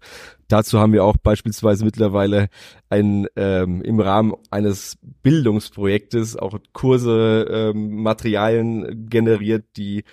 Dazu 0.49 0.79
haben 0.79 0.93
wir 0.93 1.05
auch 1.05 1.17
beispielsweise 1.17 1.85
mittlerweile 1.85 2.49
ein, 2.89 3.27
ähm, 3.37 3.83
im 3.83 4.01
Rahmen 4.01 4.35
eines 4.51 4.99
Bildungsprojektes 5.23 6.37
auch 6.37 6.59
Kurse, 6.73 7.47
ähm, 7.51 8.03
Materialien 8.03 9.09
generiert, 9.09 9.65
die 9.77 10.05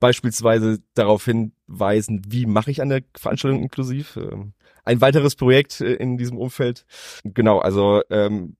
beispielsweise 0.00 0.80
darauf 0.94 1.24
hinweisen, 1.24 2.22
wie 2.28 2.46
mache 2.46 2.70
ich 2.70 2.82
eine 2.82 3.02
Veranstaltung 3.16 3.62
inklusiv. 3.62 4.16
Ähm, 4.16 4.52
ein 4.84 5.00
weiteres 5.00 5.34
Projekt 5.34 5.80
äh, 5.80 5.94
in 5.94 6.18
diesem 6.18 6.36
Umfeld. 6.36 6.84
Genau, 7.24 7.58
also 7.58 8.02
ähm, 8.10 8.56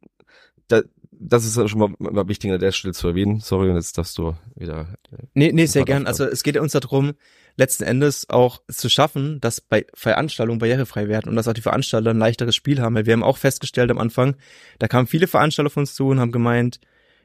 da, 0.68 0.82
das 1.18 1.44
ist 1.44 1.70
schon 1.70 1.78
mal, 1.78 1.94
mal 1.98 2.28
wichtig 2.28 2.50
an 2.50 2.58
der 2.58 2.72
Stelle 2.72 2.94
zu 2.94 3.08
erwähnen. 3.08 3.40
Sorry, 3.40 3.70
und 3.70 3.76
jetzt 3.76 3.96
darfst 3.98 4.18
du 4.18 4.34
wieder. 4.54 4.88
Äh, 5.12 5.24
nee, 5.34 5.52
nee, 5.52 5.66
sehr 5.66 5.84
gern. 5.84 6.06
Also 6.06 6.24
es 6.24 6.42
geht 6.42 6.56
uns 6.56 6.72
darum, 6.72 7.12
letzten 7.56 7.84
Endes 7.84 8.28
auch 8.30 8.60
zu 8.68 8.88
schaffen, 8.88 9.40
dass 9.40 9.60
bei 9.60 9.86
Veranstaltungen 9.94 10.58
barrierefrei 10.58 11.08
werden 11.08 11.28
und 11.28 11.36
dass 11.36 11.48
auch 11.48 11.52
die 11.52 11.60
Veranstalter 11.60 12.10
ein 12.10 12.18
leichteres 12.18 12.54
Spiel 12.54 12.80
haben. 12.80 12.94
Weil 12.94 13.06
wir 13.06 13.12
haben 13.12 13.22
auch 13.22 13.38
festgestellt 13.38 13.90
am 13.90 13.98
Anfang, 13.98 14.36
da 14.78 14.88
kamen 14.88 15.06
viele 15.06 15.26
Veranstalter 15.26 15.70
von 15.70 15.82
uns 15.82 15.94
zu 15.94 16.08
und 16.08 16.20
haben 16.20 16.32
gemeint, 16.32 16.80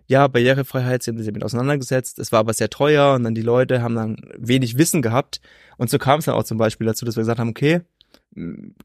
ja, 0.07 0.27
Barrierefreiheit, 0.27 1.03
sie 1.03 1.11
haben 1.11 1.17
sich 1.19 1.27
damit 1.27 1.43
auseinandergesetzt, 1.43 2.17
es 2.17 2.31
war 2.31 2.39
aber 2.39 2.53
sehr 2.53 2.71
teuer 2.71 3.13
und 3.13 3.23
dann 3.23 3.35
die 3.35 3.43
Leute 3.43 3.83
haben 3.83 3.93
dann 3.93 4.17
wenig 4.37 4.77
Wissen 4.77 5.03
gehabt. 5.03 5.39
Und 5.77 5.91
so 5.91 5.99
kam 5.99 6.17
es 6.17 6.25
dann 6.25 6.33
auch 6.33 6.43
zum 6.43 6.57
Beispiel 6.57 6.87
dazu, 6.87 7.05
dass 7.05 7.15
wir 7.15 7.21
gesagt 7.21 7.39
haben, 7.39 7.49
okay, 7.49 7.81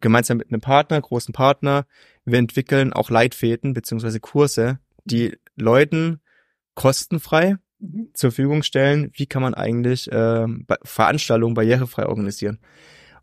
gemeinsam 0.00 0.36
mit 0.38 0.48
einem 0.50 0.60
Partner, 0.60 1.00
großen 1.00 1.32
Partner, 1.32 1.86
wir 2.24 2.38
entwickeln 2.38 2.92
auch 2.92 3.10
Leitfäden 3.10 3.72
beziehungsweise 3.72 4.20
Kurse, 4.20 4.78
die 5.04 5.36
Leuten 5.56 6.20
kostenfrei 6.74 7.56
mhm. 7.78 8.10
zur 8.14 8.30
Verfügung 8.30 8.62
stellen, 8.62 9.10
wie 9.14 9.26
kann 9.26 9.42
man 9.42 9.54
eigentlich 9.54 10.10
äh, 10.10 10.46
Veranstaltungen 10.82 11.54
barrierefrei 11.54 12.06
organisieren. 12.06 12.58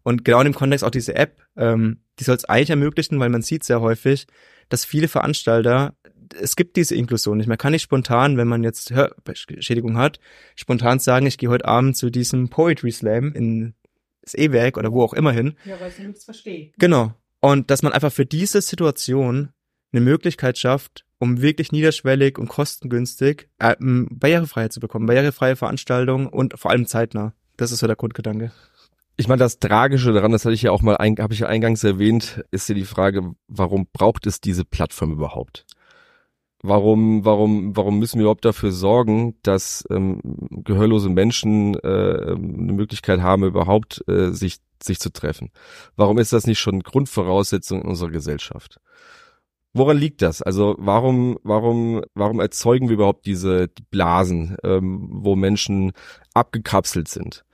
Und 0.03 0.25
genau 0.25 0.39
in 0.39 0.45
dem 0.45 0.55
Kontext 0.55 0.83
auch 0.83 0.91
diese 0.91 1.15
App, 1.15 1.41
ähm, 1.55 1.99
die 2.19 2.23
soll 2.23 2.35
es 2.35 2.45
eigentlich 2.45 2.71
ermöglichen, 2.71 3.19
weil 3.19 3.29
man 3.29 3.41
sieht 3.41 3.63
sehr 3.63 3.81
häufig, 3.81 4.25
dass 4.69 4.85
viele 4.85 5.07
Veranstalter, 5.07 5.95
es 6.39 6.55
gibt 6.55 6.75
diese 6.75 6.95
Inklusion 6.95 7.37
nicht. 7.37 7.47
Man 7.47 7.57
kann 7.57 7.71
nicht 7.71 7.83
spontan, 7.83 8.37
wenn 8.37 8.47
man 8.47 8.63
jetzt 8.63 8.91
Hörschädigung 8.91 9.97
hat, 9.97 10.19
spontan 10.55 10.99
sagen, 10.99 11.25
ich 11.25 11.37
gehe 11.37 11.49
heute 11.49 11.65
Abend 11.65 11.97
zu 11.97 12.09
diesem 12.09 12.49
Poetry 12.49 12.91
Slam 12.91 13.33
in 13.33 13.75
das 14.21 14.33
E-Werk 14.35 14.77
oder 14.77 14.91
wo 14.91 15.03
auch 15.03 15.13
immer 15.13 15.31
hin. 15.31 15.55
Ja, 15.65 15.79
weil 15.79 15.91
sie 15.91 16.03
nichts 16.03 16.25
versteht. 16.25 16.73
Genau. 16.77 17.13
Und 17.39 17.69
dass 17.71 17.81
man 17.81 17.91
einfach 17.91 18.13
für 18.13 18.25
diese 18.25 18.61
Situation 18.61 19.49
eine 19.91 20.01
Möglichkeit 20.01 20.57
schafft, 20.57 21.05
um 21.19 21.41
wirklich 21.41 21.71
niederschwellig 21.71 22.37
und 22.37 22.47
kostengünstig 22.47 23.47
äh, 23.59 23.75
Barrierefreiheit 23.79 24.73
zu 24.73 24.79
bekommen, 24.79 25.05
barrierefreie 25.05 25.55
Veranstaltungen 25.55 26.27
und 26.27 26.57
vor 26.57 26.71
allem 26.71 26.85
zeitnah. 26.85 27.33
Das 27.57 27.71
ist 27.71 27.79
so 27.79 27.87
der 27.87 27.95
Grundgedanke. 27.95 28.51
Ich 29.17 29.27
meine, 29.27 29.39
das 29.39 29.59
Tragische 29.59 30.13
daran, 30.13 30.31
das 30.31 30.45
hatte 30.45 30.55
ich 30.55 30.63
ja 30.63 30.71
auch 30.71 30.81
mal, 30.81 30.95
habe 30.95 31.33
ich 31.33 31.41
ja 31.41 31.47
eingangs 31.47 31.83
erwähnt, 31.83 32.43
ist 32.49 32.67
ja 32.69 32.75
die 32.75 32.85
Frage, 32.85 33.35
warum 33.47 33.87
braucht 33.91 34.25
es 34.25 34.41
diese 34.41 34.65
Plattform 34.65 35.11
überhaupt? 35.11 35.65
Warum, 36.63 37.25
warum, 37.25 37.75
warum 37.75 37.99
müssen 37.99 38.17
wir 38.17 38.23
überhaupt 38.23 38.45
dafür 38.45 38.71
sorgen, 38.71 39.35
dass 39.41 39.83
ähm, 39.89 40.21
gehörlose 40.49 41.09
Menschen 41.09 41.75
äh, 41.75 42.33
eine 42.33 42.73
Möglichkeit 42.73 43.21
haben, 43.21 43.43
überhaupt 43.43 44.03
äh, 44.07 44.31
sich, 44.31 44.57
sich 44.81 44.99
zu 44.99 45.11
treffen? 45.11 45.51
Warum 45.95 46.19
ist 46.19 46.33
das 46.33 46.47
nicht 46.47 46.59
schon 46.59 46.81
Grundvoraussetzung 46.81 47.81
in 47.81 47.89
unserer 47.89 48.11
Gesellschaft? 48.11 48.79
Woran 49.73 49.97
liegt 49.97 50.21
das? 50.21 50.41
Also 50.41 50.75
warum, 50.77 51.37
warum, 51.43 52.03
warum 52.13 52.39
erzeugen 52.39 52.89
wir 52.89 52.95
überhaupt 52.95 53.25
diese 53.25 53.69
Blasen, 53.89 54.57
ähm, 54.63 55.07
wo 55.11 55.35
Menschen 55.35 55.93
abgekapselt 56.33 57.07
sind? 57.07 57.45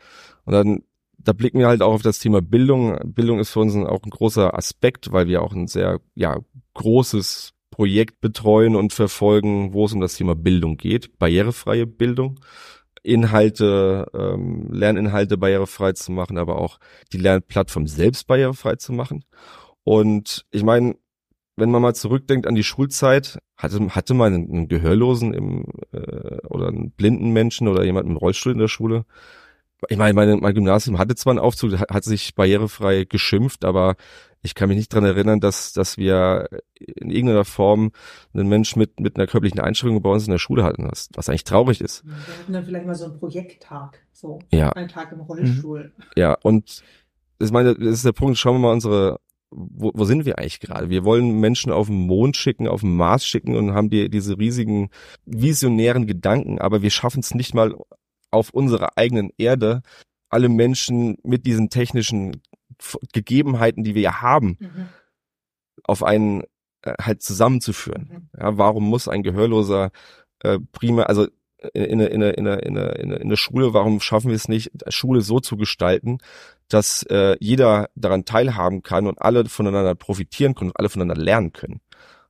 Und 0.45 0.53
dann, 0.53 0.83
da 1.19 1.33
blicken 1.33 1.59
wir 1.59 1.67
halt 1.67 1.81
auch 1.81 1.93
auf 1.93 2.01
das 2.01 2.19
Thema 2.19 2.41
Bildung. 2.41 2.97
Bildung 3.05 3.39
ist 3.39 3.51
für 3.51 3.59
uns 3.59 3.75
auch 3.75 4.03
ein 4.03 4.09
großer 4.09 4.55
Aspekt, 4.55 5.11
weil 5.11 5.27
wir 5.27 5.43
auch 5.43 5.53
ein 5.53 5.67
sehr, 5.67 5.99
ja, 6.15 6.39
großes 6.73 7.53
Projekt 7.69 8.21
betreuen 8.21 8.75
und 8.75 8.93
verfolgen, 8.93 9.73
wo 9.73 9.85
es 9.85 9.93
um 9.93 10.01
das 10.01 10.15
Thema 10.15 10.35
Bildung 10.35 10.77
geht, 10.77 11.19
barrierefreie 11.19 11.85
Bildung. 11.85 12.39
Inhalte, 13.03 14.07
ähm, 14.13 14.67
Lerninhalte 14.71 15.37
barrierefrei 15.37 15.93
zu 15.93 16.11
machen, 16.11 16.37
aber 16.37 16.59
auch 16.59 16.79
die 17.13 17.17
Lernplattform 17.17 17.87
selbst 17.87 18.27
barrierefrei 18.27 18.75
zu 18.75 18.91
machen. 18.91 19.23
Und 19.83 20.45
ich 20.51 20.63
meine, 20.63 20.95
wenn 21.57 21.71
man 21.71 21.81
mal 21.81 21.95
zurückdenkt 21.95 22.47
an 22.47 22.55
die 22.55 22.63
Schulzeit, 22.63 23.39
hatte, 23.57 23.89
hatte 23.89 24.13
man 24.13 24.33
einen, 24.33 24.67
Gehörlosen 24.67 25.33
im, 25.33 25.65
äh, 25.91 26.37
oder 26.47 26.67
einen 26.67 26.91
blinden 26.91 27.31
Menschen 27.31 27.67
oder 27.67 27.83
jemanden 27.83 28.11
im 28.11 28.17
Rollstuhl 28.17 28.53
in 28.53 28.59
der 28.59 28.67
Schule. 28.67 29.05
Ich 29.89 29.97
meine, 29.97 30.13
meine, 30.13 30.37
mein 30.37 30.53
Gymnasium 30.53 30.97
hatte 30.97 31.15
zwar 31.15 31.31
einen 31.31 31.39
Aufzug, 31.39 31.73
hat 31.73 32.03
sich 32.03 32.33
barrierefrei 32.35 33.05
geschimpft, 33.05 33.65
aber 33.65 33.95
ich 34.41 34.55
kann 34.55 34.69
mich 34.69 34.77
nicht 34.77 34.93
dran 34.93 35.03
erinnern, 35.03 35.39
dass, 35.39 35.73
dass 35.73 35.97
wir 35.97 36.47
in 36.79 37.09
irgendeiner 37.09 37.45
Form 37.45 37.91
einen 38.33 38.47
Mensch 38.47 38.75
mit, 38.75 38.99
mit 38.99 39.17
einer 39.17 39.27
körperlichen 39.27 39.59
Einschränkung 39.59 40.01
bei 40.01 40.09
uns 40.09 40.25
in 40.25 40.31
der 40.31 40.39
Schule 40.39 40.63
hatten, 40.63 40.87
was, 40.89 41.09
was 41.13 41.27
eigentlich 41.27 41.43
traurig 41.43 41.81
ist. 41.81 42.05
Wir 42.05 42.13
hatten 42.15 42.53
dann 42.53 42.65
vielleicht 42.65 42.85
mal 42.85 42.95
so 42.95 43.05
einen 43.05 43.19
Projekttag, 43.19 43.99
so 44.13 44.39
ja. 44.51 44.69
einen 44.71 44.89
Tag 44.89 45.11
im 45.11 45.21
Rollstuhl. 45.21 45.91
Ja, 46.15 46.37
und 46.43 46.83
ich 47.39 47.51
meine, 47.51 47.75
das 47.75 47.93
ist 47.93 48.05
der 48.05 48.13
Punkt, 48.13 48.37
schauen 48.37 48.55
wir 48.55 48.67
mal 48.67 48.73
unsere 48.73 49.19
wo, 49.49 49.91
wo 49.93 50.03
sind 50.05 50.25
wir 50.25 50.37
eigentlich 50.37 50.59
gerade? 50.59 50.89
Wir 50.89 51.05
wollen 51.05 51.39
Menschen 51.39 51.71
auf 51.71 51.87
den 51.87 52.07
Mond 52.07 52.35
schicken, 52.35 52.67
auf 52.67 52.81
den 52.81 52.95
Mars 52.95 53.25
schicken 53.25 53.55
und 53.55 53.73
haben 53.73 53.89
die, 53.89 54.09
diese 54.09 54.37
riesigen 54.37 54.89
visionären 55.25 56.05
Gedanken, 56.05 56.59
aber 56.59 56.81
wir 56.81 56.89
schaffen 56.89 57.21
es 57.21 57.33
nicht 57.33 57.53
mal 57.53 57.75
auf 58.29 58.49
unserer 58.49 58.97
eigenen 58.97 59.31
Erde, 59.37 59.81
alle 60.29 60.49
Menschen 60.49 61.17
mit 61.23 61.45
diesen 61.45 61.69
technischen 61.69 62.41
Gegebenheiten, 63.13 63.83
die 63.83 63.95
wir 63.95 64.01
ja 64.01 64.21
haben, 64.21 64.57
mhm. 64.59 64.89
auf 65.83 66.03
einen 66.03 66.43
äh, 66.81 66.93
halt 67.01 67.21
zusammenzuführen. 67.21 68.29
Mhm. 68.33 68.39
Ja, 68.39 68.57
warum 68.57 68.87
muss 68.87 69.07
ein 69.07 69.23
Gehörloser 69.23 69.91
äh, 70.43 70.59
prima, 70.73 71.03
also 71.03 71.27
in, 71.73 71.99
in, 71.99 71.99
in, 71.99 72.21
in, 72.21 72.45
in, 72.45 72.75
in, 72.75 73.11
in 73.11 73.29
der 73.29 73.35
Schule, 73.35 73.73
warum 73.73 73.99
schaffen 73.99 74.29
wir 74.29 74.35
es 74.35 74.47
nicht, 74.47 74.71
Schule 74.89 75.21
so 75.21 75.39
zu 75.39 75.57
gestalten, 75.57 76.19
dass 76.69 77.03
äh, 77.03 77.37
jeder 77.39 77.89
daran 77.95 78.25
teilhaben 78.25 78.83
kann 78.83 79.07
und 79.07 79.21
alle 79.21 79.45
voneinander 79.45 79.95
profitieren 79.95 80.55
können 80.55 80.71
und 80.71 80.79
alle 80.79 80.89
voneinander 80.89 81.21
lernen 81.21 81.53
können. 81.53 81.81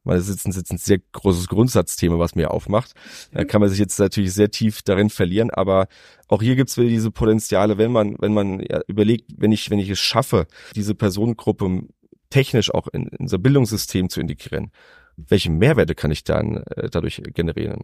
Weil 0.03 0.17
das 0.17 0.29
ist 0.29 0.45
ist 0.45 0.71
ein 0.71 0.77
sehr 0.77 0.99
großes 1.11 1.49
Grundsatzthema, 1.49 2.17
was 2.17 2.33
mir 2.33 2.51
aufmacht. 2.51 2.93
Da 3.33 3.43
kann 3.43 3.59
man 3.59 3.69
sich 3.69 3.79
jetzt 3.79 3.99
natürlich 3.99 4.33
sehr 4.33 4.49
tief 4.49 4.81
darin 4.81 5.09
verlieren, 5.09 5.49
aber 5.49 5.87
auch 6.29 6.41
hier 6.41 6.55
gibt 6.55 6.69
es 6.69 6.77
wieder 6.77 6.87
diese 6.87 7.11
Potenziale, 7.11 7.77
wenn 7.77 7.91
man, 7.91 8.15
wenn 8.19 8.33
man 8.33 8.61
ja, 8.61 8.79
überlegt, 8.87 9.31
wenn 9.35 9.51
ich, 9.51 9.69
wenn 9.69 9.79
ich 9.79 9.89
es 9.89 9.99
schaffe, 9.99 10.47
diese 10.75 10.95
Personengruppe 10.95 11.81
technisch 12.29 12.73
auch 12.73 12.87
in, 12.87 13.07
in 13.07 13.17
unser 13.17 13.37
Bildungssystem 13.37 14.09
zu 14.09 14.21
integrieren, 14.21 14.71
welche 15.17 15.49
Mehrwerte 15.51 15.95
kann 15.95 16.11
ich 16.11 16.23
dann 16.23 16.57
äh, 16.57 16.89
dadurch 16.89 17.21
generieren? 17.33 17.81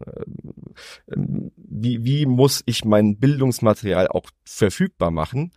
Ähm, 1.13 1.51
wie, 1.57 2.05
wie 2.05 2.25
muss 2.25 2.63
ich 2.65 2.85
mein 2.85 3.17
Bildungsmaterial 3.17 4.07
auch 4.07 4.29
verfügbar 4.45 5.11
machen, 5.11 5.51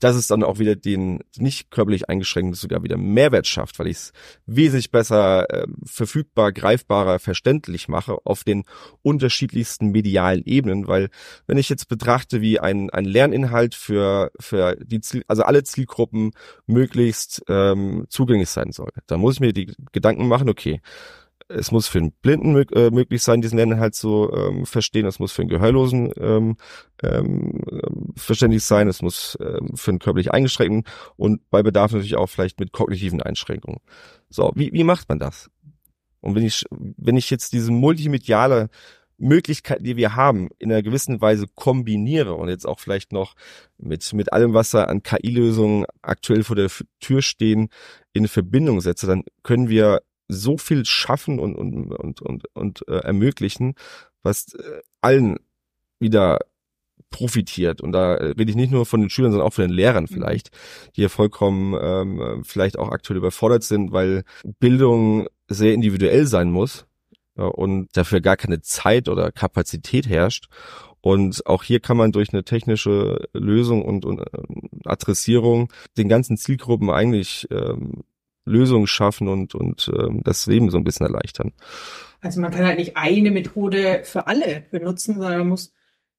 dass 0.00 0.16
es 0.16 0.26
dann 0.26 0.42
auch 0.42 0.58
wieder 0.58 0.76
den 0.76 1.20
nicht 1.36 1.70
körperlich 1.70 2.08
eingeschränkten 2.08 2.54
sogar 2.54 2.82
wieder 2.82 2.96
Mehrwert 2.96 3.46
schafft, 3.46 3.78
weil 3.78 3.88
ich 3.88 3.96
es 3.96 4.12
wesentlich 4.46 4.90
besser 4.90 5.48
äh, 5.50 5.66
verfügbar, 5.84 6.52
greifbarer, 6.52 7.18
verständlich 7.18 7.88
mache 7.88 8.18
auf 8.24 8.44
den 8.44 8.64
unterschiedlichsten 9.02 9.90
medialen 9.90 10.44
Ebenen, 10.44 10.88
weil 10.88 11.08
wenn 11.46 11.58
ich 11.58 11.68
jetzt 11.68 11.88
betrachte, 11.88 12.40
wie 12.40 12.60
ein, 12.60 12.90
ein 12.90 13.04
Lerninhalt 13.04 13.74
für, 13.74 14.30
für 14.38 14.76
die 14.76 15.00
Ziel, 15.00 15.24
also 15.28 15.42
alle 15.42 15.64
Zielgruppen 15.64 16.32
möglichst 16.66 17.42
ähm, 17.48 18.06
zugänglich 18.08 18.50
sein 18.50 18.72
soll, 18.72 18.90
dann 19.06 19.20
muss 19.20 19.34
ich 19.34 19.40
mir 19.40 19.52
die 19.52 19.72
Gedanken 19.92 20.28
machen, 20.28 20.48
okay, 20.48 20.80
es 21.48 21.70
muss 21.70 21.86
für 21.88 21.98
einen 21.98 22.12
Blinden 22.12 22.56
äh, 22.72 22.90
möglich 22.90 23.22
sein, 23.22 23.40
diesen 23.40 23.58
Lerninhalt 23.58 23.94
zu 23.94 24.30
ähm, 24.32 24.66
verstehen. 24.66 25.06
Es 25.06 25.18
muss 25.18 25.32
für 25.32 25.42
einen 25.42 25.48
Gehörlosen 25.48 26.12
ähm, 26.18 26.56
ähm, 27.02 27.62
verständlich 28.16 28.64
sein. 28.64 28.88
Es 28.88 29.02
muss 29.02 29.38
ähm, 29.40 29.76
für 29.76 29.92
einen 29.92 29.98
körperlich 29.98 30.32
Eingeschränkten 30.32 30.84
und 31.16 31.48
bei 31.50 31.62
Bedarf 31.62 31.92
natürlich 31.92 32.16
auch 32.16 32.26
vielleicht 32.26 32.58
mit 32.58 32.72
kognitiven 32.72 33.22
Einschränkungen. 33.22 33.80
So, 34.28 34.50
wie, 34.54 34.72
wie 34.72 34.84
macht 34.84 35.08
man 35.08 35.18
das? 35.18 35.50
Und 36.20 36.34
wenn 36.34 36.44
ich, 36.44 36.64
wenn 36.70 37.16
ich 37.16 37.30
jetzt 37.30 37.52
diese 37.52 37.70
multimediale 37.70 38.68
Möglichkeit, 39.18 39.78
die 39.86 39.96
wir 39.96 40.16
haben, 40.16 40.48
in 40.58 40.70
einer 40.70 40.82
gewissen 40.82 41.20
Weise 41.20 41.46
kombiniere 41.54 42.34
und 42.34 42.48
jetzt 42.48 42.66
auch 42.66 42.80
vielleicht 42.80 43.12
noch 43.12 43.34
mit, 43.78 44.12
mit 44.12 44.32
allem, 44.32 44.52
was 44.52 44.70
da 44.70 44.84
an 44.84 45.02
KI-Lösungen 45.02 45.86
aktuell 46.02 46.44
vor 46.44 46.56
der 46.56 46.70
Tür 47.00 47.22
stehen, 47.22 47.68
in 48.12 48.28
Verbindung 48.28 48.80
setze, 48.80 49.06
dann 49.06 49.22
können 49.42 49.68
wir 49.68 50.02
so 50.28 50.58
viel 50.58 50.84
schaffen 50.84 51.38
und, 51.38 51.54
und, 51.54 51.92
und, 51.92 52.22
und, 52.22 52.44
und 52.54 52.88
äh, 52.88 52.98
ermöglichen, 52.98 53.74
was 54.22 54.54
äh, 54.54 54.80
allen 55.00 55.38
wieder 55.98 56.38
profitiert. 57.10 57.80
Und 57.80 57.92
da 57.92 58.14
äh, 58.14 58.26
rede 58.38 58.50
ich 58.50 58.56
nicht 58.56 58.72
nur 58.72 58.86
von 58.86 59.00
den 59.00 59.10
Schülern, 59.10 59.32
sondern 59.32 59.46
auch 59.46 59.54
von 59.54 59.64
den 59.64 59.74
Lehrern 59.74 60.04
mhm. 60.04 60.08
vielleicht, 60.08 60.50
die 60.96 61.02
ja 61.02 61.08
vollkommen 61.08 61.74
ähm, 61.80 62.44
vielleicht 62.44 62.78
auch 62.78 62.90
aktuell 62.90 63.18
überfordert 63.18 63.62
sind, 63.62 63.92
weil 63.92 64.24
Bildung 64.58 65.28
sehr 65.48 65.72
individuell 65.72 66.26
sein 66.26 66.50
muss 66.50 66.86
ja, 67.36 67.44
und 67.44 67.88
dafür 67.96 68.20
gar 68.20 68.36
keine 68.36 68.60
Zeit 68.60 69.08
oder 69.08 69.32
Kapazität 69.32 70.08
herrscht. 70.08 70.48
Und 71.00 71.46
auch 71.46 71.62
hier 71.62 71.78
kann 71.78 71.96
man 71.96 72.10
durch 72.10 72.32
eine 72.32 72.42
technische 72.42 73.28
Lösung 73.32 73.84
und, 73.84 74.04
und 74.04 74.20
äh, 74.20 74.42
Adressierung 74.84 75.72
den 75.96 76.08
ganzen 76.08 76.36
Zielgruppen 76.36 76.90
eigentlich 76.90 77.46
ähm, 77.52 78.02
Lösungen 78.46 78.86
schaffen 78.86 79.28
und, 79.28 79.54
und 79.54 79.90
ähm, 79.94 80.22
das 80.24 80.46
Leben 80.46 80.70
so 80.70 80.78
ein 80.78 80.84
bisschen 80.84 81.06
erleichtern. 81.06 81.52
Also 82.20 82.40
man 82.40 82.50
kann 82.50 82.64
halt 82.64 82.78
nicht 82.78 82.96
eine 82.96 83.30
Methode 83.30 84.02
für 84.04 84.26
alle 84.26 84.64
benutzen, 84.70 85.14
sondern 85.14 85.40
man 85.40 85.48
muss 85.48 85.74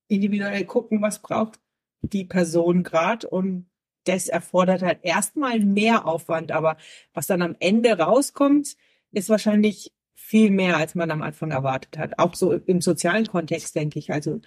individuell 0.07 0.65
gucken, 0.65 1.01
was 1.01 1.21
braucht 1.21 1.59
die 2.01 2.25
Person 2.25 2.83
gerade 2.83 3.27
und 3.27 3.69
das 4.03 4.27
erfordert 4.27 4.83
halt 4.83 4.99
erstmal 5.01 5.59
mehr 5.59 6.05
Aufwand, 6.07 6.51
aber 6.51 6.77
was 7.13 7.27
dann 7.27 7.41
am 7.41 7.55
Ende 7.59 7.97
rauskommt, 7.97 8.77
ist 9.11 9.29
wahrscheinlich 9.29 9.91
viel 10.13 10.51
mehr, 10.51 10.77
als 10.77 10.95
man 10.95 11.11
am 11.11 11.21
Anfang 11.21 11.51
erwartet 11.51 11.97
hat. 11.97 12.19
Auch 12.19 12.35
so 12.35 12.53
im 12.53 12.81
sozialen 12.81 13.27
Kontext, 13.27 13.75
denke 13.75 13.99
ich. 13.99 14.11
Also 14.11 14.41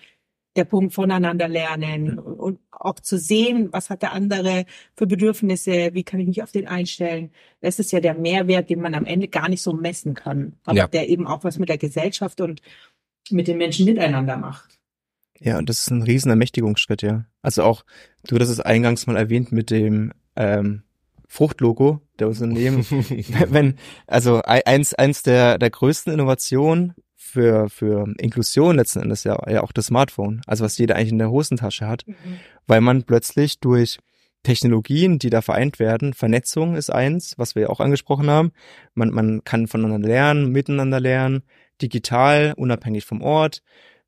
der 0.57 0.65
Punkt 0.65 0.95
voneinander 0.95 1.49
lernen 1.49 2.19
und 2.19 2.59
auch 2.71 2.99
zu 2.99 3.19
sehen, 3.19 3.69
was 3.73 3.89
hat 3.89 4.03
der 4.03 4.13
andere 4.13 4.65
für 4.97 5.07
Bedürfnisse, 5.07 5.91
wie 5.93 6.03
kann 6.03 6.21
ich 6.21 6.27
mich 6.27 6.43
auf 6.43 6.51
den 6.51 6.67
einstellen. 6.67 7.31
Das 7.61 7.79
ist 7.79 7.93
ja 7.93 8.01
der 8.01 8.15
Mehrwert, 8.15 8.69
den 8.69 8.81
man 8.81 8.95
am 8.95 9.05
Ende 9.05 9.29
gar 9.29 9.49
nicht 9.49 9.63
so 9.63 9.73
messen 9.73 10.15
kann, 10.15 10.55
aber 10.65 10.79
ja. 10.79 10.89
der 10.89 11.09
eben 11.09 11.27
auch 11.27 11.45
was 11.45 11.59
mit 11.59 11.69
der 11.69 11.79
Gesellschaft 11.79 12.41
und 12.41 12.63
mit 13.31 13.47
den 13.47 13.59
Menschen 13.59 13.87
miteinander 13.87 14.37
macht. 14.37 14.81
Ja, 15.39 15.59
und 15.59 15.69
das 15.69 15.81
ist 15.81 15.91
ein 15.91 16.03
riesen 16.03 16.31
Ermächtigungsschritt, 16.31 17.03
ja. 17.03 17.25
Also 17.43 17.63
auch, 17.63 17.85
du 18.27 18.35
hattest 18.35 18.53
es 18.53 18.61
eingangs 18.61 19.07
mal 19.07 19.17
erwähnt 19.17 19.53
mit 19.53 19.71
dem 19.71 20.13
ähm, 20.37 20.83
Fruchtlogo 21.29 22.01
der 22.19 22.29
Unternehmen. 22.29 22.85
wenn, 23.49 23.77
also 24.07 24.43
eins, 24.43 24.95
eins 24.95 25.23
der, 25.23 25.59
der 25.59 25.71
größten 25.71 26.13
Innovationen 26.13 26.95
für, 27.31 27.69
für 27.69 28.13
Inklusion 28.19 28.77
letzten 28.77 29.01
Endes 29.01 29.25
ja, 29.25 29.39
ja 29.49 29.63
auch 29.63 29.73
das 29.73 29.87
Smartphone. 29.87 30.43
Also 30.47 30.65
was 30.65 30.79
jeder 30.79 30.97
eigentlich 30.97 31.13
in 31.13 31.19
der 31.19 31.31
Hosentasche 31.31 31.87
hat. 31.87 32.07
Mhm. 32.07 32.15
Weil 32.67 32.81
man 32.81 33.05
plötzlich 33.05 33.61
durch 33.61 33.99
Technologien, 34.43 35.19
die 35.19 35.31
da 35.31 35.43
vereint 35.43 35.79
werden, 35.79 36.15
Vernetzung 36.15 36.75
ist 36.75 36.91
eins, 36.91 37.35
was 37.37 37.55
wir 37.55 37.63
ja 37.63 37.69
auch 37.69 37.81
angesprochen 37.81 38.31
haben. 38.31 38.53
Man, 38.95 39.11
man 39.11 39.45
kann 39.45 39.67
voneinander 39.67 40.09
lernen, 40.09 40.51
miteinander 40.51 41.01
lernen, 41.01 41.43
digital, 41.83 42.55
unabhängig 42.57 43.05
vom 43.05 43.23
Ort. 43.23 43.63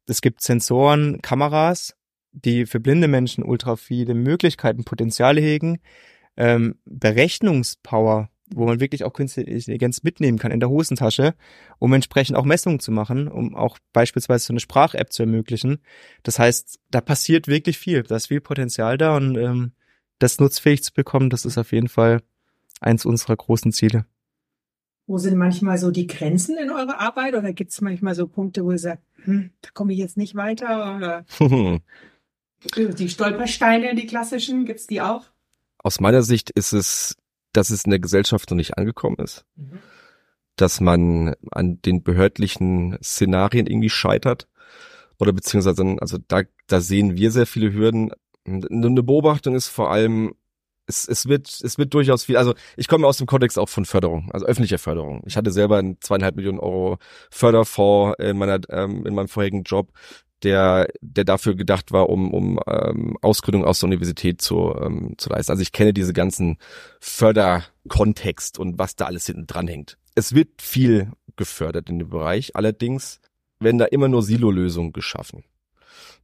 Es 0.06 0.22
gibt 0.22 0.42
Sensoren, 0.42 1.20
Kameras, 1.22 1.94
die 2.32 2.66
für 2.66 2.80
blinde 2.80 3.08
Menschen 3.08 3.44
ultra 3.44 3.76
viele 3.76 4.14
Möglichkeiten, 4.14 4.84
Potenziale 4.84 5.40
hegen. 5.40 5.80
Ähm, 6.36 6.76
Berechnungspower, 6.86 8.30
wo 8.54 8.66
man 8.66 8.80
wirklich 8.80 9.04
auch 9.04 9.12
künstliche 9.12 9.50
Intelligenz 9.50 10.02
mitnehmen 10.02 10.38
kann 10.38 10.50
in 10.50 10.60
der 10.60 10.70
Hosentasche, 10.70 11.34
um 11.78 11.92
entsprechend 11.92 12.36
auch 12.36 12.44
Messungen 12.44 12.80
zu 12.80 12.92
machen, 12.92 13.28
um 13.28 13.54
auch 13.54 13.78
beispielsweise 13.92 14.46
so 14.46 14.52
eine 14.52 14.60
Sprach-App 14.60 15.12
zu 15.12 15.22
ermöglichen. 15.22 15.78
Das 16.22 16.38
heißt, 16.38 16.80
da 16.90 17.00
passiert 17.00 17.48
wirklich 17.48 17.78
viel. 17.78 18.02
Da 18.02 18.16
ist 18.16 18.28
viel 18.28 18.40
Potenzial 18.40 18.98
da 18.98 19.16
und 19.16 19.36
ähm, 19.36 19.72
das 20.18 20.38
nutzfähig 20.38 20.82
zu 20.82 20.92
bekommen, 20.92 21.30
das 21.30 21.44
ist 21.44 21.58
auf 21.58 21.72
jeden 21.72 21.88
Fall 21.88 22.22
eins 22.80 23.04
unserer 23.04 23.36
großen 23.36 23.72
Ziele. 23.72 24.06
Wo 25.06 25.18
sind 25.18 25.36
manchmal 25.36 25.78
so 25.78 25.90
die 25.90 26.06
Grenzen 26.06 26.56
in 26.56 26.70
eurer 26.70 27.00
Arbeit 27.00 27.34
oder 27.34 27.52
gibt 27.52 27.72
es 27.72 27.80
manchmal 27.80 28.14
so 28.14 28.26
Punkte, 28.28 28.64
wo 28.64 28.70
ihr 28.70 28.78
sagt, 28.78 29.02
hm, 29.24 29.50
da 29.60 29.70
komme 29.74 29.92
ich 29.92 29.98
jetzt 29.98 30.16
nicht 30.16 30.36
weiter 30.36 30.96
oder 30.96 31.24
die 32.76 33.08
Stolpersteine, 33.08 33.94
die 33.94 34.06
klassischen, 34.06 34.64
gibt's 34.64 34.86
die 34.86 35.00
auch? 35.00 35.24
Aus 35.78 36.00
meiner 36.00 36.22
Sicht 36.22 36.50
ist 36.50 36.72
es, 36.72 37.16
dass 37.52 37.70
es 37.70 37.84
in 37.84 37.90
der 37.90 38.00
Gesellschaft 38.00 38.50
noch 38.50 38.56
nicht 38.56 38.76
angekommen 38.78 39.16
ist. 39.18 39.44
Mhm. 39.56 39.78
Dass 40.56 40.80
man 40.80 41.34
an 41.50 41.80
den 41.82 42.02
behördlichen 42.02 42.98
Szenarien 43.02 43.66
irgendwie 43.66 43.90
scheitert. 43.90 44.48
Oder 45.18 45.32
beziehungsweise, 45.32 45.96
also 46.00 46.18
da, 46.28 46.42
da 46.66 46.80
sehen 46.80 47.16
wir 47.16 47.30
sehr 47.30 47.46
viele 47.46 47.72
Hürden. 47.72 48.10
Eine 48.44 49.02
Beobachtung 49.02 49.54
ist 49.54 49.68
vor 49.68 49.90
allem, 49.90 50.34
es, 50.86 51.06
es 51.06 51.26
wird, 51.26 51.48
es 51.62 51.78
wird 51.78 51.94
durchaus 51.94 52.24
viel, 52.24 52.36
also 52.36 52.54
ich 52.76 52.88
komme 52.88 53.06
aus 53.06 53.18
dem 53.18 53.26
Kontext 53.26 53.58
auch 53.58 53.68
von 53.68 53.84
Förderung, 53.84 54.30
also 54.32 54.46
öffentlicher 54.46 54.78
Förderung. 54.78 55.22
Ich 55.26 55.36
hatte 55.36 55.52
selber 55.52 55.78
einen 55.78 56.00
zweieinhalb 56.00 56.36
Millionen 56.36 56.58
Euro 56.58 56.98
Förderfonds 57.30 58.18
in 58.18 58.36
meiner, 58.36 58.60
ähm, 58.70 59.06
in 59.06 59.14
meinem 59.14 59.28
vorherigen 59.28 59.62
Job, 59.62 59.92
der, 60.44 60.88
der 61.00 61.24
dafür 61.24 61.54
gedacht 61.54 61.92
war, 61.92 62.08
um, 62.08 62.32
um 62.32 62.60
ähm, 62.66 63.16
Ausgründung 63.22 63.64
aus 63.64 63.80
der 63.80 63.88
Universität 63.88 64.40
zu, 64.40 64.74
ähm, 64.80 65.14
zu 65.18 65.30
leisten. 65.30 65.52
Also 65.52 65.62
ich 65.62 65.72
kenne 65.72 65.92
diese 65.92 66.12
ganzen 66.12 66.58
Förderkontext 67.00 68.58
und 68.58 68.78
was 68.78 68.96
da 68.96 69.06
alles 69.06 69.26
hinten 69.26 69.46
dran 69.46 69.68
hängt. 69.68 69.98
Es 70.14 70.34
wird 70.34 70.60
viel 70.60 71.12
gefördert 71.36 71.88
in 71.88 71.98
dem 71.98 72.10
Bereich, 72.10 72.56
allerdings 72.56 73.20
werden 73.60 73.78
da 73.78 73.86
immer 73.86 74.08
nur 74.08 74.22
Silo-Lösungen 74.22 74.92
geschaffen. 74.92 75.44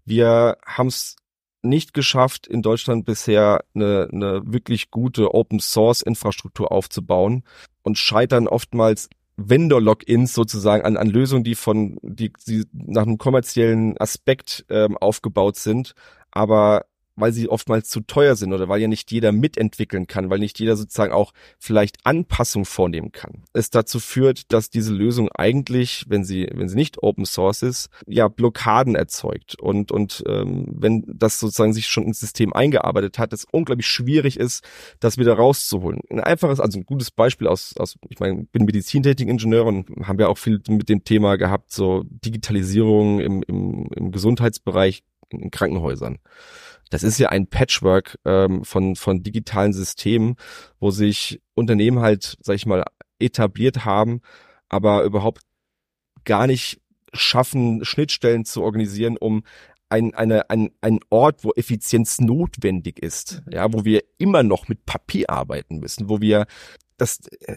Wir 0.05 0.59
haben 0.67 0.89
es 0.89 1.17
nicht 1.63 1.93
geschafft, 1.93 2.47
in 2.47 2.63
Deutschland 2.63 3.05
bisher 3.05 3.65
eine, 3.75 4.09
eine 4.13 4.43
wirklich 4.45 4.91
gute 4.91 5.35
Open 5.35 5.61
Source 5.61 6.03
Infrastruktur 6.03 6.71
aufzubauen 6.73 7.45
und 7.83 7.99
scheitern 7.99 8.49
oftmals 8.49 9.09
Vendor-Logins 9.39 10.35
sozusagen 10.35 10.85
an, 10.85 10.97
an 10.97 11.09
Lösungen, 11.09 11.45
die 11.45 11.55
von, 11.55 11.99
die, 12.03 12.33
die 12.47 12.65
nach 12.73 13.03
einem 13.03 13.19
kommerziellen 13.19 13.97
Aspekt 13.99 14.67
ähm, 14.69 14.99
aufgebaut 14.99 15.57
sind, 15.57 15.95
aber 16.31 16.85
weil 17.19 17.33
sie 17.33 17.49
oftmals 17.49 17.89
zu 17.89 18.01
teuer 18.01 18.37
sind 18.37 18.53
oder 18.53 18.69
weil 18.69 18.81
ja 18.81 18.89
nicht 18.89 19.11
jeder 19.11 19.33
mitentwickeln 19.33 20.07
kann, 20.07 20.31
weil 20.31 20.39
nicht 20.39 20.59
jeder 20.59 20.77
sozusagen 20.77 21.13
auch 21.13 21.33
vielleicht 21.59 21.99
Anpassung 22.05 22.65
vornehmen 22.65 23.13
kann. 23.13 23.43
Es 23.53 23.71
dazu 23.71 24.01
führt, 24.01 24.53
dass 24.53 24.71
diese 24.71 24.93
Lösung 24.93 25.29
eigentlich, 25.31 26.05
wenn 26.09 26.25
sie, 26.25 26.49
wenn 26.53 26.69
sie 26.69 26.77
nicht 26.77 27.03
Open 27.03 27.27
Source 27.27 27.63
ist, 27.63 27.89
ja 28.07 28.29
Blockaden 28.29 28.95
erzeugt. 28.95 29.59
Und, 29.59 29.93
und 29.93 30.23
ähm, 30.27 30.67
wenn 30.69 31.05
das 31.07 31.39
sozusagen 31.41 31.73
sich 31.73 31.87
schon 31.87 32.05
ins 32.05 32.21
System 32.21 32.53
eingearbeitet 32.53 33.19
hat, 33.19 33.33
es 33.33 33.47
unglaublich 33.51 33.87
schwierig 33.87 34.39
ist, 34.39 34.65
das 35.01 35.19
wieder 35.19 35.35
rauszuholen. 35.35 36.01
Ein 36.11 36.21
einfaches, 36.21 36.61
also 36.61 36.79
ein 36.79 36.87
gutes 36.87 37.11
Beispiel 37.11 37.49
aus, 37.49 37.75
aus 37.77 37.97
ich 38.09 38.21
meine, 38.21 38.45
bin 38.45 38.65
Medizintechnikingenieur 38.65 39.67
und 39.67 39.89
haben 40.07 40.19
ja 40.19 40.29
auch 40.29 40.39
viel 40.39 40.61
mit 40.69 40.89
dem 40.89 41.05
Thema 41.05 41.37
gehabt, 41.37 41.73
so 41.73 42.05
Digitalisierung 42.09 43.21
im, 43.21 43.43
im, 43.43 43.89
im 43.95 44.13
Gesundheitsbereich 44.13 45.03
in 45.31 45.51
Krankenhäusern 45.51 46.19
das 46.91 47.03
ist 47.03 47.19
ja 47.19 47.29
ein 47.29 47.47
Patchwork 47.47 48.19
ähm, 48.25 48.65
von, 48.65 48.97
von 48.97 49.23
digitalen 49.23 49.73
Systemen, 49.73 50.37
wo 50.81 50.91
sich 50.91 51.41
Unternehmen 51.55 52.01
halt, 52.01 52.37
sag 52.41 52.57
ich 52.57 52.67
mal, 52.67 52.85
etabliert 53.19 53.85
haben, 53.85 54.21
aber 54.69 55.05
überhaupt 55.05 55.43
gar 56.25 56.47
nicht 56.47 56.81
schaffen, 57.13 57.85
Schnittstellen 57.85 58.45
zu 58.45 58.63
organisieren, 58.63 59.17
um 59.17 59.43
ein, 59.89 60.15
eine, 60.15 60.51
ein, 60.51 60.71
ein 60.81 61.01
Ort, 61.09 61.45
wo 61.45 61.53
Effizienz 61.53 62.21
notwendig 62.21 62.99
ist, 62.99 63.43
ja, 63.51 63.73
wo 63.73 63.85
wir 63.85 64.05
immer 64.19 64.43
noch 64.43 64.69
mit 64.69 64.85
Papier 64.85 65.31
arbeiten 65.31 65.79
müssen, 65.79 66.09
wo 66.09 66.21
wir 66.21 66.47
das, 66.99 67.21
äh, 67.41 67.57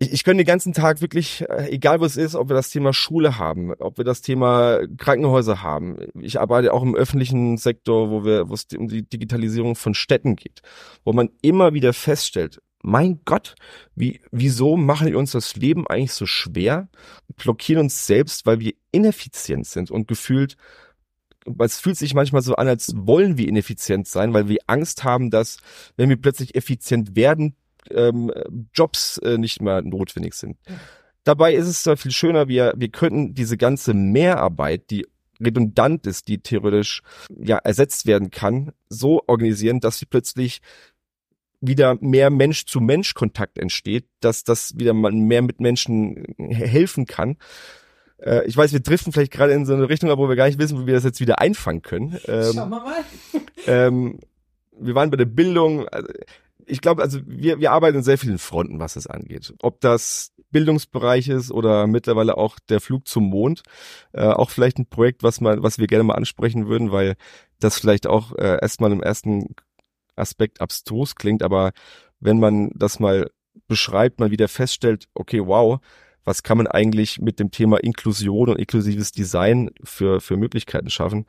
ich, 0.00 0.12
ich 0.12 0.24
könnte 0.24 0.42
den 0.42 0.48
ganzen 0.48 0.72
Tag 0.72 1.00
wirklich, 1.02 1.44
äh, 1.48 1.68
egal 1.70 2.00
wo 2.00 2.04
es 2.04 2.16
ist, 2.16 2.34
ob 2.34 2.48
wir 2.48 2.56
das 2.56 2.70
Thema 2.70 2.92
Schule 2.92 3.38
haben, 3.38 3.72
ob 3.74 3.98
wir 3.98 4.04
das 4.04 4.22
Thema 4.22 4.80
Krankenhäuser 4.96 5.62
haben. 5.62 5.98
Ich 6.20 6.40
arbeite 6.40 6.72
auch 6.72 6.82
im 6.82 6.96
öffentlichen 6.96 7.58
Sektor, 7.58 8.10
wo 8.10 8.24
wir, 8.24 8.48
wo 8.48 8.54
es 8.54 8.66
um 8.76 8.88
die 8.88 9.08
Digitalisierung 9.08 9.76
von 9.76 9.94
Städten 9.94 10.36
geht, 10.36 10.62
wo 11.04 11.12
man 11.12 11.28
immer 11.42 11.74
wieder 11.74 11.92
feststellt, 11.92 12.60
mein 12.82 13.20
Gott, 13.26 13.56
wie, 13.94 14.20
wieso 14.32 14.78
machen 14.78 15.06
wir 15.06 15.18
uns 15.18 15.32
das 15.32 15.54
Leben 15.56 15.86
eigentlich 15.86 16.14
so 16.14 16.24
schwer? 16.24 16.88
Blockieren 17.36 17.82
uns 17.82 18.06
selbst, 18.06 18.46
weil 18.46 18.58
wir 18.60 18.72
ineffizient 18.90 19.66
sind 19.66 19.90
und 19.90 20.08
gefühlt 20.08 20.56
es 21.58 21.80
fühlt 21.80 21.96
sich 21.96 22.14
manchmal 22.14 22.42
so 22.42 22.54
an, 22.56 22.68
als 22.68 22.92
wollen 22.94 23.38
wir 23.38 23.48
ineffizient 23.48 24.06
sein, 24.06 24.34
weil 24.34 24.48
wir 24.48 24.58
Angst 24.66 25.04
haben, 25.04 25.30
dass 25.30 25.56
wenn 25.96 26.10
wir 26.10 26.20
plötzlich 26.20 26.54
effizient 26.54 27.16
werden, 27.16 27.56
ähm, 27.90 28.32
Jobs 28.74 29.18
äh, 29.18 29.38
nicht 29.38 29.60
mehr 29.62 29.82
notwendig 29.82 30.34
sind. 30.34 30.56
Dabei 31.24 31.54
ist 31.54 31.66
es 31.66 31.82
zwar 31.82 31.96
viel 31.96 32.12
schöner, 32.12 32.48
wir, 32.48 32.72
wir 32.76 32.88
könnten 32.88 33.34
diese 33.34 33.56
ganze 33.56 33.94
Mehrarbeit, 33.94 34.90
die 34.90 35.06
redundant 35.40 36.06
ist, 36.06 36.28
die 36.28 36.38
theoretisch 36.38 37.02
ja 37.28 37.58
ersetzt 37.58 38.06
werden 38.06 38.30
kann, 38.30 38.72
so 38.88 39.22
organisieren, 39.26 39.80
dass 39.80 39.98
sie 39.98 40.06
plötzlich 40.06 40.60
wieder 41.60 41.96
mehr 42.00 42.30
Mensch-zu-Mensch-Kontakt 42.30 43.58
entsteht, 43.58 44.06
dass 44.20 44.44
das 44.44 44.78
wieder 44.78 44.94
mal 44.94 45.12
mehr 45.12 45.42
mit 45.42 45.60
Menschen 45.60 46.24
helfen 46.38 47.06
kann. 47.06 47.36
Äh, 48.18 48.46
ich 48.46 48.56
weiß, 48.56 48.72
wir 48.72 48.80
driften 48.80 49.12
vielleicht 49.12 49.32
gerade 49.32 49.52
in 49.52 49.66
so 49.66 49.74
eine 49.74 49.88
Richtung, 49.88 50.10
wo 50.16 50.28
wir 50.28 50.36
gar 50.36 50.46
nicht 50.46 50.58
wissen, 50.58 50.80
wie 50.80 50.86
wir 50.86 50.94
das 50.94 51.04
jetzt 51.04 51.20
wieder 51.20 51.38
einfangen 51.38 51.82
können. 51.82 52.18
Ähm, 52.26 52.52
Schauen 52.54 52.70
wir 52.70 52.80
mal. 52.80 53.04
ähm, 53.66 54.20
wir 54.78 54.94
waren 54.94 55.10
bei 55.10 55.18
der 55.18 55.26
Bildung. 55.26 55.86
Also, 55.88 56.08
ich 56.66 56.80
glaube, 56.80 57.02
also 57.02 57.20
wir, 57.26 57.60
wir 57.60 57.72
arbeiten 57.72 57.98
in 57.98 58.02
sehr 58.02 58.18
vielen 58.18 58.38
Fronten, 58.38 58.78
was 58.78 58.96
es 58.96 59.06
angeht. 59.06 59.54
Ob 59.62 59.80
das 59.80 60.32
Bildungsbereich 60.50 61.28
ist 61.28 61.50
oder 61.50 61.86
mittlerweile 61.86 62.36
auch 62.36 62.58
der 62.68 62.80
Flug 62.80 63.06
zum 63.06 63.24
Mond. 63.24 63.62
Äh, 64.12 64.26
auch 64.26 64.50
vielleicht 64.50 64.78
ein 64.78 64.86
Projekt, 64.86 65.22
was 65.22 65.40
man, 65.40 65.62
was 65.62 65.78
wir 65.78 65.86
gerne 65.86 66.04
mal 66.04 66.14
ansprechen 66.14 66.68
würden, 66.68 66.92
weil 66.92 67.16
das 67.58 67.78
vielleicht 67.78 68.06
auch 68.06 68.32
äh, 68.36 68.58
erstmal 68.60 68.92
im 68.92 69.02
ersten 69.02 69.54
Aspekt 70.16 70.60
abstrus 70.60 71.14
klingt, 71.14 71.42
aber 71.42 71.72
wenn 72.20 72.38
man 72.38 72.70
das 72.74 73.00
mal 73.00 73.30
beschreibt, 73.66 74.20
man 74.20 74.30
wieder 74.30 74.48
feststellt, 74.48 75.08
okay, 75.14 75.40
wow, 75.44 75.80
was 76.24 76.42
kann 76.42 76.58
man 76.58 76.66
eigentlich 76.66 77.20
mit 77.20 77.40
dem 77.40 77.50
Thema 77.50 77.78
Inklusion 77.78 78.50
und 78.50 78.58
inklusives 78.58 79.12
Design 79.12 79.70
für, 79.82 80.20
für 80.20 80.36
Möglichkeiten 80.36 80.90
schaffen. 80.90 81.26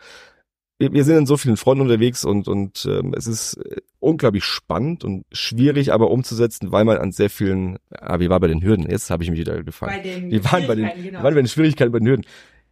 Wir, 0.81 0.93
wir 0.93 1.03
sind 1.03 1.17
in 1.17 1.25
so 1.25 1.37
vielen 1.37 1.57
Fronten 1.57 1.81
unterwegs 1.81 2.25
und, 2.25 2.47
und 2.47 2.87
ähm, 2.89 3.13
es 3.15 3.27
ist 3.27 3.57
äh, 3.57 3.81
unglaublich 3.99 4.43
spannend 4.43 5.03
und 5.03 5.25
schwierig 5.31 5.93
aber 5.93 6.09
umzusetzen, 6.09 6.71
weil 6.71 6.85
man 6.85 6.97
an 6.97 7.11
sehr 7.11 7.29
vielen, 7.29 7.77
ah, 7.91 8.19
wie 8.19 8.29
war 8.29 8.39
bei 8.39 8.47
den 8.47 8.63
Hürden? 8.63 8.89
Jetzt 8.89 9.09
habe 9.09 9.23
ich 9.23 9.29
mich 9.29 9.39
wieder 9.39 9.63
gefangen. 9.63 9.93
Bei 9.95 10.01
den 10.01 10.31
Wir 10.31 10.43
waren 10.45 10.67
bei 10.67 10.75
den, 10.75 10.85
genau. 10.85 11.03
wir 11.03 11.23
waren 11.23 11.33
bei 11.35 11.41
den 11.41 11.47
Schwierigkeiten 11.47 11.91
bei 11.91 11.99
den 11.99 12.07
Hürden. 12.07 12.25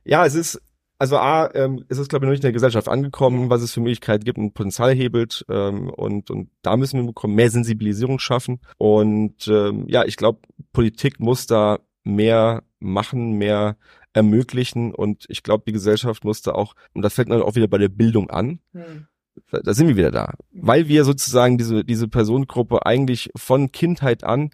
Ja, 0.06 0.26
es 0.26 0.34
ist, 0.34 0.60
also 0.98 1.18
A, 1.18 1.50
ähm, 1.54 1.86
es 1.88 1.98
ist, 1.98 2.10
glaube 2.10 2.26
ich, 2.26 2.28
noch 2.28 2.32
nicht 2.32 2.42
in 2.42 2.48
der 2.48 2.52
Gesellschaft 2.52 2.90
angekommen, 2.90 3.50
was 3.50 3.62
es 3.62 3.72
für 3.72 3.80
Möglichkeiten 3.80 4.26
gibt 4.26 4.38
und 4.38 4.54
Potenzial 4.54 4.94
hebelt. 4.94 5.46
Ähm, 5.50 5.90
und, 5.90 6.30
und 6.30 6.50
da 6.62 6.76
müssen 6.78 7.00
wir 7.00 7.08
bekommen, 7.08 7.36
mehr 7.36 7.50
Sensibilisierung 7.50 8.20
schaffen. 8.20 8.60
Und 8.78 9.48
ähm, 9.48 9.86
ja, 9.88 10.04
ich 10.04 10.18
glaube, 10.18 10.40
Politik 10.74 11.20
muss 11.20 11.48
da 11.48 11.80
mehr 12.04 12.64
machen, 12.80 13.34
mehr 13.34 13.78
ermöglichen. 14.14 14.94
Und 14.94 15.26
ich 15.30 15.44
glaube, 15.44 15.64
die 15.68 15.72
Gesellschaft 15.74 16.24
muss 16.24 16.42
da 16.42 16.52
auch, 16.52 16.76
und 16.94 17.02
das 17.02 17.14
fällt 17.14 17.30
dann 17.30 17.42
auch 17.42 17.56
wieder 17.56 17.68
bei 17.68 17.78
der 17.78 17.90
Bildung 17.90 18.30
an, 18.30 18.60
Hm. 18.74 19.08
da 19.52 19.74
sind 19.74 19.88
wir 19.88 19.96
wieder 19.98 20.12
da. 20.12 20.34
Weil 20.52 20.88
wir 20.88 21.06
sozusagen 21.06 21.58
diese, 21.58 21.84
diese 21.86 22.08
Personengruppe 22.08 22.86
eigentlich 22.86 23.30
von 23.36 23.72
Kindheit 23.72 24.24
an 24.24 24.50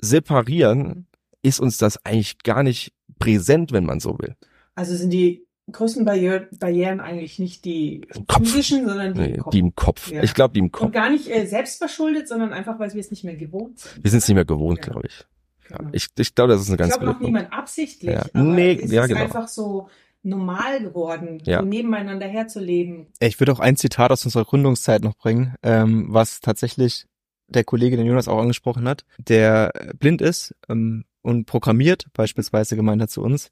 separieren, 0.00 1.06
ist 1.42 1.60
uns 1.60 1.76
das 1.78 2.04
eigentlich 2.04 2.38
gar 2.42 2.62
nicht 2.62 2.92
präsent, 3.18 3.72
wenn 3.72 3.84
man 3.84 4.00
so 4.00 4.18
will. 4.18 4.36
Also 4.74 4.94
sind 4.96 5.10
die 5.10 5.46
größten 5.70 6.04
Barriere, 6.04 6.48
Barrieren 6.58 7.00
eigentlich 7.00 7.38
nicht 7.38 7.64
die 7.64 8.02
Kopf. 8.26 8.38
physischen, 8.50 8.86
sondern 8.86 9.14
die, 9.14 9.20
Nee, 9.20 9.34
im 9.34 9.40
Kopf. 9.42 9.50
die 9.52 9.58
im 9.58 9.74
Kopf. 9.74 10.10
Ja. 10.10 10.22
Ich 10.22 10.34
glaube, 10.34 10.54
die 10.54 10.58
im 10.60 10.66
Und 10.66 10.72
Kopf. 10.72 10.92
gar 10.92 11.10
nicht 11.10 11.28
äh, 11.28 11.46
selbst 11.46 11.78
verschuldet, 11.78 12.28
sondern 12.28 12.52
einfach, 12.52 12.78
weil 12.78 12.92
wir 12.92 13.00
es 13.00 13.10
nicht 13.10 13.24
mehr 13.24 13.36
gewohnt 13.36 13.78
sind. 13.78 14.02
Wir 14.04 14.10
sind 14.10 14.18
es 14.18 14.28
nicht 14.28 14.34
mehr 14.34 14.44
gewohnt, 14.44 14.78
Ja. 14.78 14.84
glaube 14.92 15.06
ich. 15.06 15.24
Ja, 15.72 15.88
ich 15.92 16.08
ich 16.18 16.34
glaube, 16.34 16.52
das 16.52 16.62
ist 16.62 16.68
eine 16.68 16.74
Ich 16.74 16.78
ganz 16.78 16.92
glaube, 16.94 17.06
gute 17.06 17.12
macht 17.12 17.20
Punkt. 17.20 17.34
niemand 17.34 17.52
absichtlich, 17.52 18.14
Ja. 18.14 18.24
aber 18.34 18.42
Nee, 18.44 18.80
es 18.82 18.90
ja, 18.90 19.02
ist 19.02 19.08
genau. 19.08 19.20
einfach 19.22 19.48
so 19.48 19.88
normal 20.22 20.80
geworden, 20.80 21.42
Ja. 21.44 21.60
so 21.60 21.64
nebeneinander 21.66 22.26
herzuleben. 22.26 23.06
Ich 23.20 23.40
würde 23.40 23.52
auch 23.52 23.60
ein 23.60 23.76
Zitat 23.76 24.10
aus 24.12 24.24
unserer 24.24 24.44
Gründungszeit 24.44 25.02
noch 25.02 25.16
bringen, 25.16 25.54
ähm, 25.62 26.06
was 26.10 26.40
tatsächlich 26.40 27.06
der 27.48 27.64
Kollege, 27.64 27.96
den 27.96 28.06
Jonas 28.06 28.28
auch 28.28 28.38
angesprochen 28.40 28.86
hat, 28.88 29.04
der 29.18 29.72
blind 29.98 30.22
ist 30.22 30.54
ähm, 30.68 31.04
und 31.22 31.46
programmiert, 31.46 32.06
beispielsweise 32.14 32.76
gemeint 32.76 33.02
hat 33.02 33.10
zu 33.10 33.20
uns, 33.22 33.50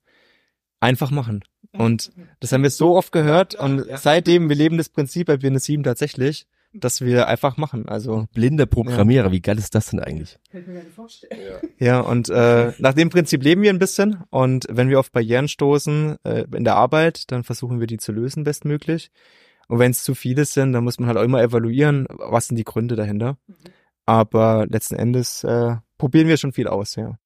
einfach 0.80 1.10
machen. 1.10 1.44
Und 1.72 2.10
das 2.40 2.52
haben 2.52 2.62
wir 2.62 2.70
so 2.70 2.96
oft 2.96 3.12
gehört 3.12 3.54
und 3.54 3.86
Ja. 3.86 3.96
seitdem, 3.98 4.48
wir 4.48 4.56
leben 4.56 4.76
das 4.78 4.88
Prinzip 4.88 5.26
bei 5.26 5.36
Business 5.36 5.64
7 5.64 5.82
tatsächlich, 5.84 6.46
dass 6.72 7.00
wir 7.00 7.26
einfach 7.28 7.56
machen. 7.56 7.88
Also 7.88 8.26
Blinde 8.32 8.66
Programmierer, 8.66 9.32
wie 9.32 9.40
geil 9.40 9.58
ist 9.58 9.74
das 9.74 9.90
denn 9.90 10.00
eigentlich? 10.00 10.38
Kann 10.50 10.60
ich 10.60 10.66
mir 10.66 10.74
gar 10.74 10.82
nicht 10.84 10.94
vorstellen. 10.94 11.40
ja, 11.78 12.00
und 12.00 12.28
äh, 12.28 12.72
nach 12.78 12.94
dem 12.94 13.10
Prinzip 13.10 13.42
leben 13.42 13.62
wir 13.62 13.70
ein 13.70 13.78
bisschen 13.78 14.22
und 14.30 14.66
wenn 14.70 14.88
wir 14.88 15.00
auf 15.00 15.10
Barrieren 15.10 15.48
stoßen 15.48 16.16
äh, 16.24 16.44
in 16.54 16.64
der 16.64 16.76
Arbeit, 16.76 17.30
dann 17.32 17.42
versuchen 17.44 17.80
wir 17.80 17.86
die 17.86 17.98
zu 17.98 18.12
lösen 18.12 18.44
bestmöglich. 18.44 19.10
Und 19.68 19.78
wenn 19.78 19.92
es 19.92 20.02
zu 20.02 20.14
viele 20.14 20.44
sind, 20.46 20.72
dann 20.72 20.82
muss 20.84 20.98
man 20.98 21.06
halt 21.08 21.16
auch 21.18 21.22
immer 21.22 21.40
evaluieren, 21.42 22.06
was 22.08 22.48
sind 22.48 22.56
die 22.56 22.64
Gründe 22.64 22.96
dahinter. 22.96 23.36
Aber 24.04 24.66
letzten 24.68 24.96
Endes 24.96 25.44
äh, 25.44 25.76
probieren 25.98 26.26
wir 26.26 26.36
schon 26.36 26.52
viel 26.52 26.66
aus, 26.66 26.96
ja. 26.96 27.16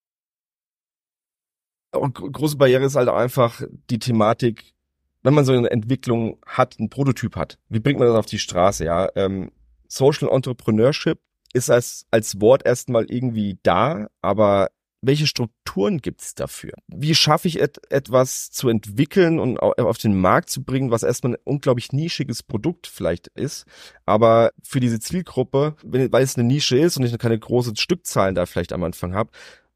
Und 1.92 2.14
gro- 2.14 2.30
große 2.30 2.56
Barriere 2.56 2.84
ist 2.84 2.96
halt 2.96 3.08
auch 3.08 3.16
einfach 3.16 3.62
die 3.88 3.98
Thematik, 3.98 4.73
wenn 5.24 5.34
man 5.34 5.44
so 5.44 5.52
eine 5.52 5.70
Entwicklung 5.70 6.38
hat, 6.46 6.76
einen 6.78 6.90
Prototyp 6.90 7.34
hat. 7.34 7.58
Wie 7.68 7.80
bringt 7.80 7.98
man 7.98 8.06
das 8.06 8.16
auf 8.16 8.26
die 8.26 8.38
Straße? 8.38 8.84
Ja, 8.84 9.08
ähm, 9.16 9.50
Social 9.88 10.28
Entrepreneurship 10.28 11.18
ist 11.52 11.70
als 11.70 12.06
als 12.10 12.40
Wort 12.40 12.64
erstmal 12.64 13.06
irgendwie 13.10 13.58
da, 13.62 14.06
aber 14.22 14.68
welche 15.06 15.26
Strukturen 15.26 15.98
gibt's 15.98 16.34
dafür? 16.34 16.72
Wie 16.88 17.14
schaffe 17.14 17.46
ich 17.48 17.60
et 17.60 17.78
etwas 17.90 18.50
zu 18.50 18.68
entwickeln 18.68 19.38
und 19.38 19.60
au- 19.60 19.72
auf 19.72 19.98
den 19.98 20.18
Markt 20.18 20.48
zu 20.50 20.64
bringen, 20.64 20.90
was 20.90 21.02
erstmal 21.02 21.34
ein 21.34 21.38
unglaublich 21.44 21.92
nischiges 21.92 22.42
Produkt 22.42 22.86
vielleicht 22.86 23.28
ist, 23.28 23.66
aber 24.06 24.50
für 24.62 24.80
diese 24.80 25.00
Zielgruppe, 25.00 25.76
wenn, 25.82 26.10
weil 26.12 26.24
es 26.24 26.36
eine 26.36 26.46
Nische 26.48 26.78
ist 26.78 26.96
und 26.96 27.04
ich 27.04 27.16
keine 27.18 27.38
großen 27.38 27.76
Stückzahlen 27.76 28.34
da 28.34 28.46
vielleicht 28.46 28.72
am 28.72 28.82
Anfang 28.82 29.14
habe, 29.14 29.30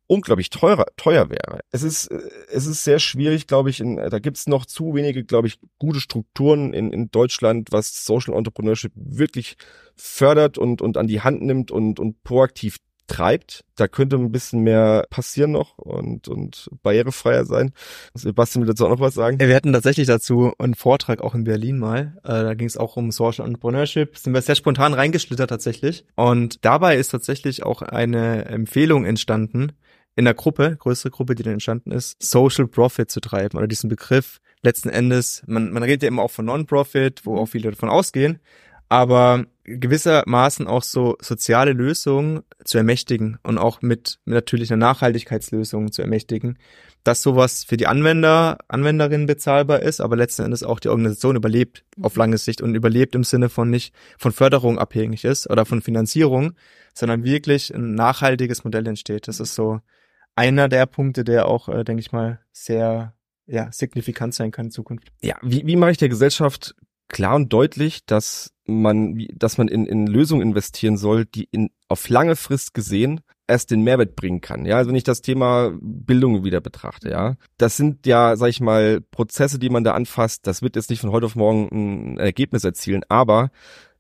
unglaublich 0.08 0.50
teurer, 0.50 0.86
teuer 0.96 1.30
wäre. 1.30 1.60
Es 1.70 1.82
ist, 1.84 2.10
es 2.50 2.66
ist 2.66 2.82
sehr 2.82 2.98
schwierig, 2.98 3.46
glaube 3.46 3.70
ich, 3.70 3.78
in, 3.78 3.96
da 3.96 4.18
gibt's 4.18 4.48
noch 4.48 4.66
zu 4.66 4.94
wenige, 4.94 5.24
glaube 5.24 5.46
ich, 5.46 5.60
gute 5.78 6.00
Strukturen 6.00 6.72
in, 6.72 6.92
in 6.92 7.10
Deutschland, 7.10 7.68
was 7.70 8.04
Social 8.04 8.34
Entrepreneurship 8.34 8.92
wirklich 8.94 9.56
fördert 9.94 10.58
und, 10.58 10.82
und 10.82 10.96
an 10.96 11.06
die 11.06 11.20
Hand 11.20 11.42
nimmt 11.42 11.70
und, 11.70 12.00
und 12.00 12.22
proaktiv 12.24 12.78
treibt. 13.08 13.64
Da 13.74 13.88
könnte 13.88 14.16
ein 14.16 14.30
bisschen 14.30 14.62
mehr 14.62 15.06
passieren 15.10 15.50
noch 15.50 15.78
und, 15.78 16.28
und 16.28 16.68
barrierefreier 16.82 17.44
sein. 17.44 17.72
Sebastian 18.14 18.62
will 18.62 18.68
dazu 18.68 18.86
auch 18.86 18.90
noch 18.90 19.00
was 19.00 19.14
sagen. 19.14 19.40
Wir 19.40 19.54
hatten 19.54 19.72
tatsächlich 19.72 20.06
dazu 20.06 20.52
einen 20.58 20.74
Vortrag 20.74 21.22
auch 21.22 21.34
in 21.34 21.44
Berlin 21.44 21.78
mal. 21.78 22.18
Äh, 22.22 22.28
da 22.28 22.54
ging 22.54 22.66
es 22.66 22.76
auch 22.76 22.96
um 22.96 23.10
Social 23.10 23.46
Entrepreneurship. 23.46 24.16
Sind 24.16 24.34
wir 24.34 24.42
sehr 24.42 24.54
spontan 24.54 24.94
reingeschlittert 24.94 25.50
tatsächlich. 25.50 26.04
Und 26.14 26.64
dabei 26.64 26.96
ist 26.96 27.08
tatsächlich 27.08 27.64
auch 27.64 27.82
eine 27.82 28.44
Empfehlung 28.44 29.04
entstanden, 29.04 29.72
in 30.18 30.24
der 30.24 30.34
Gruppe, 30.34 30.76
größere 30.80 31.12
Gruppe, 31.12 31.36
die 31.36 31.44
dann 31.44 31.52
entstanden 31.52 31.92
ist, 31.92 32.20
Social 32.20 32.66
Profit 32.66 33.08
zu 33.08 33.20
treiben 33.20 33.56
oder 33.56 33.68
diesen 33.68 33.88
Begriff 33.88 34.40
letzten 34.62 34.88
Endes, 34.88 35.44
man, 35.46 35.70
man 35.70 35.84
redet 35.84 36.02
ja 36.02 36.08
immer 36.08 36.22
auch 36.22 36.32
von 36.32 36.46
Non-Profit, 36.46 37.24
wo 37.24 37.38
auch 37.38 37.46
viele 37.46 37.70
davon 37.70 37.88
ausgehen, 37.88 38.40
aber 38.88 39.44
gewissermaßen 39.62 40.66
auch 40.66 40.82
so 40.82 41.16
soziale 41.20 41.72
Lösungen 41.72 42.40
zu 42.64 42.78
ermächtigen 42.78 43.38
und 43.44 43.58
auch 43.58 43.80
mit, 43.80 44.18
mit 44.24 44.34
natürlich 44.34 44.72
einer 44.72 44.84
Nachhaltigkeitslösung 44.84 45.92
zu 45.92 46.02
ermächtigen, 46.02 46.58
dass 47.04 47.22
sowas 47.22 47.62
für 47.62 47.76
die 47.76 47.86
Anwender, 47.86 48.58
Anwenderinnen 48.66 49.28
bezahlbar 49.28 49.82
ist, 49.82 50.00
aber 50.00 50.16
letzten 50.16 50.42
Endes 50.42 50.64
auch 50.64 50.80
die 50.80 50.88
Organisation 50.88 51.36
überlebt 51.36 51.84
auf 52.02 52.16
lange 52.16 52.38
Sicht 52.38 52.60
und 52.60 52.74
überlebt 52.74 53.14
im 53.14 53.22
Sinne 53.22 53.50
von 53.50 53.70
nicht 53.70 53.94
von 54.18 54.32
Förderung 54.32 54.80
abhängig 54.80 55.24
ist 55.24 55.48
oder 55.48 55.64
von 55.64 55.80
Finanzierung, 55.80 56.54
sondern 56.92 57.22
wirklich 57.22 57.72
ein 57.72 57.94
nachhaltiges 57.94 58.64
Modell 58.64 58.88
entsteht. 58.88 59.28
Das 59.28 59.38
ist 59.38 59.54
so 59.54 59.80
einer 60.38 60.68
der 60.68 60.86
Punkte, 60.86 61.24
der 61.24 61.48
auch, 61.48 61.68
äh, 61.68 61.84
denke 61.84 62.00
ich 62.00 62.12
mal, 62.12 62.38
sehr 62.52 63.14
ja, 63.46 63.72
signifikant 63.72 64.34
sein 64.34 64.52
kann 64.52 64.66
in 64.66 64.70
Zukunft. 64.70 65.08
Ja, 65.20 65.36
wie, 65.42 65.66
wie 65.66 65.76
mache 65.76 65.90
ich 65.90 65.98
der 65.98 66.08
Gesellschaft 66.08 66.76
klar 67.08 67.34
und 67.34 67.52
deutlich, 67.52 68.06
dass 68.06 68.52
man, 68.64 69.26
dass 69.34 69.58
man 69.58 69.66
in, 69.66 69.86
in 69.86 70.06
Lösungen 70.06 70.42
investieren 70.42 70.96
soll, 70.96 71.24
die 71.24 71.48
in, 71.50 71.70
auf 71.88 72.08
lange 72.08 72.36
Frist 72.36 72.72
gesehen 72.74 73.20
erst 73.48 73.70
den 73.70 73.82
Mehrwert 73.82 74.14
bringen 74.14 74.42
kann. 74.42 74.66
Ja, 74.66 74.76
also 74.76 74.90
wenn 74.90 74.96
ich 74.96 75.04
das 75.04 75.22
Thema 75.22 75.72
Bildung 75.80 76.44
wieder 76.44 76.60
betrachte, 76.60 77.10
ja. 77.10 77.36
Das 77.56 77.78
sind 77.78 78.06
ja, 78.06 78.36
sag 78.36 78.48
ich 78.48 78.60
mal, 78.60 79.00
Prozesse, 79.00 79.58
die 79.58 79.70
man 79.70 79.84
da 79.84 79.94
anfasst. 79.94 80.46
Das 80.46 80.62
wird 80.62 80.76
jetzt 80.76 80.90
nicht 80.90 81.00
von 81.00 81.10
heute 81.10 81.26
auf 81.26 81.34
morgen 81.34 81.68
ein 81.72 82.18
Ergebnis 82.18 82.62
erzielen, 82.62 83.02
aber 83.08 83.50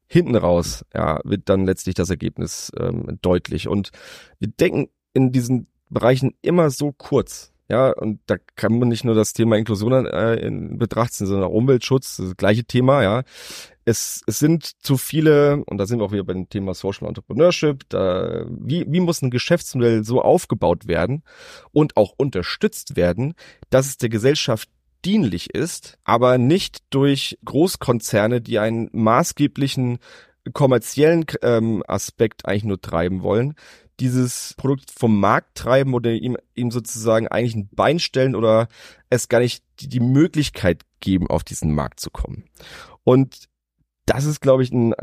hinten 0.06 0.36
raus, 0.36 0.84
ja, 0.94 1.20
wird 1.24 1.48
dann 1.48 1.64
letztlich 1.64 1.94
das 1.94 2.10
Ergebnis 2.10 2.70
ähm, 2.78 3.18
deutlich. 3.22 3.68
Und 3.68 3.90
wir 4.38 4.48
denken 4.48 4.88
in 5.14 5.32
diesen 5.32 5.66
Bereichen 5.90 6.34
immer 6.42 6.70
so 6.70 6.92
kurz. 6.92 7.52
Ja, 7.70 7.90
und 7.90 8.20
da 8.26 8.36
kann 8.56 8.78
man 8.78 8.88
nicht 8.88 9.04
nur 9.04 9.14
das 9.14 9.34
Thema 9.34 9.56
Inklusion 9.58 10.06
äh, 10.06 10.36
in 10.36 10.78
Betracht 10.78 11.12
ziehen, 11.12 11.26
sondern 11.26 11.50
auch 11.50 11.54
Umweltschutz, 11.54 12.16
das 12.16 12.36
gleiche 12.36 12.64
Thema, 12.64 13.02
ja. 13.02 13.24
Es, 13.84 14.22
es 14.26 14.38
sind 14.38 14.82
zu 14.82 14.96
viele, 14.96 15.64
und 15.66 15.76
da 15.76 15.86
sind 15.86 15.98
wir 15.98 16.04
auch 16.04 16.12
wieder 16.12 16.24
beim 16.24 16.48
Thema 16.48 16.72
Social 16.72 17.08
Entrepreneurship, 17.08 17.84
da, 17.90 18.46
wie, 18.48 18.86
wie 18.88 19.00
muss 19.00 19.20
ein 19.20 19.30
Geschäftsmodell 19.30 20.02
so 20.02 20.22
aufgebaut 20.22 20.88
werden 20.88 21.22
und 21.70 21.96
auch 21.98 22.14
unterstützt 22.16 22.96
werden, 22.96 23.34
dass 23.68 23.86
es 23.86 23.98
der 23.98 24.08
Gesellschaft 24.08 24.70
dienlich 25.04 25.54
ist, 25.54 25.98
aber 26.04 26.38
nicht 26.38 26.78
durch 26.90 27.38
Großkonzerne, 27.44 28.40
die 28.40 28.58
einen 28.58 28.88
maßgeblichen 28.92 29.98
kommerziellen 30.52 31.26
ähm, 31.42 31.82
Aspekt 31.86 32.46
eigentlich 32.46 32.64
nur 32.64 32.80
treiben 32.80 33.22
wollen, 33.22 33.54
dieses 34.00 34.54
Produkt 34.56 34.90
vom 34.90 35.18
Markt 35.18 35.56
treiben 35.56 35.94
oder 35.94 36.12
ihm, 36.12 36.36
ihm 36.54 36.70
sozusagen 36.70 37.28
eigentlich 37.28 37.56
ein 37.56 37.68
Bein 37.72 37.98
stellen 37.98 38.34
oder 38.34 38.68
es 39.10 39.28
gar 39.28 39.40
nicht 39.40 39.64
die, 39.80 39.88
die 39.88 40.00
Möglichkeit 40.00 40.82
geben, 41.00 41.28
auf 41.28 41.44
diesen 41.44 41.74
Markt 41.74 42.00
zu 42.00 42.10
kommen. 42.10 42.44
Und 43.04 43.48
das 44.08 44.24
ist, 44.24 44.40
glaube 44.40 44.62
ich, 44.62 44.72
ein, 44.72 44.94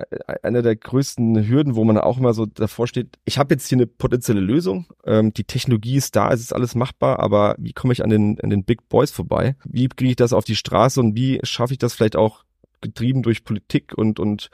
einer 0.41 0.63
der 0.63 0.75
größten 0.75 1.47
Hürden, 1.47 1.75
wo 1.75 1.83
man 1.83 1.97
auch 1.99 2.17
immer 2.17 2.33
so 2.33 2.47
davor 2.47 2.87
steht, 2.87 3.19
ich 3.23 3.37
habe 3.37 3.53
jetzt 3.53 3.67
hier 3.69 3.77
eine 3.77 3.85
potenzielle 3.85 4.39
Lösung, 4.39 4.87
ähm, 5.05 5.31
die 5.31 5.43
Technologie 5.43 5.97
ist 5.97 6.15
da, 6.15 6.31
es 6.31 6.41
ist 6.41 6.53
alles 6.53 6.73
machbar, 6.73 7.19
aber 7.19 7.55
wie 7.59 7.73
komme 7.73 7.93
ich 7.93 8.03
an 8.03 8.09
den, 8.09 8.39
an 8.41 8.49
den 8.49 8.63
Big 8.63 8.89
Boys 8.89 9.11
vorbei? 9.11 9.57
Wie 9.63 9.87
kriege 9.87 10.09
ich 10.09 10.15
das 10.15 10.33
auf 10.33 10.43
die 10.43 10.55
Straße 10.55 10.99
und 10.99 11.15
wie 11.15 11.39
schaffe 11.43 11.73
ich 11.73 11.77
das 11.77 11.93
vielleicht 11.93 12.15
auch 12.15 12.44
getrieben 12.85 13.23
durch 13.23 13.43
Politik 13.43 13.93
und, 13.95 14.19
und 14.19 14.49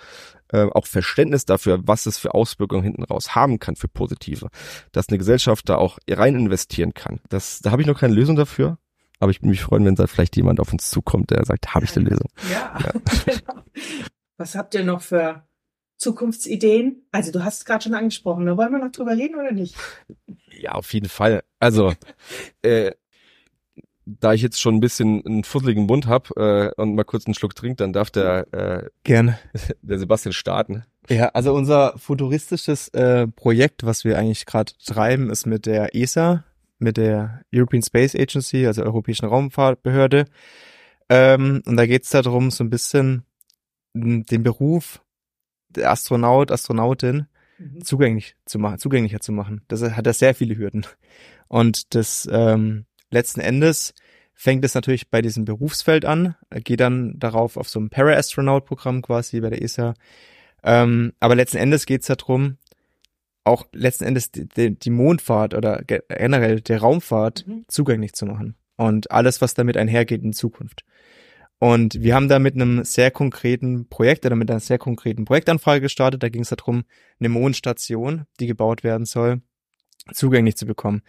äh, 0.49 0.67
auch 0.73 0.86
Verständnis 0.86 1.45
dafür, 1.45 1.79
was 1.84 2.05
es 2.05 2.17
für 2.17 2.34
Auswirkungen 2.34 2.84
hinten 2.84 3.03
raus 3.03 3.36
haben 3.36 3.59
kann 3.59 3.75
für 3.75 3.88
positive, 3.88 4.49
dass 4.91 5.09
eine 5.09 5.17
Gesellschaft 5.17 5.69
da 5.69 5.75
auch 5.75 5.97
rein 6.09 6.36
investieren 6.36 6.93
kann. 6.93 7.19
Das, 7.29 7.59
da 7.59 7.71
habe 7.71 7.82
ich 7.82 7.88
noch 7.88 7.99
keine 7.99 8.13
Lösung 8.13 8.36
dafür, 8.36 8.77
aber 9.19 9.32
ich 9.32 9.41
würde 9.41 9.49
mich 9.49 9.61
freuen, 9.61 9.86
wenn 9.86 9.95
da 9.95 10.07
vielleicht 10.07 10.36
jemand 10.36 10.59
auf 10.59 10.71
uns 10.73 10.89
zukommt, 10.89 11.32
der 11.32 11.45
sagt, 11.45 11.73
habe 11.73 11.86
ich 11.86 11.95
eine 11.95 12.09
Lösung. 12.09 12.29
Ja, 12.51 12.77
genau. 13.25 13.63
Was 14.38 14.55
habt 14.55 14.73
ihr 14.73 14.84
noch 14.84 15.01
für 15.01 15.43
Zukunftsideen? 15.97 17.05
Also 17.11 17.32
du 17.32 17.43
hast 17.43 17.59
es 17.59 17.65
gerade 17.65 17.84
schon 17.84 17.93
angesprochen, 17.93 18.47
da 18.47 18.57
wollen 18.57 18.71
wir 18.71 18.79
noch 18.79 18.91
drüber 18.91 19.11
reden 19.11 19.36
oder 19.36 19.51
nicht? 19.51 19.75
Ja, 20.59 20.71
auf 20.71 20.91
jeden 20.93 21.09
Fall. 21.09 21.43
Also, 21.59 21.93
äh, 22.63 22.91
da 24.20 24.34
ich 24.34 24.41
jetzt 24.41 24.59
schon 24.59 24.76
ein 24.76 24.80
bisschen 24.80 25.26
einen 25.26 25.43
fusseligen 25.43 25.86
Mund 25.86 26.07
hab 26.07 26.36
äh, 26.38 26.72
und 26.78 26.95
mal 26.95 27.03
kurz 27.03 27.26
einen 27.26 27.34
Schluck 27.34 27.55
trinkt, 27.55 27.80
dann 27.80 27.93
darf 27.93 28.09
der, 28.12 28.53
äh, 28.53 28.89
Gerne. 29.03 29.38
der 29.82 29.99
Sebastian 29.99 30.34
starten. 30.34 30.84
Ja, 31.09 31.30
also 31.30 31.53
unser 31.53 31.97
futuristisches 31.97 32.89
äh, 32.89 33.28
Projekt, 33.28 33.86
was 33.86 34.03
wir 34.03 34.18
eigentlich 34.18 34.45
gerade 34.45 34.74
treiben, 34.86 35.30
ist 35.30 35.45
mit 35.45 35.66
der 35.66 35.95
ESA, 35.95 36.43
mit 36.80 36.97
der 36.97 37.41
European 37.53 37.82
Space 37.82 38.16
Agency, 38.16 38.66
also 38.68 38.84
Europäischen 38.84 39.26
Raumfahrtbehörde. 39.26 40.26
Ähm, 41.09 41.62
und 41.66 41.78
da 41.78 41.86
geht's 41.86 42.09
darum, 42.09 42.51
so 42.51 42.64
ein 42.64 42.70
bisschen 42.70 43.24
m, 43.93 44.26
den 44.26 44.43
Beruf 44.43 45.01
der 45.70 45.91
Astronaut, 45.91 46.51
Astronautin 46.51 47.28
Mhm. 47.62 47.84
zugänglich 47.84 48.36
zu 48.45 48.59
machen, 48.59 48.80
zugänglicher 48.80 49.20
zu 49.20 49.32
machen. 49.32 49.62
Das 49.68 49.82
hat 49.84 50.07
da 50.07 50.14
sehr 50.14 50.34
viele 50.34 50.57
Hürden. 50.57 50.86
Und 51.47 51.93
das 51.93 52.28
ähm, 52.32 52.86
letzten 53.12 53.39
Endes 53.41 53.93
fängt 54.34 54.66
es 54.66 54.74
natürlich 54.74 55.09
bei 55.09 55.22
diesem 55.22 55.45
Berufsfeld 55.45 56.03
an, 56.05 56.36
geht 56.64 56.80
dann 56.80 57.20
darauf 57.20 57.57
auf 57.57 57.70
so 57.70 57.80
ein 57.80 57.89
Para-Astronaut-Programm 57.89 59.01
quasi 59.03 59.39
bei 59.39 59.49
der 59.51 59.62
ESA. 59.62 59.93
Ähm, 60.64 61.14
aber 61.20 61.36
letzten 61.36 61.57
Endes 61.57 61.86
geht 61.86 62.01
es 62.01 62.07
darum, 62.07 62.57
auch 63.43 63.66
letzten 63.74 64.05
Endes 64.05 64.32
die, 64.32 64.47
die, 64.78 64.89
Mondfahrt 64.89 65.53
oder 65.53 65.84
ge- 65.84 66.03
generell 66.09 66.62
der 66.62 66.80
Raumfahrt 66.80 67.45
Mhm. 67.47 67.66
zugänglich 67.68 68.14
zu 68.14 68.26
machen. 68.26 68.55
Und 68.78 69.12
alles, 69.12 69.41
was 69.41 69.53
damit 69.53 69.78
einhergeht 69.78 70.24
in 70.24 70.34
Zukunft. 70.34 70.84
Und 71.59 72.01
wir 72.01 72.16
haben 72.16 72.28
da 72.28 72.39
mit 72.39 72.55
einem 72.55 72.84
sehr 72.84 73.12
konkreten 73.12 73.88
Projekt 73.88 74.26
oder 74.26 74.36
mit 74.36 74.49
einer 74.49 74.59
sehr 74.59 74.80
konkreten 74.80 75.26
Projektanfrage 75.26 75.82
gestartet. 75.82 76.24
Da 76.24 76.30
ging 76.30 76.41
es 76.41 76.49
darum, 76.49 76.84
eine 77.20 77.30
Mondstation, 77.30 78.26
die 78.39 78.47
gebaut 78.47 78.84
werden 78.84 79.05
soll, 79.05 79.41
zugänglich 80.12 80.58
zu 80.58 80.66
bekommen. 80.66 81.02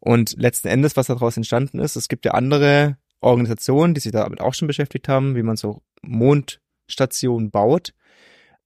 Und 0.00 0.34
letzten 0.36 0.68
Endes, 0.68 0.96
was 0.96 1.06
daraus 1.06 1.36
entstanden 1.36 1.78
ist, 1.78 1.96
es 1.96 2.08
gibt 2.08 2.24
ja 2.24 2.32
andere 2.32 2.96
Organisationen, 3.20 3.94
die 3.94 4.00
sich 4.00 4.12
damit 4.12 4.40
auch 4.40 4.54
schon 4.54 4.68
beschäftigt 4.68 5.08
haben, 5.08 5.36
wie 5.36 5.42
man 5.42 5.56
so 5.56 5.82
Mondstationen 6.02 7.50
baut. 7.50 7.94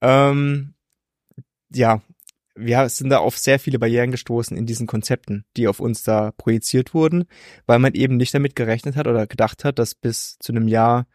Ähm, 0.00 0.74
ja, 1.72 2.02
wir 2.54 2.88
sind 2.88 3.10
da 3.10 3.18
auf 3.18 3.36
sehr 3.36 3.58
viele 3.58 3.78
Barrieren 3.78 4.12
gestoßen 4.12 4.56
in 4.56 4.66
diesen 4.66 4.86
Konzepten, 4.86 5.44
die 5.56 5.66
auf 5.66 5.80
uns 5.80 6.04
da 6.04 6.30
projiziert 6.32 6.94
wurden, 6.94 7.24
weil 7.66 7.80
man 7.80 7.94
eben 7.94 8.16
nicht 8.16 8.32
damit 8.32 8.54
gerechnet 8.54 8.96
hat 8.96 9.08
oder 9.08 9.26
gedacht 9.26 9.64
hat, 9.64 9.78
dass 9.78 9.94
bis 9.94 10.38
zu 10.38 10.52
einem 10.52 10.68
Jahr, 10.68 11.06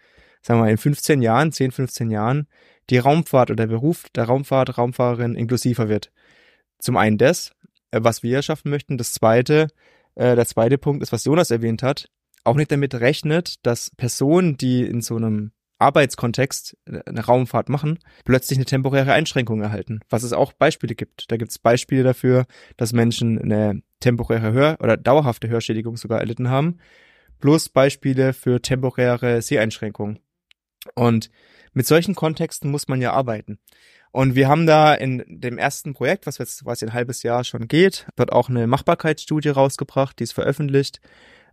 sagen 0.41 0.59
wir 0.59 0.65
mal 0.65 0.71
in 0.71 0.77
15 0.77 1.21
Jahren, 1.21 1.51
10, 1.51 1.71
15 1.71 2.11
Jahren, 2.11 2.47
die 2.89 2.97
Raumfahrt 2.97 3.51
oder 3.51 3.67
der 3.67 3.73
Beruf 3.73 4.05
der 4.15 4.25
Raumfahrt, 4.25 4.77
Raumfahrerin 4.77 5.35
inklusiver 5.35 5.87
wird. 5.87 6.11
Zum 6.79 6.97
einen 6.97 7.17
das, 7.17 7.53
was 7.91 8.23
wir 8.23 8.41
schaffen 8.41 8.69
möchten. 8.69 8.97
Das 8.97 9.13
zweite, 9.13 9.67
äh, 10.15 10.35
der 10.35 10.45
zweite 10.45 10.77
Punkt 10.77 11.03
ist, 11.03 11.11
was 11.11 11.25
Jonas 11.25 11.51
erwähnt 11.51 11.83
hat, 11.83 12.09
auch 12.43 12.55
nicht 12.55 12.71
damit 12.71 12.95
rechnet, 12.95 13.65
dass 13.65 13.91
Personen, 13.95 14.57
die 14.57 14.83
in 14.83 15.01
so 15.01 15.15
einem 15.15 15.51
Arbeitskontext 15.79 16.77
äh, 16.85 16.99
eine 17.05 17.25
Raumfahrt 17.25 17.69
machen, 17.69 17.99
plötzlich 18.25 18.57
eine 18.57 18.65
temporäre 18.65 19.13
Einschränkung 19.13 19.61
erhalten. 19.61 20.01
Was 20.09 20.23
es 20.23 20.33
auch 20.33 20.53
Beispiele 20.53 20.95
gibt. 20.95 21.31
Da 21.31 21.37
gibt 21.37 21.51
es 21.51 21.59
Beispiele 21.59 22.03
dafür, 22.03 22.45
dass 22.77 22.93
Menschen 22.93 23.39
eine 23.39 23.81
temporäre 23.99 24.53
Hör- 24.53 24.77
oder 24.81 24.97
dauerhafte 24.97 25.49
Hörschädigung 25.49 25.97
sogar 25.97 26.19
erlitten 26.19 26.49
haben. 26.49 26.77
Plus 27.39 27.69
Beispiele 27.69 28.33
für 28.33 28.61
temporäre 28.61 29.41
Seheinschränkungen. 29.41 30.19
Und 30.95 31.29
mit 31.73 31.87
solchen 31.87 32.15
Kontexten 32.15 32.71
muss 32.71 32.87
man 32.87 33.01
ja 33.01 33.13
arbeiten. 33.13 33.59
Und 34.11 34.35
wir 34.35 34.47
haben 34.47 34.65
da 34.65 34.93
in 34.93 35.23
dem 35.27 35.57
ersten 35.57 35.93
Projekt, 35.93 36.25
was 36.25 36.39
jetzt 36.39 36.63
quasi 36.63 36.85
ein 36.85 36.93
halbes 36.93 37.21
Jahr 37.23 37.43
schon 37.43 37.67
geht, 37.67 38.07
dort 38.15 38.31
auch 38.31 38.49
eine 38.49 38.65
Machbarkeitsstudie 38.65 39.49
rausgebracht, 39.49 40.17
die 40.19 40.23
ist 40.23 40.33
veröffentlicht. 40.33 40.99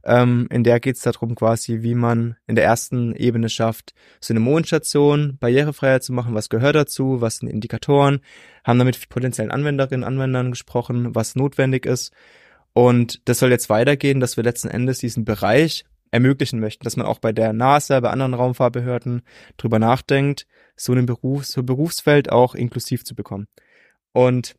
Ähm, 0.05 0.47
in 0.51 0.63
der 0.63 0.79
geht 0.81 0.97
es 0.97 1.03
darum 1.03 1.35
quasi, 1.35 1.83
wie 1.83 1.95
man 1.95 2.37
in 2.47 2.55
der 2.55 2.65
ersten 2.65 3.15
Ebene 3.15 3.49
schafft, 3.49 3.93
so 4.21 4.33
eine 4.33 4.41
Mondstation 4.41 5.37
barrierefreier 5.39 6.01
zu 6.01 6.13
machen, 6.13 6.35
was 6.35 6.49
gehört 6.49 6.77
dazu, 6.77 7.21
was 7.21 7.39
sind 7.39 7.49
Indikatoren, 7.49 8.21
haben 8.65 8.79
da 8.79 8.85
mit 8.85 9.09
potenziellen 9.09 9.51
Anwenderinnen 9.51 10.05
und 10.05 10.09
Anwendern 10.09 10.53
gesprochen, 10.53 11.15
was 11.15 11.35
notwendig 11.35 11.85
ist. 11.87 12.13
Und 12.73 13.21
das 13.25 13.41
soll 13.41 13.51
jetzt 13.51 13.69
weitergehen, 13.69 14.21
dass 14.21 14.37
wir 14.37 14.45
letzten 14.45 14.69
Endes 14.69 14.99
diesen 14.99 15.25
Bereich 15.25 15.85
ermöglichen 16.17 16.61
möchten, 16.61 16.85
dass 16.85 16.97
man 16.97 17.07
auch 17.07 17.19
bei 17.19 17.33
der 17.33 17.53
NASA, 17.53 18.01
bei 18.01 18.11
anderen 18.11 18.35
Raumfahrtbehörden 18.35 19.23
drüber 19.57 19.79
nachdenkt, 19.79 20.47
so 20.77 20.93
einen 20.93 21.07
Beruf, 21.07 21.45
so 21.47 21.61
ein 21.61 21.67
Berufsfeld 21.67 22.31
auch 22.31 22.55
inklusiv 22.55 23.05
zu 23.05 23.15
bekommen. 23.15 23.47
Und 24.13 24.57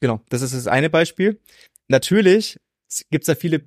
genau, 0.00 0.20
das 0.28 0.42
ist 0.42 0.54
das 0.54 0.66
eine 0.66 0.90
Beispiel. 0.90 1.40
Natürlich 1.88 2.58
gibt's 3.10 3.26
da 3.26 3.34
viele 3.34 3.62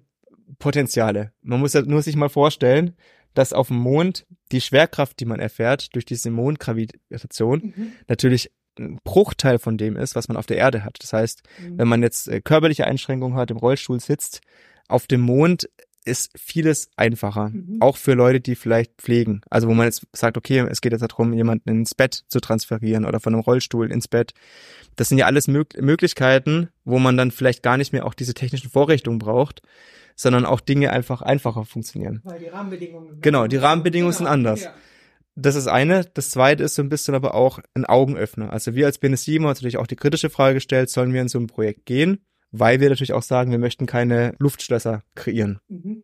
Potenziale. 0.60 1.34
Man 1.42 1.60
muss 1.60 1.74
ja 1.74 1.82
nur 1.82 2.02
sich 2.02 2.16
mal 2.16 2.30
vorstellen, 2.30 2.96
dass 3.34 3.54
auf 3.54 3.68
dem 3.68 3.78
Mond 3.78 4.26
die 4.52 4.62
Schwerkraft, 4.62 5.20
die 5.20 5.26
man 5.26 5.40
erfährt 5.40 5.94
durch 5.96 6.06
diese 6.06 6.32
Mondgravitation, 6.32 7.74
Mhm. 7.76 7.92
natürlich 8.08 8.52
ein 8.80 9.00
Bruchteil 9.04 9.60
von 9.60 9.78
dem 9.78 9.98
ist, 9.98 10.16
was 10.16 10.28
man 10.28 10.38
auf 10.38 10.46
der 10.46 10.58
Erde 10.58 10.84
hat. 10.84 10.98
Das 11.02 11.14
heißt, 11.14 11.44
wenn 11.70 11.88
man 11.88 12.02
jetzt 12.02 12.28
äh, 12.28 12.42
körperliche 12.42 12.86
Einschränkungen 12.88 13.38
hat, 13.38 13.52
im 13.52 13.58
Rollstuhl 13.58 14.00
sitzt, 14.00 14.42
auf 14.88 15.06
dem 15.06 15.22
Mond 15.22 15.70
ist 16.06 16.32
vieles 16.38 16.89
einfacher. 16.95 17.50
Mhm. 17.50 17.78
Auch 17.80 17.97
für 17.97 18.14
Leute, 18.14 18.39
die 18.39 18.56
vielleicht 18.56 18.93
pflegen. 18.97 19.41
Also 19.50 19.68
wo 19.68 19.74
man 19.74 19.86
jetzt 19.86 20.08
sagt, 20.14 20.38
okay, 20.38 20.66
es 20.70 20.82
geht 20.82 20.91
jetzt 20.91 21.02
darum, 21.02 21.34
jemanden 21.34 21.70
ins 21.70 21.95
Bett 21.95 22.24
zu 22.28 22.39
transferieren 22.39 23.06
oder 23.06 23.20
von 23.20 23.34
einem 23.34 23.41
Rollstuhl 23.41 23.91
ins 23.91 24.08
Bett. 24.08 24.34
Das 24.95 25.10
sind 25.10 25.18
ja 25.18 25.26
alles 25.26 25.47
Mög 25.47 25.80
Möglichkeiten, 25.82 26.70
wo 26.84 27.00
man 27.00 27.18
dann 27.18 27.32
vielleicht 27.32 27.64
gar 27.64 27.78
nicht 27.78 27.93
mehr 27.93 28.06
auch 28.06 28.14
diese 28.14 28.34
technischen 28.34 28.70
Vorrichtungen 28.70 29.20
braucht, 29.20 29.62
sondern 30.16 30.45
auch 30.45 30.60
Dinge 30.60 30.91
einfach 30.91 31.22
einfacher 31.22 31.66
funktionieren. 31.66 32.22
Weil 32.24 32.39
die 32.39 32.47
Rahmenbedingungen. 32.47 33.22
Genau, 33.22 33.47
die 33.47 33.58
Rahmenbedingungen 33.58 34.14
sind 34.14 34.28
anders. 34.28 34.64
Ja. 34.64 34.74
Das 35.36 35.56
ist 35.56 35.68
eine. 35.68 36.04
Das 36.14 36.32
zweite 36.32 36.64
ist 36.64 36.76
so 36.76 36.82
ein 36.82 36.89
bisschen 36.89 37.16
aber 37.16 37.34
auch 37.34 37.60
ein 37.74 37.86
Augenöffner. 37.86 38.52
Also 38.52 38.76
wir 38.76 38.88
als 38.88 39.02
BNS7 39.02 39.36
haben 39.36 39.45
uns 39.45 39.60
natürlich 39.60 39.78
auch 39.78 39.88
die 39.88 39.95
kritische 39.95 40.30
Frage 40.30 40.56
gestellt, 40.56 40.89
sollen 40.89 41.14
wir 41.14 41.22
in 41.22 41.30
so 41.30 41.39
ein 41.39 41.47
Projekt 41.47 41.86
gehen? 41.86 42.26
Weil 42.52 42.80
wir 42.80 42.89
natürlich 42.89 43.14
auch 43.14 43.24
sagen, 43.24 43.52
wir 43.52 43.60
möchten 43.60 43.86
keine 43.86 44.36
Luftschlösser 44.39 45.04
kreieren. 45.16 45.60
Mhm. 45.68 46.04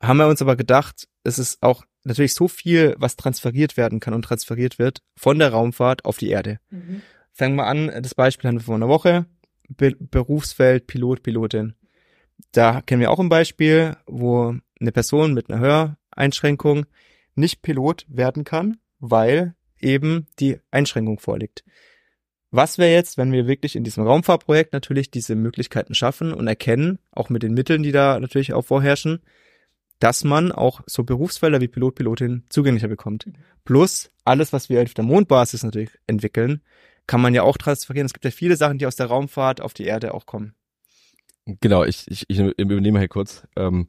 Haben 0.00 0.16
wir 0.16 0.28
uns 0.28 0.40
aber 0.40 0.56
gedacht, 0.56 1.08
es 1.24 1.38
ist 1.38 1.62
auch 1.62 1.84
natürlich 2.04 2.34
so 2.34 2.48
viel, 2.48 2.94
was 2.98 3.16
transferiert 3.16 3.76
werden 3.76 4.00
kann 4.00 4.14
und 4.14 4.22
transferiert 4.22 4.78
wird 4.78 5.02
von 5.16 5.38
der 5.38 5.50
Raumfahrt 5.50 6.04
auf 6.04 6.18
die 6.18 6.30
Erde. 6.30 6.58
Mhm. 6.70 7.02
Fangen 7.32 7.56
wir 7.56 7.66
an, 7.66 7.90
das 8.02 8.14
Beispiel 8.14 8.48
haben 8.48 8.56
wir 8.56 8.64
vor 8.64 8.74
einer 8.74 8.88
Woche. 8.88 9.26
Be 9.68 9.94
Berufsfeld 9.98 10.86
Pilot, 10.86 11.22
Pilotin. 11.22 11.74
Da 12.52 12.80
kennen 12.80 13.00
wir 13.00 13.10
auch 13.10 13.20
ein 13.20 13.28
Beispiel, 13.28 13.96
wo 14.06 14.54
eine 14.80 14.92
Person 14.92 15.34
mit 15.34 15.50
einer 15.50 15.96
Höreinschränkung 16.16 16.86
nicht 17.34 17.62
Pilot 17.62 18.06
werden 18.08 18.44
kann, 18.44 18.78
weil 18.98 19.54
eben 19.78 20.26
die 20.38 20.58
Einschränkung 20.70 21.18
vorliegt. 21.18 21.64
Was 22.50 22.78
wäre 22.78 22.92
jetzt, 22.92 23.16
wenn 23.16 23.32
wir 23.32 23.46
wirklich 23.46 23.76
in 23.76 23.84
diesem 23.84 24.04
Raumfahrtprojekt 24.04 24.72
natürlich 24.72 25.10
diese 25.10 25.36
Möglichkeiten 25.36 25.94
schaffen 25.94 26.34
und 26.34 26.48
erkennen, 26.48 26.98
auch 27.12 27.28
mit 27.28 27.42
den 27.42 27.54
Mitteln, 27.54 27.82
die 27.82 27.92
da 27.92 28.18
natürlich 28.18 28.52
auch 28.52 28.64
vorherrschen, 28.64 29.20
dass 30.00 30.24
man 30.24 30.50
auch 30.50 30.80
so 30.86 31.04
Berufsfelder 31.04 31.60
wie 31.60 31.68
Pilot, 31.68 31.94
Pilotin 31.94 32.44
zugänglicher 32.48 32.88
bekommt. 32.88 33.26
Plus 33.64 34.10
alles, 34.24 34.52
was 34.52 34.68
wir 34.68 34.82
auf 34.82 34.94
der 34.94 35.04
Mondbasis 35.04 35.62
natürlich 35.62 35.90
entwickeln, 36.06 36.62
kann 37.06 37.20
man 37.20 37.34
ja 37.34 37.42
auch 37.42 37.56
transferieren. 37.56 38.06
Es 38.06 38.12
gibt 38.12 38.24
ja 38.24 38.30
viele 38.30 38.56
Sachen, 38.56 38.78
die 38.78 38.86
aus 38.86 38.96
der 38.96 39.06
Raumfahrt 39.06 39.60
auf 39.60 39.74
die 39.74 39.84
Erde 39.84 40.14
auch 40.14 40.26
kommen. 40.26 40.54
Genau, 41.60 41.84
ich, 41.84 42.06
ich, 42.08 42.24
ich 42.28 42.38
übernehme 42.38 42.98
hier 42.98 43.08
kurz. 43.08 43.46
Ähm, 43.56 43.88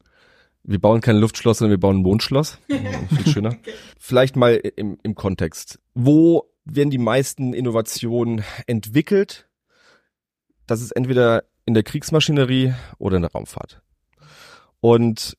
wir 0.64 0.80
bauen 0.80 1.00
keine 1.00 1.18
Luftschloss, 1.18 1.58
sondern 1.58 1.72
wir 1.72 1.80
bauen 1.80 1.98
ein 1.98 2.02
Mondschloss. 2.02 2.58
Viel 2.68 3.32
schöner. 3.32 3.56
Vielleicht 3.98 4.36
mal 4.36 4.54
im, 4.54 4.98
im 5.02 5.14
Kontext. 5.14 5.80
Wo 5.94 6.51
werden 6.64 6.90
die 6.90 6.98
meisten 6.98 7.52
Innovationen 7.52 8.44
entwickelt? 8.66 9.48
Das 10.66 10.80
ist 10.80 10.92
entweder 10.92 11.44
in 11.64 11.74
der 11.74 11.82
Kriegsmaschinerie 11.82 12.74
oder 12.98 13.16
in 13.16 13.22
der 13.22 13.32
Raumfahrt. 13.32 13.82
Und 14.80 15.36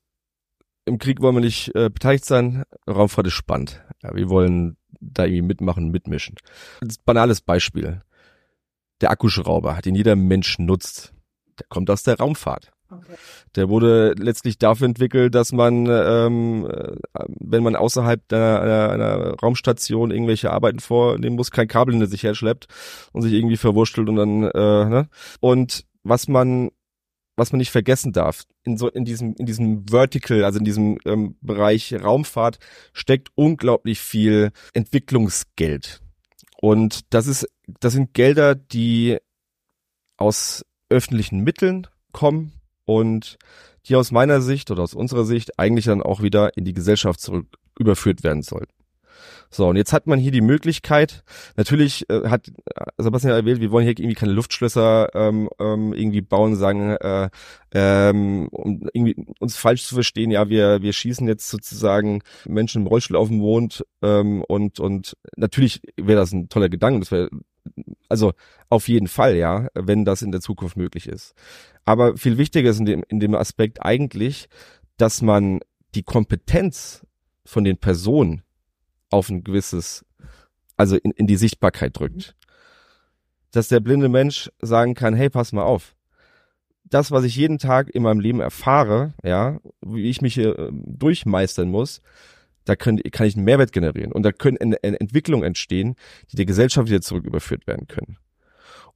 im 0.84 0.98
Krieg 0.98 1.20
wollen 1.20 1.36
wir 1.36 1.40
nicht 1.40 1.74
äh, 1.74 1.88
beteiligt 1.88 2.24
sein. 2.24 2.64
Raumfahrt 2.88 3.26
ist 3.26 3.34
spannend. 3.34 3.82
Ja, 4.02 4.14
wir 4.14 4.28
wollen 4.28 4.76
da 5.00 5.24
irgendwie 5.24 5.42
mitmachen, 5.42 5.90
mitmischen. 5.90 6.36
Banales 7.04 7.40
Beispiel. 7.40 8.02
Der 9.00 9.10
Akkuschrauber, 9.10 9.80
den 9.82 9.94
jeder 9.94 10.16
Mensch 10.16 10.58
nutzt, 10.58 11.14
der 11.58 11.66
kommt 11.68 11.90
aus 11.90 12.02
der 12.02 12.18
Raumfahrt. 12.18 12.73
Der 13.56 13.68
wurde 13.68 14.14
letztlich 14.18 14.58
dafür 14.58 14.86
entwickelt, 14.86 15.34
dass 15.34 15.52
man, 15.52 15.86
ähm, 15.88 16.68
äh, 16.70 16.96
wenn 17.26 17.62
man 17.62 17.76
außerhalb 17.76 18.20
einer, 18.32 18.60
einer, 18.60 18.90
einer 18.90 19.34
Raumstation 19.40 20.10
irgendwelche 20.10 20.50
Arbeiten 20.50 20.80
vornehmen 20.80 21.36
muss, 21.36 21.50
kein 21.50 21.68
Kabel 21.68 21.94
hinter 21.94 22.08
sich 22.08 22.22
herschleppt 22.22 22.66
und 23.12 23.22
sich 23.22 23.32
irgendwie 23.32 23.56
verwurschtelt 23.56 24.08
und 24.08 24.16
dann, 24.16 24.42
äh, 24.44 24.84
ne? 24.88 25.08
Und 25.40 25.84
was 26.02 26.28
man, 26.28 26.70
was 27.36 27.52
man 27.52 27.58
nicht 27.58 27.70
vergessen 27.70 28.12
darf, 28.12 28.42
in 28.64 28.76
so, 28.76 28.88
in 28.88 29.04
diesem, 29.04 29.34
in 29.38 29.46
diesem 29.46 29.86
Vertical, 29.88 30.44
also 30.44 30.58
in 30.58 30.64
diesem 30.64 30.98
ähm, 31.04 31.36
Bereich 31.40 31.94
Raumfahrt 31.94 32.58
steckt 32.92 33.30
unglaublich 33.34 34.00
viel 34.00 34.52
Entwicklungsgeld. 34.72 36.00
Und 36.60 37.12
das 37.12 37.26
ist, 37.26 37.48
das 37.66 37.92
sind 37.92 38.14
Gelder, 38.14 38.54
die 38.54 39.18
aus 40.16 40.64
öffentlichen 40.88 41.40
Mitteln 41.40 41.86
kommen 42.12 42.52
und 42.84 43.38
die 43.86 43.96
aus 43.96 44.12
meiner 44.12 44.40
Sicht 44.40 44.70
oder 44.70 44.82
aus 44.82 44.94
unserer 44.94 45.24
Sicht 45.24 45.58
eigentlich 45.58 45.84
dann 45.84 46.02
auch 46.02 46.22
wieder 46.22 46.56
in 46.56 46.64
die 46.64 46.72
Gesellschaft 46.72 47.20
zurück 47.20 47.46
überführt 47.78 48.22
werden 48.22 48.42
sollten. 48.42 48.72
So, 49.50 49.68
und 49.68 49.76
jetzt 49.76 49.92
hat 49.92 50.06
man 50.08 50.18
hier 50.18 50.32
die 50.32 50.40
Möglichkeit, 50.40 51.22
natürlich 51.56 52.08
äh, 52.10 52.28
hat 52.28 52.50
Sebastian 52.98 53.34
erwähnt, 53.34 53.60
wir 53.60 53.70
wollen 53.70 53.84
hier 53.84 53.96
irgendwie 53.96 54.16
keine 54.16 54.32
Luftschlösser 54.32 55.14
ähm, 55.14 55.48
ähm, 55.60 55.92
irgendwie 55.92 56.22
bauen, 56.22 56.56
sagen, 56.56 56.90
äh, 56.96 57.30
ähm, 57.72 58.48
um 58.50 58.88
irgendwie 58.92 59.14
uns 59.38 59.56
falsch 59.56 59.84
zu 59.84 59.94
verstehen, 59.94 60.32
ja, 60.32 60.48
wir, 60.48 60.82
wir 60.82 60.92
schießen 60.92 61.28
jetzt 61.28 61.48
sozusagen 61.48 62.22
Menschen 62.46 62.82
im 62.82 62.88
Rollstuhl 62.88 63.16
auf 63.16 63.28
den 63.28 63.38
Mond 63.38 63.84
ähm, 64.02 64.42
und, 64.42 64.80
und 64.80 65.16
natürlich 65.36 65.80
wäre 65.96 66.18
das 66.18 66.32
ein 66.32 66.48
toller 66.48 66.68
Gedanke, 66.68 67.00
das 67.00 67.12
wäre 67.12 67.30
also 68.08 68.32
auf 68.68 68.88
jeden 68.88 69.08
Fall, 69.08 69.36
ja, 69.36 69.68
wenn 69.74 70.04
das 70.04 70.22
in 70.22 70.32
der 70.32 70.40
Zukunft 70.40 70.76
möglich 70.76 71.08
ist. 71.08 71.34
Aber 71.84 72.16
viel 72.16 72.38
wichtiger 72.38 72.70
ist 72.70 72.78
in 72.78 72.86
dem, 72.86 73.04
in 73.08 73.20
dem 73.20 73.34
Aspekt 73.34 73.84
eigentlich, 73.84 74.48
dass 74.96 75.22
man 75.22 75.60
die 75.94 76.02
Kompetenz 76.02 77.06
von 77.44 77.64
den 77.64 77.76
Personen 77.76 78.42
auf 79.10 79.28
ein 79.28 79.44
gewisses, 79.44 80.04
also 80.76 80.96
in, 80.96 81.10
in 81.12 81.26
die 81.26 81.36
Sichtbarkeit 81.36 81.98
drückt. 81.98 82.34
Dass 83.50 83.68
der 83.68 83.80
blinde 83.80 84.08
Mensch 84.08 84.50
sagen 84.60 84.94
kann, 84.94 85.14
hey, 85.14 85.30
pass 85.30 85.52
mal 85.52 85.62
auf. 85.62 85.94
Das, 86.84 87.10
was 87.10 87.24
ich 87.24 87.36
jeden 87.36 87.58
Tag 87.58 87.88
in 87.88 88.02
meinem 88.02 88.20
Leben 88.20 88.40
erfahre, 88.40 89.14
ja, 89.22 89.60
wie 89.80 90.10
ich 90.10 90.20
mich 90.20 90.34
hier 90.34 90.58
äh, 90.58 90.70
durchmeistern 90.72 91.70
muss, 91.70 92.02
da 92.64 92.76
können, 92.76 93.00
kann 93.10 93.26
ich 93.26 93.36
einen 93.36 93.44
Mehrwert 93.44 93.72
generieren 93.72 94.12
und 94.12 94.22
da 94.22 94.32
können 94.32 94.58
eine, 94.58 94.76
eine 94.82 95.00
Entwicklung 95.00 95.42
entstehen, 95.42 95.96
die 96.30 96.36
der 96.36 96.46
Gesellschaft 96.46 96.88
wieder 96.88 97.00
zurück 97.00 97.24
überführt 97.24 97.66
werden 97.66 97.86
können. 97.86 98.18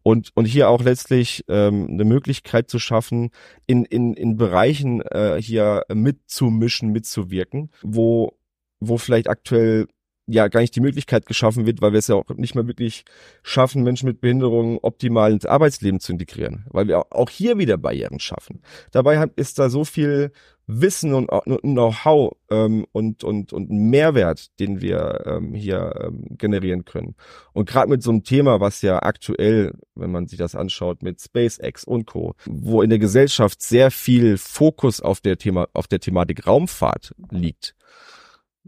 Und, 0.02 0.30
und 0.34 0.46
hier 0.46 0.68
auch 0.68 0.82
letztlich 0.82 1.44
ähm, 1.48 1.88
eine 1.90 2.04
Möglichkeit 2.04 2.70
zu 2.70 2.78
schaffen, 2.78 3.30
in, 3.66 3.84
in, 3.84 4.14
in 4.14 4.36
Bereichen 4.36 5.02
äh, 5.02 5.40
hier 5.40 5.84
mitzumischen, 5.92 6.90
mitzuwirken, 6.92 7.70
wo, 7.82 8.38
wo 8.80 8.96
vielleicht 8.96 9.28
aktuell 9.28 9.86
ja 10.28 10.48
gar 10.48 10.60
nicht 10.60 10.76
die 10.76 10.80
Möglichkeit 10.80 11.26
geschaffen 11.26 11.66
wird, 11.66 11.80
weil 11.80 11.92
wir 11.92 11.98
es 11.98 12.08
ja 12.08 12.14
auch 12.14 12.28
nicht 12.36 12.54
mehr 12.54 12.66
wirklich 12.66 13.04
schaffen, 13.42 13.82
Menschen 13.82 14.06
mit 14.06 14.20
Behinderungen 14.20 14.78
optimal 14.82 15.32
ins 15.32 15.46
Arbeitsleben 15.46 16.00
zu 16.00 16.12
integrieren, 16.12 16.66
weil 16.70 16.86
wir 16.86 17.12
auch 17.12 17.30
hier 17.30 17.58
wieder 17.58 17.78
Barrieren 17.78 18.20
schaffen. 18.20 18.62
Dabei 18.92 19.26
ist 19.36 19.58
da 19.58 19.70
so 19.70 19.84
viel 19.84 20.32
Wissen 20.70 21.14
und 21.14 21.30
Know-how 21.62 22.36
ähm, 22.50 22.86
und, 22.92 23.24
und, 23.24 23.54
und 23.54 23.70
Mehrwert, 23.70 24.58
den 24.60 24.82
wir 24.82 25.24
ähm, 25.24 25.54
hier 25.54 25.94
ähm, 26.04 26.26
generieren 26.36 26.84
können. 26.84 27.14
Und 27.54 27.68
gerade 27.68 27.88
mit 27.88 28.02
so 28.02 28.10
einem 28.10 28.22
Thema, 28.22 28.60
was 28.60 28.82
ja 28.82 29.02
aktuell, 29.02 29.72
wenn 29.94 30.12
man 30.12 30.26
sich 30.26 30.38
das 30.38 30.54
anschaut, 30.54 31.02
mit 31.02 31.22
SpaceX 31.22 31.84
und 31.84 32.06
Co., 32.06 32.34
wo 32.44 32.82
in 32.82 32.90
der 32.90 32.98
Gesellschaft 32.98 33.62
sehr 33.62 33.90
viel 33.90 34.36
Fokus 34.36 35.00
auf 35.00 35.22
der 35.22 35.38
Thema, 35.38 35.68
auf 35.72 35.86
der 35.86 36.00
Thematik 36.00 36.46
Raumfahrt 36.46 37.14
liegt, 37.30 37.74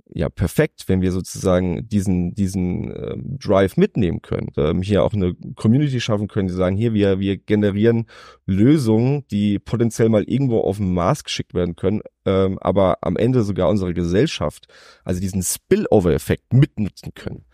ja 0.08 0.28
perfekt, 0.28 0.84
wenn 0.86 1.00
wir 1.00 1.12
sozusagen 1.12 1.88
diesen 1.88 2.34
diesen 2.34 2.90
ähm, 2.90 3.38
Drive 3.38 3.76
mitnehmen 3.76 4.22
können, 4.22 4.48
ähm, 4.56 4.82
hier 4.82 5.02
auch 5.04 5.12
eine 5.12 5.34
Community 5.54 6.00
schaffen 6.00 6.28
können, 6.28 6.48
die 6.48 6.54
sagen, 6.54 6.76
hier 6.76 6.94
wir 6.94 7.20
wir 7.20 7.36
generieren 7.36 8.06
Lösungen, 8.46 9.24
die 9.30 9.58
potenziell 9.58 10.08
mal 10.08 10.24
irgendwo 10.24 10.60
auf 10.60 10.78
den 10.78 10.92
Mars 10.92 11.24
geschickt 11.24 11.54
werden 11.54 11.76
können, 11.76 12.00
ähm, 12.24 12.58
aber 12.60 12.98
am 13.02 13.16
Ende 13.16 13.42
sogar 13.42 13.68
unsere 13.68 13.94
Gesellschaft, 13.94 14.66
also 15.04 15.20
diesen 15.20 15.42
Spillover-Effekt 15.42 16.52
mitnutzen 16.52 17.12
können. 17.14 17.44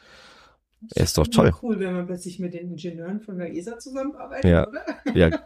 Er 0.94 1.04
ist 1.04 1.18
doch 1.18 1.26
toll. 1.26 1.52
Cool, 1.62 1.80
wenn 1.80 1.94
man 1.94 2.06
plötzlich 2.06 2.38
mit 2.38 2.54
den 2.54 2.70
Ingenieuren 2.70 3.20
von 3.20 3.38
der 3.38 3.54
ESA 3.54 3.78
zusammenarbeitet, 3.78 4.50
ja. 4.50 4.66
oder? 4.68 4.84
Ja. 5.14 5.30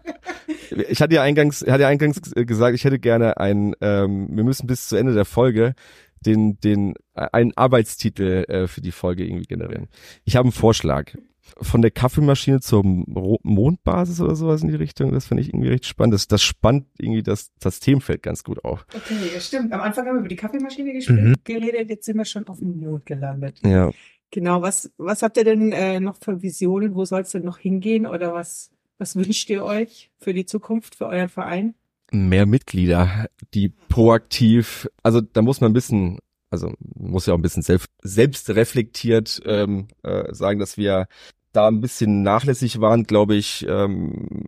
Ich 0.88 1.02
hatte 1.02 1.14
ja 1.14 1.22
eingangs, 1.22 1.62
hatte 1.62 1.82
ja 1.82 1.88
eingangs 1.88 2.20
gesagt, 2.20 2.76
ich 2.76 2.84
hätte 2.84 3.00
gerne 3.00 3.38
ein, 3.38 3.74
ähm, 3.80 4.28
wir 4.30 4.44
müssen 4.44 4.68
bis 4.68 4.88
zu 4.88 4.96
Ende 4.96 5.14
der 5.14 5.24
Folge 5.24 5.74
den, 6.20 6.58
den, 6.60 6.94
äh, 7.14 7.28
einen 7.32 7.56
Arbeitstitel 7.56 8.44
äh, 8.48 8.68
für 8.68 8.80
die 8.80 8.92
Folge 8.92 9.24
irgendwie 9.24 9.46
generieren. 9.46 9.88
Ich 10.24 10.36
habe 10.36 10.46
einen 10.46 10.52
Vorschlag. 10.52 11.14
Von 11.60 11.82
der 11.82 11.90
Kaffeemaschine 11.90 12.60
zur 12.60 12.84
Mondbasis 12.84 14.20
oder 14.20 14.36
sowas 14.36 14.62
in 14.62 14.68
die 14.68 14.76
Richtung, 14.76 15.10
das 15.10 15.26
finde 15.26 15.42
ich 15.42 15.48
irgendwie 15.48 15.70
recht 15.70 15.84
spannend. 15.84 16.14
Das, 16.14 16.28
das 16.28 16.42
spannt 16.42 16.86
irgendwie 16.96 17.24
das, 17.24 17.50
das 17.58 17.80
Themenfeld 17.80 18.22
ganz 18.22 18.44
gut 18.44 18.64
auf. 18.64 18.86
Okay, 18.94 19.16
ja, 19.34 19.40
stimmt. 19.40 19.72
Am 19.72 19.80
Anfang 19.80 20.06
haben 20.06 20.14
wir 20.14 20.20
über 20.20 20.28
die 20.28 20.36
Kaffeemaschine 20.36 20.92
mhm. 20.92 21.34
geredet, 21.42 21.90
jetzt 21.90 22.04
sind 22.06 22.18
wir 22.18 22.24
schon 22.24 22.46
auf 22.46 22.60
dem 22.60 22.78
Mond 22.78 23.04
gelandet. 23.04 23.58
Ja. 23.64 23.90
Genau, 24.30 24.62
was, 24.62 24.92
was 24.96 25.22
habt 25.22 25.36
ihr 25.38 25.44
denn 25.44 25.72
äh, 25.72 25.98
noch 25.98 26.16
für 26.16 26.40
Visionen? 26.40 26.94
Wo 26.94 27.04
soll 27.04 27.22
es 27.22 27.30
denn 27.30 27.42
noch 27.42 27.58
hingehen? 27.58 28.06
Oder 28.06 28.32
was, 28.32 28.70
was 28.98 29.16
wünscht 29.16 29.50
ihr 29.50 29.64
euch 29.64 30.12
für 30.18 30.32
die 30.32 30.46
Zukunft, 30.46 30.94
für 30.94 31.06
euren 31.06 31.28
Verein? 31.28 31.74
Mehr 32.12 32.46
Mitglieder, 32.46 33.28
die 33.54 33.68
proaktiv, 33.88 34.88
also 35.02 35.20
da 35.20 35.42
muss 35.42 35.60
man 35.60 35.70
ein 35.70 35.74
bisschen, 35.74 36.18
also 36.50 36.72
muss 36.78 37.26
ja 37.26 37.34
auch 37.34 37.38
ein 37.38 37.42
bisschen 37.42 37.62
selbst, 37.62 37.90
selbst 38.02 38.50
reflektiert 38.50 39.40
ähm, 39.44 39.88
äh, 40.02 40.34
sagen, 40.34 40.58
dass 40.58 40.76
wir 40.76 41.06
da 41.52 41.68
ein 41.68 41.80
bisschen 41.80 42.22
nachlässig 42.22 42.80
waren, 42.80 43.04
glaube 43.04 43.34
ich, 43.34 43.66
ähm, 43.68 44.44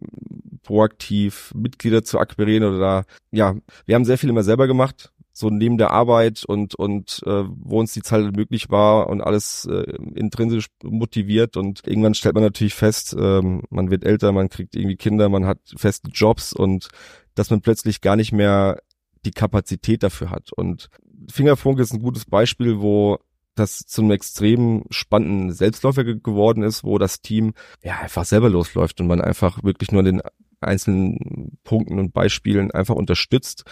proaktiv 0.62 1.52
Mitglieder 1.54 2.04
zu 2.04 2.18
akquirieren 2.18 2.64
oder 2.64 2.78
da, 2.78 3.04
ja, 3.32 3.56
wir 3.86 3.94
haben 3.94 4.04
sehr 4.04 4.18
viel 4.18 4.30
immer 4.30 4.44
selber 4.44 4.66
gemacht, 4.66 5.12
so 5.32 5.50
neben 5.50 5.78
der 5.78 5.90
Arbeit 5.90 6.44
und 6.44 6.74
und 6.74 7.22
äh, 7.26 7.44
wo 7.46 7.80
uns 7.80 7.92
die 7.94 8.02
Zeit 8.02 8.36
möglich 8.36 8.70
war 8.70 9.08
und 9.08 9.22
alles 9.22 9.64
äh, 9.64 9.96
intrinsisch 10.14 10.66
motiviert 10.84 11.56
und 11.56 11.80
irgendwann 11.86 12.14
stellt 12.14 12.34
man 12.34 12.44
natürlich 12.44 12.74
fest, 12.74 13.16
ähm, 13.18 13.62
man 13.70 13.90
wird 13.90 14.04
älter, 14.04 14.32
man 14.32 14.50
kriegt 14.50 14.76
irgendwie 14.76 14.96
Kinder, 14.96 15.28
man 15.28 15.46
hat 15.46 15.58
feste 15.76 16.10
Jobs 16.10 16.52
und 16.52 16.88
dass 17.34 17.50
man 17.50 17.60
plötzlich 17.60 18.00
gar 18.00 18.16
nicht 18.16 18.32
mehr 18.32 18.80
die 19.24 19.30
Kapazität 19.30 20.02
dafür 20.02 20.30
hat. 20.30 20.52
Und 20.52 20.88
Fingerfunk 21.30 21.78
ist 21.78 21.92
ein 21.92 22.02
gutes 22.02 22.24
Beispiel, 22.24 22.80
wo 22.80 23.18
das 23.54 23.78
zum 23.80 24.10
extrem 24.10 24.84
spannenden 24.90 25.52
Selbstläufer 25.52 26.04
geworden 26.04 26.62
ist, 26.62 26.84
wo 26.84 26.98
das 26.98 27.20
Team 27.20 27.54
ja 27.82 27.98
einfach 27.98 28.24
selber 28.24 28.48
losläuft 28.48 29.00
und 29.00 29.06
man 29.06 29.20
einfach 29.20 29.62
wirklich 29.62 29.92
nur 29.92 30.02
den 30.02 30.22
einzelnen 30.62 31.58
Punkten 31.64 31.98
und 31.98 32.12
Beispielen 32.12 32.70
einfach 32.70 32.94
unterstützt. 32.94 33.64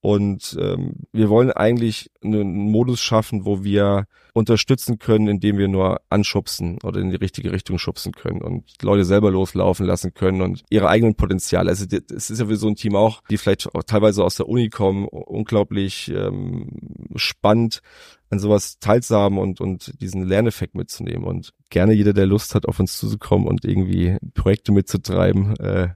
Und 0.00 0.56
ähm, 0.60 0.92
wir 1.12 1.28
wollen 1.28 1.50
eigentlich 1.50 2.10
einen 2.22 2.70
Modus 2.70 3.00
schaffen, 3.00 3.44
wo 3.44 3.64
wir 3.64 4.06
unterstützen 4.32 4.98
können, 4.98 5.26
indem 5.26 5.58
wir 5.58 5.66
nur 5.66 6.00
anschubsen 6.08 6.78
oder 6.84 7.00
in 7.00 7.10
die 7.10 7.16
richtige 7.16 7.50
Richtung 7.50 7.78
schubsen 7.78 8.12
können 8.12 8.40
und 8.40 8.64
Leute 8.82 9.04
selber 9.04 9.30
loslaufen 9.32 9.84
lassen 9.84 10.14
können 10.14 10.40
und 10.42 10.62
ihre 10.70 10.88
eigenen 10.88 11.16
Potenziale. 11.16 11.70
Also 11.70 11.84
es 12.14 12.30
ist 12.30 12.38
ja 12.38 12.46
für 12.46 12.56
so 12.56 12.68
ein 12.68 12.76
Team 12.76 12.94
auch, 12.94 13.22
die 13.28 13.38
vielleicht 13.38 13.74
auch 13.74 13.82
teilweise 13.82 14.22
aus 14.22 14.36
der 14.36 14.48
Uni 14.48 14.68
kommen, 14.68 15.08
unglaublich 15.08 16.08
ähm, 16.10 16.68
spannend 17.16 17.82
an 18.30 18.38
sowas 18.38 18.78
teilzuhaben 18.78 19.38
und, 19.38 19.60
und 19.60 20.00
diesen 20.00 20.22
Lerneffekt 20.24 20.74
mitzunehmen. 20.74 21.24
Und 21.24 21.54
gerne 21.70 21.92
jeder, 21.92 22.12
der 22.12 22.26
Lust 22.26 22.54
hat, 22.54 22.66
auf 22.66 22.78
uns 22.78 22.98
zuzukommen 22.98 23.46
und 23.46 23.64
irgendwie 23.64 24.16
Projekte 24.34 24.72
mitzutreiben, 24.72 25.56
äh, 25.56 25.88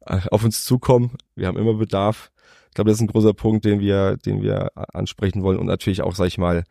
auf 0.30 0.44
uns 0.44 0.64
zukommen. 0.64 1.16
Wir 1.34 1.46
haben 1.46 1.58
immer 1.58 1.74
Bedarf. 1.74 2.30
Ich 2.68 2.74
glaube, 2.74 2.90
das 2.90 2.98
ist 2.98 3.02
ein 3.02 3.08
großer 3.08 3.32
Punkt, 3.32 3.64
den 3.64 3.80
wir, 3.80 4.18
den 4.18 4.42
wir 4.42 4.70
ansprechen 4.74 5.42
wollen. 5.42 5.58
Und 5.58 5.66
natürlich 5.66 6.02
auch, 6.02 6.14
sag 6.14 6.26
ich 6.26 6.38
mal, 6.38 6.64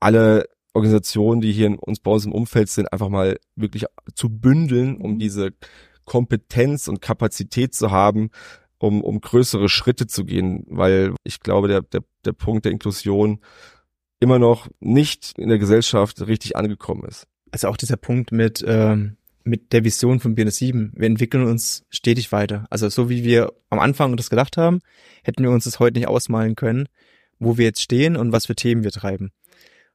alle 0.00 0.46
Organisationen, 0.72 1.40
die 1.40 1.52
hier 1.52 1.66
in 1.66 1.76
uns 1.76 2.00
bei 2.00 2.10
uns 2.10 2.24
im 2.24 2.32
Umfeld 2.32 2.68
sind, 2.68 2.92
einfach 2.92 3.08
mal 3.08 3.38
wirklich 3.54 3.84
zu 4.14 4.28
bündeln, 4.28 4.96
um 4.96 5.14
mhm. 5.14 5.18
diese 5.18 5.52
Kompetenz 6.04 6.88
und 6.88 7.00
Kapazität 7.00 7.74
zu 7.74 7.90
haben, 7.90 8.30
um, 8.84 9.02
um 9.02 9.20
größere 9.20 9.70
Schritte 9.70 10.06
zu 10.06 10.24
gehen, 10.24 10.64
weil 10.68 11.14
ich 11.24 11.40
glaube, 11.40 11.68
der, 11.68 11.80
der, 11.80 12.02
der 12.26 12.32
Punkt 12.32 12.66
der 12.66 12.72
Inklusion 12.72 13.40
immer 14.20 14.38
noch 14.38 14.68
nicht 14.80 15.32
in 15.38 15.48
der 15.48 15.58
Gesellschaft 15.58 16.26
richtig 16.26 16.56
angekommen 16.56 17.04
ist. 17.08 17.26
Also 17.50 17.68
auch 17.68 17.78
dieser 17.78 17.96
Punkt 17.96 18.30
mit, 18.30 18.62
ähm, 18.66 19.16
mit 19.42 19.72
der 19.72 19.84
Vision 19.84 20.20
von 20.20 20.34
BNS 20.34 20.56
7. 20.56 20.92
Wir 20.96 21.06
entwickeln 21.06 21.46
uns 21.46 21.84
stetig 21.88 22.30
weiter. 22.30 22.66
Also 22.68 22.90
so 22.90 23.08
wie 23.08 23.24
wir 23.24 23.52
am 23.70 23.78
Anfang 23.78 24.16
das 24.18 24.28
gedacht 24.28 24.58
haben, 24.58 24.80
hätten 25.22 25.42
wir 25.42 25.50
uns 25.50 25.64
das 25.64 25.78
heute 25.78 25.98
nicht 25.98 26.08
ausmalen 26.08 26.54
können, 26.54 26.86
wo 27.38 27.56
wir 27.56 27.64
jetzt 27.64 27.82
stehen 27.82 28.16
und 28.16 28.32
was 28.32 28.46
für 28.46 28.54
Themen 28.54 28.84
wir 28.84 28.92
treiben. 28.92 29.32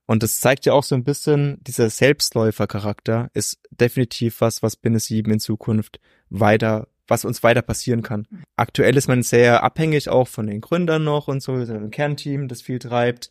Und 0.07 0.23
das 0.23 0.39
zeigt 0.39 0.65
ja 0.65 0.73
auch 0.73 0.83
so 0.83 0.95
ein 0.95 1.03
bisschen, 1.03 1.59
dieser 1.61 1.91
Selbstläufercharakter 1.91 3.29
ist 3.35 3.59
definitiv 3.69 4.41
was, 4.41 4.63
was 4.63 4.77
BNS 4.77 5.05
7 5.05 5.31
in 5.31 5.39
Zukunft 5.39 5.99
weiter 6.31 6.87
was 7.09 7.25
uns 7.25 7.43
weiter 7.43 7.61
passieren 7.61 8.03
kann. 8.03 8.27
Aktuell 8.55 8.95
ist 8.95 9.07
man 9.07 9.23
sehr 9.23 9.63
abhängig 9.63 10.09
auch 10.09 10.27
von 10.27 10.47
den 10.47 10.61
Gründern 10.61 11.03
noch 11.03 11.27
und 11.27 11.41
so, 11.41 11.53
ein 11.53 11.91
Kernteam, 11.91 12.47
das 12.47 12.61
viel 12.61 12.79
treibt. 12.79 13.29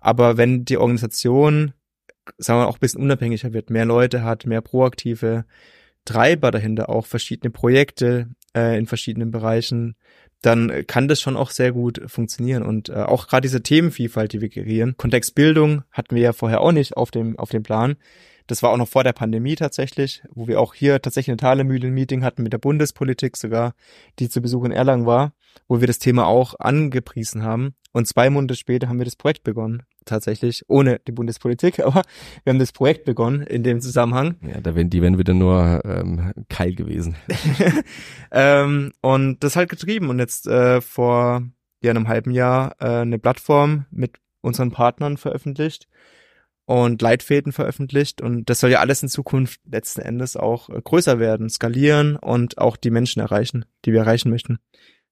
Aber 0.00 0.36
wenn 0.36 0.64
die 0.64 0.76
Organisation, 0.76 1.72
sagen 2.38 2.60
wir 2.60 2.68
auch 2.68 2.76
ein 2.76 2.80
bisschen 2.80 3.02
unabhängiger 3.02 3.52
wird, 3.52 3.70
mehr 3.70 3.86
Leute 3.86 4.22
hat, 4.22 4.46
mehr 4.46 4.60
proaktive 4.60 5.44
Treiber 6.04 6.50
dahinter, 6.50 6.90
auch 6.90 7.06
verschiedene 7.06 7.50
Projekte 7.50 8.28
äh, 8.54 8.78
in 8.78 8.86
verschiedenen 8.86 9.30
Bereichen, 9.30 9.96
dann 10.42 10.86
kann 10.86 11.08
das 11.08 11.22
schon 11.22 11.36
auch 11.36 11.50
sehr 11.50 11.72
gut 11.72 12.02
funktionieren. 12.06 12.62
Und 12.62 12.90
äh, 12.90 12.94
auch 12.94 13.28
gerade 13.28 13.42
diese 13.42 13.62
Themenvielfalt, 13.62 14.32
die 14.34 14.42
wir 14.42 14.50
kreieren, 14.50 14.96
Kontextbildung 14.96 15.84
hatten 15.90 16.14
wir 16.14 16.22
ja 16.22 16.32
vorher 16.34 16.60
auch 16.60 16.72
nicht 16.72 16.96
auf 16.96 17.10
dem, 17.10 17.38
auf 17.38 17.48
dem 17.48 17.62
Plan. 17.62 17.96
Das 18.46 18.62
war 18.62 18.70
auch 18.70 18.76
noch 18.76 18.88
vor 18.88 19.04
der 19.04 19.12
Pandemie 19.12 19.54
tatsächlich, 19.54 20.22
wo 20.30 20.46
wir 20.46 20.60
auch 20.60 20.74
hier 20.74 21.00
tatsächlich 21.00 21.32
eine 21.32 21.38
Thalemühlen-Meeting 21.38 22.22
hatten 22.22 22.42
mit 22.42 22.52
der 22.52 22.58
Bundespolitik 22.58 23.36
sogar, 23.36 23.74
die 24.18 24.28
zu 24.28 24.42
Besuch 24.42 24.64
in 24.64 24.72
Erlangen 24.72 25.06
war, 25.06 25.32
wo 25.66 25.80
wir 25.80 25.86
das 25.86 25.98
Thema 25.98 26.26
auch 26.26 26.54
angepriesen 26.58 27.42
haben. 27.42 27.74
Und 27.92 28.06
zwei 28.06 28.28
Monate 28.28 28.54
später 28.56 28.88
haben 28.88 28.98
wir 28.98 29.06
das 29.06 29.16
Projekt 29.16 29.44
begonnen, 29.44 29.84
tatsächlich, 30.04 30.64
ohne 30.68 31.00
die 31.06 31.12
Bundespolitik, 31.12 31.80
aber 31.84 32.02
wir 32.42 32.50
haben 32.50 32.58
das 32.58 32.72
Projekt 32.72 33.06
begonnen 33.06 33.42
in 33.42 33.62
dem 33.62 33.80
Zusammenhang. 33.80 34.36
Ja, 34.42 34.60
da 34.60 34.74
wären 34.74 34.90
die 34.90 35.00
wären 35.00 35.16
wieder 35.16 35.32
nur 35.32 35.80
ähm, 35.84 36.32
Keil 36.50 36.74
gewesen. 36.74 37.16
ähm, 38.30 38.92
und 39.00 39.42
das 39.42 39.56
halt 39.56 39.70
getrieben 39.70 40.10
und 40.10 40.18
jetzt 40.18 40.46
äh, 40.46 40.82
vor 40.82 41.42
ja, 41.82 41.90
einem 41.90 42.08
halben 42.08 42.30
Jahr 42.30 42.76
äh, 42.78 43.02
eine 43.02 43.18
Plattform 43.18 43.86
mit 43.90 44.18
unseren 44.42 44.70
Partnern 44.70 45.16
veröffentlicht 45.16 45.88
und 46.66 47.02
Leitfäden 47.02 47.52
veröffentlicht 47.52 48.22
und 48.22 48.48
das 48.48 48.60
soll 48.60 48.70
ja 48.70 48.80
alles 48.80 49.02
in 49.02 49.08
Zukunft 49.08 49.60
letzten 49.70 50.00
Endes 50.00 50.36
auch 50.36 50.70
äh, 50.70 50.80
größer 50.82 51.18
werden, 51.18 51.50
skalieren 51.50 52.16
und 52.16 52.58
auch 52.58 52.76
die 52.76 52.90
Menschen 52.90 53.20
erreichen, 53.20 53.64
die 53.84 53.92
wir 53.92 54.00
erreichen 54.00 54.30
möchten. 54.30 54.58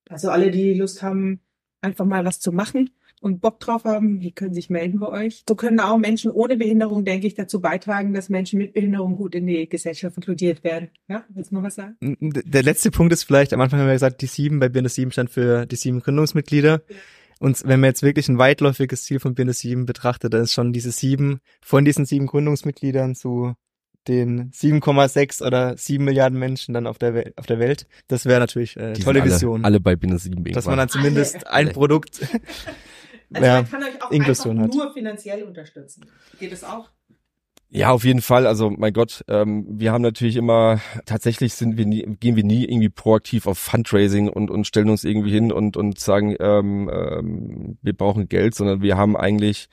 Also 0.08 0.30
alle, 0.30 0.50
die 0.50 0.74
Lust 0.74 1.02
haben, 1.02 1.40
einfach 1.80 2.04
mal 2.04 2.24
was 2.24 2.40
zu 2.40 2.52
machen 2.52 2.90
und 3.20 3.40
Bock 3.40 3.60
drauf 3.60 3.84
haben, 3.84 4.20
die 4.20 4.32
können 4.32 4.54
sich 4.54 4.68
melden 4.68 4.98
bei 4.98 5.08
euch. 5.08 5.44
So 5.48 5.54
können 5.54 5.78
auch 5.80 5.96
Menschen 5.96 6.30
ohne 6.30 6.56
Behinderung, 6.56 7.04
denke 7.04 7.26
ich, 7.26 7.34
dazu 7.34 7.60
beitragen, 7.60 8.14
dass 8.14 8.28
Menschen 8.28 8.58
mit 8.58 8.72
Behinderung 8.72 9.16
gut 9.16 9.34
in 9.34 9.46
die 9.46 9.68
Gesellschaft 9.68 10.16
inkludiert 10.16 10.64
werden. 10.64 10.90
Ja, 11.08 11.24
willst 11.28 11.52
du 11.52 11.56
noch 11.56 11.62
was 11.62 11.76
sagen? 11.76 11.96
Der 12.00 12.62
letzte 12.62 12.90
Punkt 12.90 13.12
ist 13.12 13.24
vielleicht, 13.24 13.52
am 13.52 13.60
Anfang 13.60 13.78
haben 13.78 13.86
wir 13.86 13.92
gesagt, 13.92 14.22
die 14.22 14.26
sieben, 14.26 14.58
bei 14.58 14.68
Birne 14.68 14.88
7 14.88 15.12
stand 15.12 15.30
für 15.30 15.66
die 15.66 15.76
sieben 15.76 16.00
Gründungsmitglieder. 16.00 16.82
Ja. 16.88 16.96
Und 17.42 17.64
wenn 17.66 17.80
man 17.80 17.88
jetzt 17.88 18.04
wirklich 18.04 18.28
ein 18.28 18.38
weitläufiges 18.38 19.02
Ziel 19.02 19.18
von 19.18 19.34
Birne 19.34 19.52
7 19.52 19.84
betrachtet, 19.84 20.32
dann 20.32 20.42
ist 20.42 20.52
schon 20.52 20.72
diese 20.72 20.92
sieben, 20.92 21.40
von 21.60 21.84
diesen 21.84 22.04
sieben 22.04 22.28
Gründungsmitgliedern 22.28 23.16
zu 23.16 23.54
den 24.06 24.52
7,6 24.52 25.44
oder 25.44 25.76
7 25.76 26.04
Milliarden 26.04 26.38
Menschen 26.38 26.72
dann 26.72 26.86
auf 26.86 26.98
der, 26.98 27.14
Welt, 27.14 27.36
auf 27.36 27.46
der 27.46 27.58
Welt. 27.58 27.88
Das 28.06 28.26
wäre 28.26 28.38
natürlich 28.38 28.76
äh, 28.76 28.92
tolle 28.92 29.22
alle, 29.22 29.32
Vision. 29.32 29.64
Alle 29.64 29.80
bei 29.80 29.96
Binne 29.96 30.18
7 30.18 30.44
Dass 30.52 30.66
man 30.66 30.78
dann 30.78 30.88
zumindest 30.88 31.44
alle. 31.48 31.70
ein 31.70 31.74
Produkt 31.74 32.20
also 33.34 33.46
ja, 33.46 33.54
man 33.54 33.70
kann 33.70 33.82
euch 33.82 34.02
auch 34.02 34.10
Inklusion 34.10 34.56
nur 34.56 34.92
finanziell 34.92 35.42
unterstützen. 35.42 36.06
Geht 36.38 36.52
es 36.52 36.64
auch? 36.64 36.90
Ja, 37.74 37.90
auf 37.90 38.04
jeden 38.04 38.20
Fall. 38.20 38.46
Also 38.46 38.68
mein 38.68 38.92
Gott, 38.92 39.24
ähm, 39.28 39.64
wir 39.66 39.92
haben 39.92 40.02
natürlich 40.02 40.36
immer, 40.36 40.78
tatsächlich 41.06 41.54
sind 41.54 41.78
wir 41.78 41.86
nie, 41.86 42.02
gehen 42.20 42.36
wir 42.36 42.44
nie 42.44 42.64
irgendwie 42.66 42.90
proaktiv 42.90 43.46
auf 43.46 43.58
Fundraising 43.58 44.28
und, 44.28 44.50
und 44.50 44.66
stellen 44.66 44.90
uns 44.90 45.04
irgendwie 45.04 45.30
hin 45.30 45.50
und, 45.50 45.78
und 45.78 45.98
sagen, 45.98 46.36
ähm, 46.38 46.90
ähm, 46.92 47.78
wir 47.80 47.94
brauchen 47.94 48.28
Geld, 48.28 48.54
sondern 48.54 48.82
wir 48.82 48.98
haben 48.98 49.16
eigentlich 49.16 49.68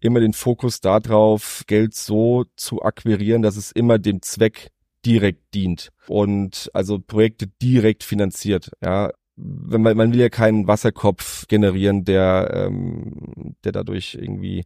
immer 0.00 0.18
den 0.18 0.32
Fokus 0.32 0.80
darauf, 0.80 1.62
Geld 1.68 1.94
so 1.94 2.46
zu 2.56 2.82
akquirieren, 2.82 3.42
dass 3.42 3.56
es 3.56 3.70
immer 3.70 4.00
dem 4.00 4.22
Zweck 4.22 4.72
direkt 5.04 5.54
dient 5.54 5.92
und 6.08 6.68
also 6.74 6.98
Projekte 6.98 7.46
direkt 7.62 8.02
finanziert. 8.02 8.72
Ja, 8.84 9.12
wenn 9.36 9.82
man, 9.82 9.96
man 9.96 10.12
will 10.12 10.20
ja 10.20 10.30
keinen 10.30 10.66
Wasserkopf 10.66 11.46
generieren, 11.46 12.04
der, 12.04 12.50
ähm, 12.52 13.54
der 13.62 13.70
dadurch 13.70 14.18
irgendwie 14.20 14.64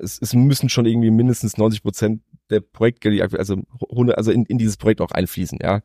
es, 0.00 0.18
es 0.20 0.34
müssen 0.34 0.68
schon 0.68 0.86
irgendwie 0.86 1.10
mindestens 1.10 1.56
90 1.58 1.82
Prozent 1.82 2.22
der 2.48 2.60
Projektgelder, 2.60 3.28
also, 3.38 3.56
also 4.14 4.30
in, 4.32 4.44
in 4.46 4.58
dieses 4.58 4.76
Projekt 4.76 5.00
auch 5.00 5.12
einfließen, 5.12 5.58
ja. 5.62 5.80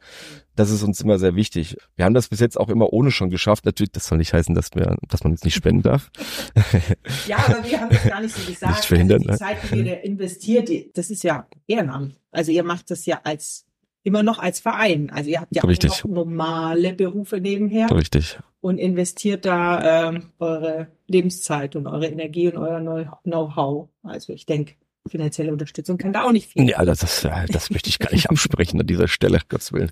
Das 0.55 0.71
ist 0.71 0.84
uns 0.84 1.01
immer 1.01 1.19
sehr 1.19 1.36
wichtig. 1.36 1.76
Wir 1.95 2.05
haben 2.05 2.13
das 2.13 2.30
bis 2.30 2.39
jetzt 2.39 2.57
auch 2.57 2.69
immer 2.69 2.93
ohne 2.93 3.11
schon 3.11 3.30
geschafft. 3.30 3.65
Natürlich, 3.65 3.91
das 3.91 4.07
soll 4.07 4.17
nicht 4.17 4.34
heißen, 4.34 4.55
dass 4.55 4.73
wir, 4.73 4.95
dass 5.09 5.23
man 5.23 5.34
uns 5.34 5.43
nicht 5.43 5.55
spenden 5.55 5.82
darf. 5.82 6.09
ja, 7.28 7.38
aber 7.38 7.63
wir 7.69 7.82
haben 7.82 7.89
das 7.89 8.05
gar 8.05 8.21
nicht 8.21 8.34
so 8.34 8.49
gesagt. 8.49 8.78
Nicht 8.78 8.86
verhindern, 8.86 9.23
also 9.28 9.32
die 9.34 9.38
Zeit, 9.38 9.57
die 9.71 9.82
ihr 9.82 10.03
investiert, 10.03 10.69
das 10.97 11.09
ist 11.09 11.23
ja 11.23 11.47
Ehrenamt. 11.67 12.15
Also 12.32 12.51
ihr 12.51 12.63
macht 12.63 12.89
das 12.89 13.05
ja 13.05 13.19
als 13.23 13.65
immer 14.03 14.23
noch 14.23 14.39
als 14.39 14.59
Verein. 14.59 15.09
Also 15.09 15.30
ihr 15.30 15.41
habt 15.41 15.53
ja 15.53 15.63
Richtig. 15.63 15.91
auch 15.91 16.05
noch 16.05 16.26
normale 16.26 16.93
Berufe 16.93 17.41
nebenher. 17.41 17.89
Richtig. 17.91 18.39
Und 18.66 18.80
investiert 18.80 19.45
da 19.45 20.07
ähm, 20.07 20.32
eure 20.39 20.88
Lebenszeit 21.05 21.76
und 21.76 21.86
eure 21.86 22.07
Energie 22.07 22.47
und 22.47 22.57
euer 22.57 23.20
Know-how. 23.22 23.89
Also 24.01 24.34
ich 24.34 24.47
denke, 24.47 24.74
finanzielle 25.07 25.51
Unterstützung 25.51 25.99
kann 25.99 26.13
da 26.13 26.24
auch 26.24 26.32
nicht 26.32 26.49
viel. 26.49 26.68
Ja, 26.68 26.84
das, 26.84 27.01
das, 27.01 27.28
das 27.47 27.70
möchte 27.70 27.89
ich 27.89 27.99
gar 27.99 28.11
nicht 28.11 28.28
absprechen 28.32 28.82
an 28.82 28.88
dieser 28.88 29.07
Stelle, 29.07 29.39
Gottes 29.49 29.72
Willen. 29.72 29.91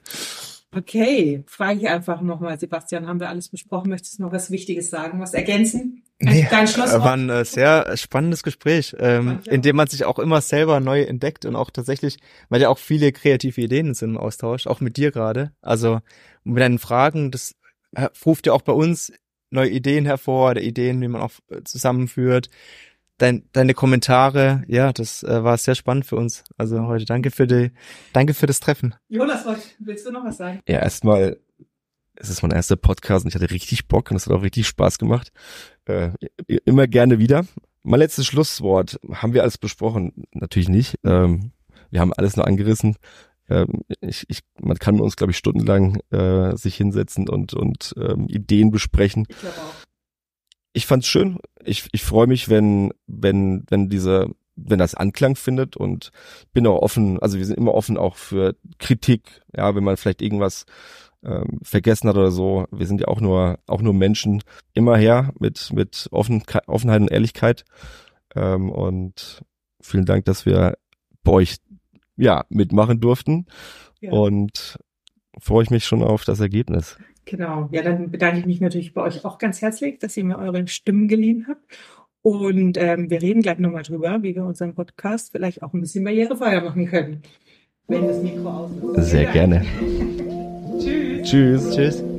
Okay, 0.76 1.44
frage 1.46 1.82
ich 1.82 1.88
einfach 1.88 2.22
nochmal, 2.22 2.60
Sebastian, 2.60 3.06
haben 3.06 3.20
wir 3.20 3.30
alles 3.30 3.50
besprochen? 3.50 3.90
Möchtest 3.90 4.18
du 4.18 4.24
noch 4.24 4.32
was 4.32 4.50
Wichtiges 4.50 4.90
sagen, 4.90 5.22
was 5.22 5.36
ergänzen? 5.36 6.02
Nee, 6.18 6.48
Dein 6.50 6.68
Schlusswort? 6.68 7.04
war 7.04 7.14
ein 7.14 7.30
äh, 7.30 7.46
sehr 7.46 7.96
spannendes 7.96 8.42
Gespräch, 8.42 8.96
ähm, 8.98 9.42
in 9.46 9.62
dem 9.62 9.76
man 9.76 9.86
sich 9.86 10.04
auch 10.06 10.18
immer 10.18 10.42
selber 10.42 10.80
neu 10.80 11.04
entdeckt 11.04 11.46
und 11.46 11.56
auch 11.56 11.70
tatsächlich, 11.70 12.18
weil 12.50 12.60
ja 12.60 12.70
auch 12.70 12.80
viele 12.80 13.12
kreative 13.12 13.62
Ideen 13.62 13.94
sind 13.94 14.12
im 14.12 14.18
Austausch, 14.18 14.66
auch 14.66 14.80
mit 14.80 14.98
dir 14.98 15.12
gerade. 15.12 15.52
Also 15.62 16.00
mit 16.44 16.62
deinen 16.64 16.80
Fragen, 16.80 17.30
das 17.30 17.52
äh, 17.52 17.56
ruft 18.26 18.48
ja 18.48 18.54
auch 18.54 18.62
bei 18.62 18.74
uns 18.74 19.14
neue 19.50 19.70
Ideen 19.70 20.06
hervor, 20.06 20.52
oder 20.52 20.62
Ideen, 20.62 21.02
wie 21.02 21.08
man 21.08 21.22
auch 21.22 21.32
äh, 21.50 21.64
zusammenführt 21.64 22.50
dein, 23.18 23.44
deine 23.54 23.74
Kommentare, 23.74 24.64
ja, 24.68 24.92
das 24.92 25.24
äh, 25.24 25.44
war 25.44 25.58
sehr 25.58 25.76
spannend 25.76 26.06
für 26.06 26.16
uns. 26.16 26.44
Also 26.58 26.88
heute 26.88 27.06
danke 27.06 27.32
für 27.32 27.48
die, 27.48 27.72
danke 28.12 28.34
für 28.34 28.48
das 28.48 28.60
Treffen. 28.60 28.96
Jonas, 29.08 29.46
willst 29.80 30.06
du 30.06 30.12
noch 30.12 30.24
was 30.24 30.38
sagen? 30.38 30.60
Ja, 30.68 30.80
erstmal, 30.80 31.40
es 32.16 32.30
ist 32.30 32.42
mein 32.42 32.52
erster 32.52 32.76
Podcast 32.76 33.26
und 33.26 33.30
ich 33.30 33.36
hatte 33.36 33.52
richtig 33.52 33.88
Bock 33.88 34.12
und 34.12 34.18
es 34.18 34.26
hat 34.26 34.34
auch 34.34 34.44
richtig 34.44 34.68
Spaß 34.68 34.98
gemacht. 34.98 35.32
Äh, 35.86 36.12
immer 36.66 36.88
gerne 36.88 37.20
wieder. 37.20 37.46
Mein 37.84 38.00
letztes 38.00 38.26
Schlusswort. 38.26 39.00
Haben 39.12 39.34
wir 39.34 39.42
alles 39.42 39.58
besprochen? 39.58 40.26
Natürlich 40.32 40.70
nicht. 40.70 41.00
Ähm, 41.04 41.52
wir 41.92 42.00
haben 42.00 42.14
alles 42.14 42.36
nur 42.36 42.48
angerissen. 42.48 42.96
Ähm, 43.54 43.84
ich, 44.02 44.26
ich, 44.30 44.40
man 44.60 44.78
kann 44.78 45.00
uns, 45.00 45.16
glaube 45.16 45.32
ich, 45.32 45.38
stundenlang 45.38 46.00
äh, 46.12 46.56
sich 46.58 46.76
hinsetzen 46.76 47.30
und, 47.30 47.54
und 47.54 47.94
ähm, 47.98 48.28
Ideen 48.28 48.72
besprechen. 48.72 49.26
Ich 49.30 49.40
glaube 49.40 49.58
auch 49.58 49.84
ich 50.74 50.88
fand's 50.88 51.08
schön. 51.08 51.38
Ich, 51.64 51.88
ich 51.92 52.04
freue 52.04 52.28
mich, 52.28 52.50
wenn, 52.50 52.92
wenn, 53.08 53.64
wenn 53.70 53.90
diese, 53.90 54.30
wenn 54.56 54.80
das 54.80 54.96
Anklang 54.96 55.36
findet 55.36 55.78
und 55.78 56.12
bin 56.52 56.68
auch 56.68 56.82
offen, 56.82 57.20
also 57.20 57.38
wir 57.38 57.46
sind 57.46 57.58
immer 57.58 57.76
offen 57.76 57.98
auch 57.98 58.16
für 58.16 58.56
Kritik, 58.80 59.42
ja, 59.56 59.76
wenn 59.76 59.84
man 59.84 59.98
vielleicht 59.98 60.22
irgendwas 60.22 60.66
ähm, 61.24 61.60
vergessen 61.62 62.10
hat 62.10 62.18
oder 62.18 62.32
so. 62.32 62.66
Wir 62.72 62.88
sind 62.88 63.02
ja 63.02 63.08
auch 63.08 63.22
nur, 63.22 63.60
auch 63.68 63.82
nur 63.82 63.94
Menschen, 63.94 64.44
immer 64.74 64.98
her 64.98 65.32
mit, 65.40 65.72
mit 65.72 66.10
Offen, 66.12 66.44
Offenheit 66.66 67.02
und 67.02 67.12
Ehrlichkeit. 67.12 67.64
Ähm, 68.36 68.70
und 68.72 69.44
vielen 69.80 70.06
Dank, 70.06 70.26
dass 70.26 70.46
wir 70.46 70.76
bei 71.24 71.32
euch, 71.32 71.58
ja, 72.16 72.46
mitmachen 72.50 73.00
durften. 73.00 73.46
Ja. 74.02 74.12
Und 74.12 74.78
freue 75.40 75.64
ich 75.64 75.70
mich 75.70 75.86
schon 75.86 76.04
auf 76.04 76.26
das 76.26 76.40
Ergebnis. 76.40 76.98
Genau. 77.26 77.70
Ja, 77.72 77.82
dann 77.82 78.12
bedanke 78.12 78.40
ich 78.40 78.46
mich 78.46 78.60
natürlich 78.60 78.94
bei 78.94 79.02
euch 79.02 79.24
auch 79.24 79.38
ganz 79.38 79.62
herzlich, 79.62 80.00
dass 80.00 80.18
ihr 80.18 80.26
mir 80.26 80.38
eure 80.38 80.68
Stimmen 80.68 81.08
geliehen 81.08 81.46
habt. 81.48 81.64
Und 82.22 82.78
ähm, 82.78 83.10
wir 83.10 83.22
reden 83.22 83.42
gleich 83.42 83.60
nochmal 83.60 83.84
drüber, 83.84 84.24
wie 84.24 84.36
wir 84.36 84.46
unseren 84.46 84.76
Podcast 84.76 85.32
vielleicht 85.32 85.62
auch 85.62 85.74
ein 85.74 85.82
bisschen 85.82 86.04
barrierefreier 86.04 86.64
machen 86.64 86.86
können. 86.88 87.22
Wenn 87.88 88.08
das 88.08 88.22
Mikro 88.22 88.50
aus 88.50 88.72
ist. 88.98 89.10
Sehr 89.12 89.26
gerne. 89.32 89.62
Tschüss. 90.80 91.30
Tschüss. 91.30 91.76
Tschüss. 91.76 92.13